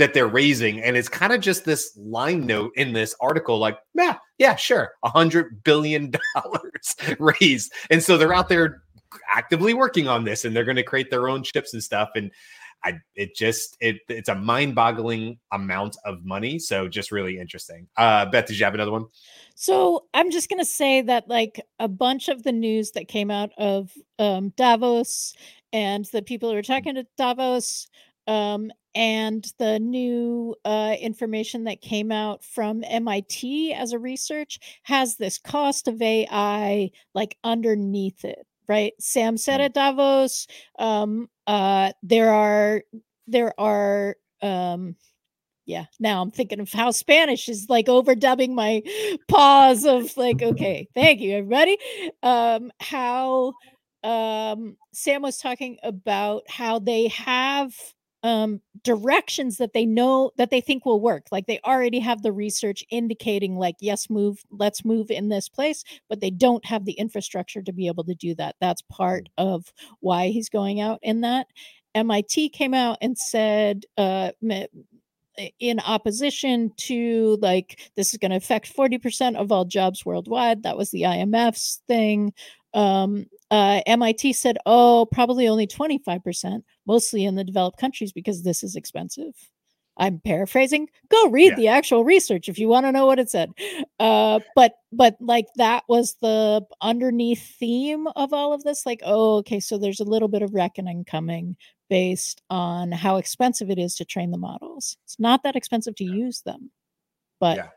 that 0.00 0.14
they're 0.14 0.26
raising 0.26 0.82
and 0.82 0.96
it's 0.96 1.10
kind 1.10 1.30
of 1.30 1.42
just 1.42 1.66
this 1.66 1.92
line 1.94 2.46
note 2.46 2.72
in 2.76 2.94
this 2.94 3.14
article 3.20 3.58
like 3.58 3.78
yeah 3.94 4.16
yeah 4.38 4.56
sure 4.56 4.92
a 5.04 5.10
hundred 5.10 5.62
billion 5.62 6.10
dollars 6.34 6.96
raised 7.18 7.70
and 7.90 8.02
so 8.02 8.16
they're 8.16 8.32
out 8.32 8.48
there 8.48 8.82
actively 9.30 9.74
working 9.74 10.08
on 10.08 10.24
this 10.24 10.46
and 10.46 10.56
they're 10.56 10.64
going 10.64 10.76
to 10.76 10.82
create 10.82 11.10
their 11.10 11.28
own 11.28 11.42
chips 11.42 11.74
and 11.74 11.82
stuff 11.82 12.08
and 12.14 12.30
I 12.82 12.98
it 13.14 13.36
just 13.36 13.76
it 13.80 13.98
it's 14.08 14.30
a 14.30 14.34
mind-boggling 14.34 15.38
amount 15.52 15.98
of 16.06 16.24
money. 16.24 16.58
So 16.58 16.88
just 16.88 17.12
really 17.12 17.38
interesting. 17.38 17.86
Uh 17.98 18.24
Beth, 18.24 18.46
did 18.46 18.58
you 18.58 18.64
have 18.64 18.72
another 18.72 18.90
one? 18.90 19.04
So 19.54 20.06
I'm 20.14 20.30
just 20.30 20.48
gonna 20.48 20.64
say 20.64 21.02
that 21.02 21.28
like 21.28 21.60
a 21.78 21.88
bunch 21.88 22.30
of 22.30 22.42
the 22.42 22.52
news 22.52 22.92
that 22.92 23.06
came 23.06 23.30
out 23.30 23.50
of 23.58 23.92
um 24.18 24.54
Davos 24.56 25.34
and 25.74 26.06
the 26.06 26.22
people 26.22 26.48
who 26.48 26.54
were 26.54 26.62
talking 26.62 26.94
to 26.94 27.06
Davos 27.18 27.86
um 28.26 28.70
and 28.92 29.52
the 29.58 29.78
new 29.78 30.56
uh, 30.64 30.96
information 31.00 31.62
that 31.62 31.80
came 31.80 32.10
out 32.10 32.42
from 32.42 32.82
MIT 32.82 33.72
as 33.72 33.92
a 33.92 34.00
research 34.00 34.58
has 34.82 35.14
this 35.14 35.38
cost 35.38 35.86
of 35.86 36.02
AI 36.02 36.90
like 37.14 37.38
underneath 37.44 38.24
it 38.24 38.44
right? 38.70 38.92
Sam 39.00 39.36
said 39.36 39.60
mm. 39.60 39.64
at 39.64 39.74
Davos, 39.74 40.46
um, 40.78 41.28
uh, 41.48 41.90
there 42.04 42.32
are 42.32 42.84
there 43.26 43.52
are 43.58 44.14
um, 44.42 44.94
yeah. 45.66 45.86
Now 45.98 46.22
I'm 46.22 46.30
thinking 46.30 46.60
of 46.60 46.72
how 46.72 46.92
Spanish 46.92 47.48
is 47.48 47.66
like 47.68 47.86
overdubbing 47.86 48.54
my 48.54 48.82
pause 49.28 49.84
of 49.84 50.16
like, 50.16 50.40
okay, 50.40 50.88
thank 50.94 51.20
you, 51.20 51.32
everybody. 51.32 51.78
Um, 52.22 52.70
how 52.80 53.54
um 54.04 54.76
Sam 54.94 55.20
was 55.22 55.38
talking 55.38 55.78
about 55.82 56.44
how 56.48 56.78
they 56.78 57.08
have 57.08 57.74
um, 58.22 58.60
directions 58.82 59.56
that 59.56 59.72
they 59.72 59.86
know 59.86 60.30
that 60.36 60.50
they 60.50 60.60
think 60.60 60.84
will 60.84 61.00
work. 61.00 61.26
Like 61.30 61.46
they 61.46 61.60
already 61.64 62.00
have 62.00 62.22
the 62.22 62.32
research 62.32 62.84
indicating, 62.90 63.56
like, 63.56 63.76
yes, 63.80 64.10
move, 64.10 64.44
let's 64.50 64.84
move 64.84 65.10
in 65.10 65.28
this 65.28 65.48
place, 65.48 65.84
but 66.08 66.20
they 66.20 66.30
don't 66.30 66.64
have 66.64 66.84
the 66.84 66.92
infrastructure 66.92 67.62
to 67.62 67.72
be 67.72 67.86
able 67.86 68.04
to 68.04 68.14
do 68.14 68.34
that. 68.36 68.56
That's 68.60 68.82
part 68.82 69.28
of 69.38 69.72
why 70.00 70.28
he's 70.28 70.48
going 70.48 70.80
out 70.80 70.98
in 71.02 71.22
that. 71.22 71.46
MIT 71.94 72.50
came 72.50 72.74
out 72.74 72.98
and 73.00 73.16
said, 73.18 73.84
uh, 73.96 74.30
in 75.58 75.80
opposition 75.80 76.72
to 76.76 77.38
like 77.40 77.90
this 77.96 78.12
is 78.12 78.18
going 78.18 78.30
to 78.30 78.36
affect 78.36 78.74
40% 78.76 79.36
of 79.36 79.50
all 79.50 79.64
jobs 79.64 80.04
worldwide 80.04 80.64
that 80.64 80.76
was 80.76 80.90
the 80.90 81.02
imf's 81.02 81.80
thing 81.88 82.32
um, 82.74 83.26
uh, 83.50 83.80
MIT 83.86 84.32
said, 84.34 84.58
oh, 84.66 85.06
probably 85.10 85.48
only 85.48 85.66
25%, 85.66 86.62
mostly 86.86 87.24
in 87.24 87.34
the 87.34 87.44
developed 87.44 87.78
countries 87.78 88.12
because 88.12 88.42
this 88.42 88.62
is 88.62 88.76
expensive. 88.76 89.34
I'm 89.96 90.20
paraphrasing. 90.20 90.88
Go 91.10 91.28
read 91.28 91.50
yeah. 91.50 91.56
the 91.56 91.68
actual 91.68 92.04
research 92.04 92.48
if 92.48 92.58
you 92.58 92.68
want 92.68 92.86
to 92.86 92.92
know 92.92 93.06
what 93.06 93.18
it 93.18 93.28
said. 93.28 93.52
Uh, 93.98 94.40
but 94.56 94.76
but 94.92 95.16
like 95.20 95.46
that 95.56 95.84
was 95.88 96.16
the 96.22 96.64
underneath 96.80 97.54
theme 97.58 98.06
of 98.16 98.32
all 98.32 98.54
of 98.54 98.62
this. 98.62 98.86
Like, 98.86 99.00
oh, 99.04 99.36
okay, 99.38 99.60
so 99.60 99.76
there's 99.76 100.00
a 100.00 100.04
little 100.04 100.28
bit 100.28 100.40
of 100.40 100.54
reckoning 100.54 101.04
coming 101.04 101.56
based 101.90 102.40
on 102.48 102.92
how 102.92 103.16
expensive 103.16 103.68
it 103.68 103.78
is 103.78 103.94
to 103.96 104.06
train 104.06 104.30
the 104.30 104.38
models. 104.38 104.96
It's 105.04 105.20
not 105.20 105.42
that 105.42 105.56
expensive 105.56 105.96
to 105.96 106.04
use 106.04 106.40
them, 106.42 106.70
but 107.38 107.56
yeah 107.58 107.68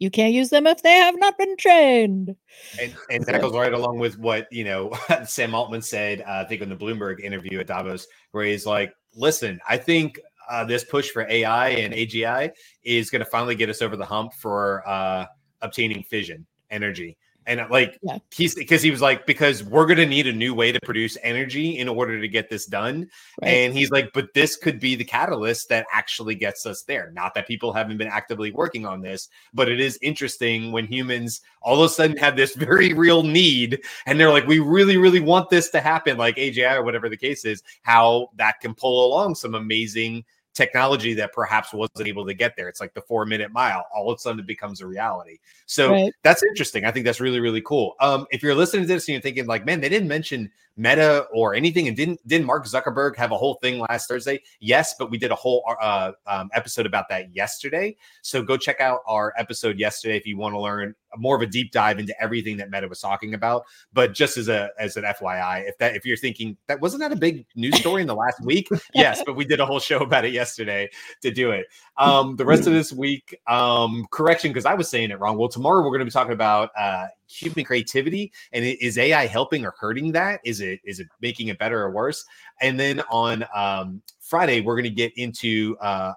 you 0.00 0.10
can't 0.10 0.32
use 0.32 0.48
them 0.48 0.66
if 0.66 0.82
they 0.82 0.94
have 0.94 1.16
not 1.18 1.38
been 1.38 1.56
trained. 1.56 2.34
And, 2.80 2.94
and 3.10 3.24
that 3.26 3.40
goes 3.40 3.52
right 3.52 3.72
along 3.72 3.98
with 3.98 4.18
what 4.18 4.48
you 4.50 4.64
know 4.64 4.92
Sam 5.24 5.54
Altman 5.54 5.82
said, 5.82 6.22
uh, 6.22 6.42
I 6.44 6.44
think 6.44 6.62
in 6.62 6.68
the 6.68 6.76
Bloomberg 6.76 7.20
interview 7.20 7.60
at 7.60 7.68
Davos, 7.68 8.06
where 8.32 8.44
he's 8.44 8.66
like, 8.66 8.92
"Listen, 9.14 9.60
I 9.68 9.76
think 9.76 10.18
uh, 10.50 10.64
this 10.64 10.82
push 10.82 11.10
for 11.10 11.26
AI 11.30 11.68
and 11.68 11.94
AGI 11.94 12.50
is 12.82 13.10
going 13.10 13.20
to 13.20 13.30
finally 13.30 13.54
get 13.54 13.68
us 13.68 13.82
over 13.82 13.96
the 13.96 14.04
hump 14.04 14.32
for 14.32 14.82
uh, 14.88 15.26
obtaining 15.60 16.02
fission 16.02 16.46
energy." 16.70 17.16
And 17.46 17.60
uh, 17.60 17.66
like 17.70 17.98
yeah. 18.02 18.18
he's 18.32 18.54
because 18.54 18.82
he 18.82 18.90
was 18.90 19.00
like, 19.00 19.26
because 19.26 19.64
we're 19.64 19.86
gonna 19.86 20.06
need 20.06 20.26
a 20.26 20.32
new 20.32 20.54
way 20.54 20.72
to 20.72 20.80
produce 20.80 21.16
energy 21.22 21.78
in 21.78 21.88
order 21.88 22.20
to 22.20 22.28
get 22.28 22.50
this 22.50 22.66
done. 22.66 23.08
Right. 23.40 23.48
And 23.48 23.74
he's 23.74 23.90
like, 23.90 24.12
but 24.12 24.32
this 24.34 24.56
could 24.56 24.78
be 24.78 24.94
the 24.94 25.04
catalyst 25.04 25.68
that 25.70 25.86
actually 25.92 26.34
gets 26.34 26.66
us 26.66 26.82
there. 26.82 27.10
Not 27.12 27.34
that 27.34 27.46
people 27.46 27.72
haven't 27.72 27.98
been 27.98 28.08
actively 28.08 28.50
working 28.50 28.86
on 28.86 29.00
this, 29.00 29.28
but 29.54 29.68
it 29.68 29.80
is 29.80 29.98
interesting 30.02 30.72
when 30.72 30.86
humans 30.86 31.40
all 31.62 31.82
of 31.82 31.90
a 31.90 31.92
sudden 31.92 32.16
have 32.16 32.36
this 32.36 32.54
very 32.60 32.92
real 32.92 33.22
need 33.22 33.80
and 34.06 34.18
they're 34.18 34.30
like, 34.30 34.46
we 34.46 34.58
really, 34.58 34.96
really 34.96 35.20
want 35.20 35.50
this 35.50 35.70
to 35.70 35.80
happen, 35.80 36.16
like 36.16 36.36
AGI 36.36 36.76
or 36.76 36.82
whatever 36.82 37.08
the 37.08 37.16
case 37.16 37.44
is, 37.44 37.62
how 37.82 38.28
that 38.36 38.60
can 38.60 38.74
pull 38.74 39.06
along 39.06 39.34
some 39.34 39.54
amazing 39.54 40.24
technology 40.60 41.14
that 41.14 41.32
perhaps 41.32 41.72
wasn't 41.72 42.06
able 42.06 42.26
to 42.26 42.34
get 42.34 42.54
there. 42.54 42.68
It's 42.68 42.80
like 42.80 42.92
the 42.92 43.00
four 43.00 43.24
minute 43.24 43.50
mile. 43.50 43.86
All 43.94 44.10
of 44.10 44.16
a 44.16 44.20
sudden, 44.20 44.40
it 44.40 44.46
becomes 44.46 44.82
a 44.82 44.86
reality. 44.86 45.38
So 45.66 45.90
right. 45.90 46.12
that's 46.22 46.42
interesting. 46.42 46.84
I 46.84 46.90
think 46.90 47.06
that's 47.06 47.20
really 47.20 47.40
really 47.40 47.62
cool. 47.62 47.94
Um, 48.00 48.26
if 48.30 48.42
you're 48.42 48.54
listening 48.54 48.82
to 48.82 48.88
this 48.88 49.08
and 49.08 49.14
you're 49.14 49.22
thinking 49.22 49.46
like, 49.46 49.64
man, 49.64 49.80
they 49.80 49.88
didn't 49.88 50.08
mention 50.08 50.50
Meta 50.80 51.26
or 51.32 51.54
anything, 51.54 51.88
and 51.88 51.96
didn't 51.96 52.26
didn't 52.26 52.46
Mark 52.46 52.64
Zuckerberg 52.64 53.14
have 53.16 53.32
a 53.32 53.36
whole 53.36 53.54
thing 53.54 53.78
last 53.78 54.08
Thursday? 54.08 54.40
Yes, 54.60 54.94
but 54.98 55.10
we 55.10 55.18
did 55.18 55.30
a 55.30 55.34
whole 55.34 55.62
uh, 55.80 56.12
um, 56.26 56.48
episode 56.54 56.86
about 56.86 57.08
that 57.10 57.34
yesterday. 57.36 57.96
So 58.22 58.42
go 58.42 58.56
check 58.56 58.80
out 58.80 59.00
our 59.06 59.34
episode 59.36 59.78
yesterday 59.78 60.16
if 60.16 60.26
you 60.26 60.38
want 60.38 60.54
to 60.54 60.60
learn 60.60 60.94
more 61.16 61.36
of 61.36 61.42
a 61.42 61.46
deep 61.46 61.72
dive 61.72 61.98
into 61.98 62.14
everything 62.22 62.56
that 62.56 62.70
Meta 62.70 62.88
was 62.88 63.00
talking 63.00 63.34
about. 63.34 63.64
But 63.92 64.14
just 64.14 64.38
as 64.38 64.48
a 64.48 64.70
as 64.78 64.96
an 64.96 65.04
FYI, 65.04 65.68
if 65.68 65.76
that 65.78 65.96
if 65.96 66.06
you're 66.06 66.16
thinking 66.16 66.56
that 66.66 66.80
wasn't 66.80 67.00
that 67.00 67.12
a 67.12 67.16
big 67.16 67.44
news 67.54 67.78
story 67.78 68.00
in 68.00 68.08
the 68.08 68.14
last 68.14 68.40
week, 68.44 68.68
yes, 68.94 69.22
but 69.26 69.36
we 69.36 69.44
did 69.44 69.60
a 69.60 69.66
whole 69.66 69.80
show 69.80 69.98
about 69.98 70.24
it 70.24 70.32
yesterday 70.32 70.88
to 71.20 71.30
do 71.30 71.50
it. 71.50 71.66
Um, 71.98 72.36
the 72.36 72.46
rest 72.46 72.66
of 72.66 72.72
this 72.72 72.90
week, 72.90 73.38
um, 73.46 74.06
correction 74.10 74.50
because 74.50 74.64
I 74.64 74.72
was 74.72 74.88
saying 74.88 75.10
it 75.10 75.20
wrong. 75.20 75.36
Well, 75.36 75.48
tomorrow 75.48 75.82
we're 75.82 75.90
going 75.90 76.00
to 76.00 76.06
be 76.06 76.10
talking 76.10 76.32
about 76.32 76.70
uh, 76.78 77.08
human 77.30 77.64
creativity 77.64 78.32
and 78.52 78.64
is 78.64 78.98
AI 78.98 79.26
helping 79.26 79.64
or 79.64 79.74
hurting 79.78 80.12
that? 80.12 80.40
Is 80.44 80.60
it 80.60 80.80
is 80.84 81.00
it 81.00 81.08
making 81.20 81.48
it 81.48 81.58
better 81.58 81.80
or 81.80 81.90
worse? 81.90 82.24
And 82.60 82.78
then 82.78 83.00
on 83.10 83.44
um, 83.54 84.02
Friday, 84.20 84.60
we're 84.60 84.74
going 84.74 84.84
to 84.84 84.90
get 84.90 85.16
into 85.16 85.76
uh, 85.80 86.12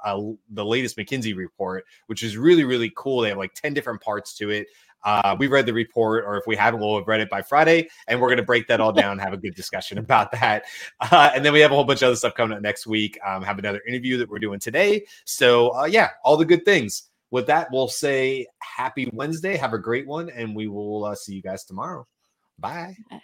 the 0.52 0.66
latest 0.66 0.98
McKinsey 0.98 1.36
report, 1.36 1.86
which 2.08 2.24
is 2.24 2.38
really, 2.38 2.64
really 2.64 2.92
cool. 2.96 3.22
They 3.22 3.30
have 3.30 3.38
like 3.38 3.54
10 3.54 3.74
different 3.74 4.02
parts 4.02 4.36
to 4.38 4.50
it. 4.50 4.68
Uh, 5.04 5.36
we 5.38 5.48
read 5.48 5.66
the 5.66 5.74
report, 5.74 6.24
or 6.26 6.38
if 6.38 6.48
we 6.48 6.56
haven't, 6.56 6.80
we'll 6.80 6.98
have 6.98 7.08
read 7.08 7.20
it 7.20 7.30
by 7.30 7.42
Friday, 7.42 7.90
and 8.08 8.20
we're 8.20 8.30
going 8.30 8.38
to 8.38 8.44
break 8.44 8.68
that 8.68 8.80
all 8.80 8.94
down, 8.94 9.20
have 9.20 9.34
a 9.34 9.38
good 9.38 9.56
discussion 9.56 9.98
about 10.00 10.32
that. 10.32 10.64
Uh, 11.00 11.32
and 11.36 11.44
then 11.44 11.54
we 11.54 11.60
have 11.60 11.72
a 11.72 11.76
whole 11.76 11.84
bunch 11.84 12.02
of 12.02 12.08
other 12.08 12.16
stuff 12.16 12.34
coming 12.36 12.56
up 12.56 12.64
next 12.64 12.88
week. 12.88 13.20
Um, 13.26 13.44
have 13.44 13.60
another 13.60 13.82
interview 13.88 14.18
that 14.18 14.30
we're 14.30 14.40
doing 14.40 14.60
today. 14.60 15.06
So, 15.26 15.76
uh, 15.76 15.86
yeah, 15.86 16.10
all 16.24 16.38
the 16.38 16.46
good 16.46 16.66
things. 16.66 17.10
With 17.34 17.48
that, 17.48 17.70
we'll 17.72 17.88
say 17.88 18.46
happy 18.60 19.10
Wednesday. 19.12 19.58
Have 19.58 19.74
a 19.74 19.80
great 19.80 20.06
one, 20.06 20.30
and 20.30 20.56
we 20.56 20.68
will 20.68 21.04
uh, 21.04 21.16
see 21.16 21.34
you 21.34 21.42
guys 21.42 21.64
tomorrow. 21.64 22.06
Bye. 22.60 22.96
Bye. 23.10 23.22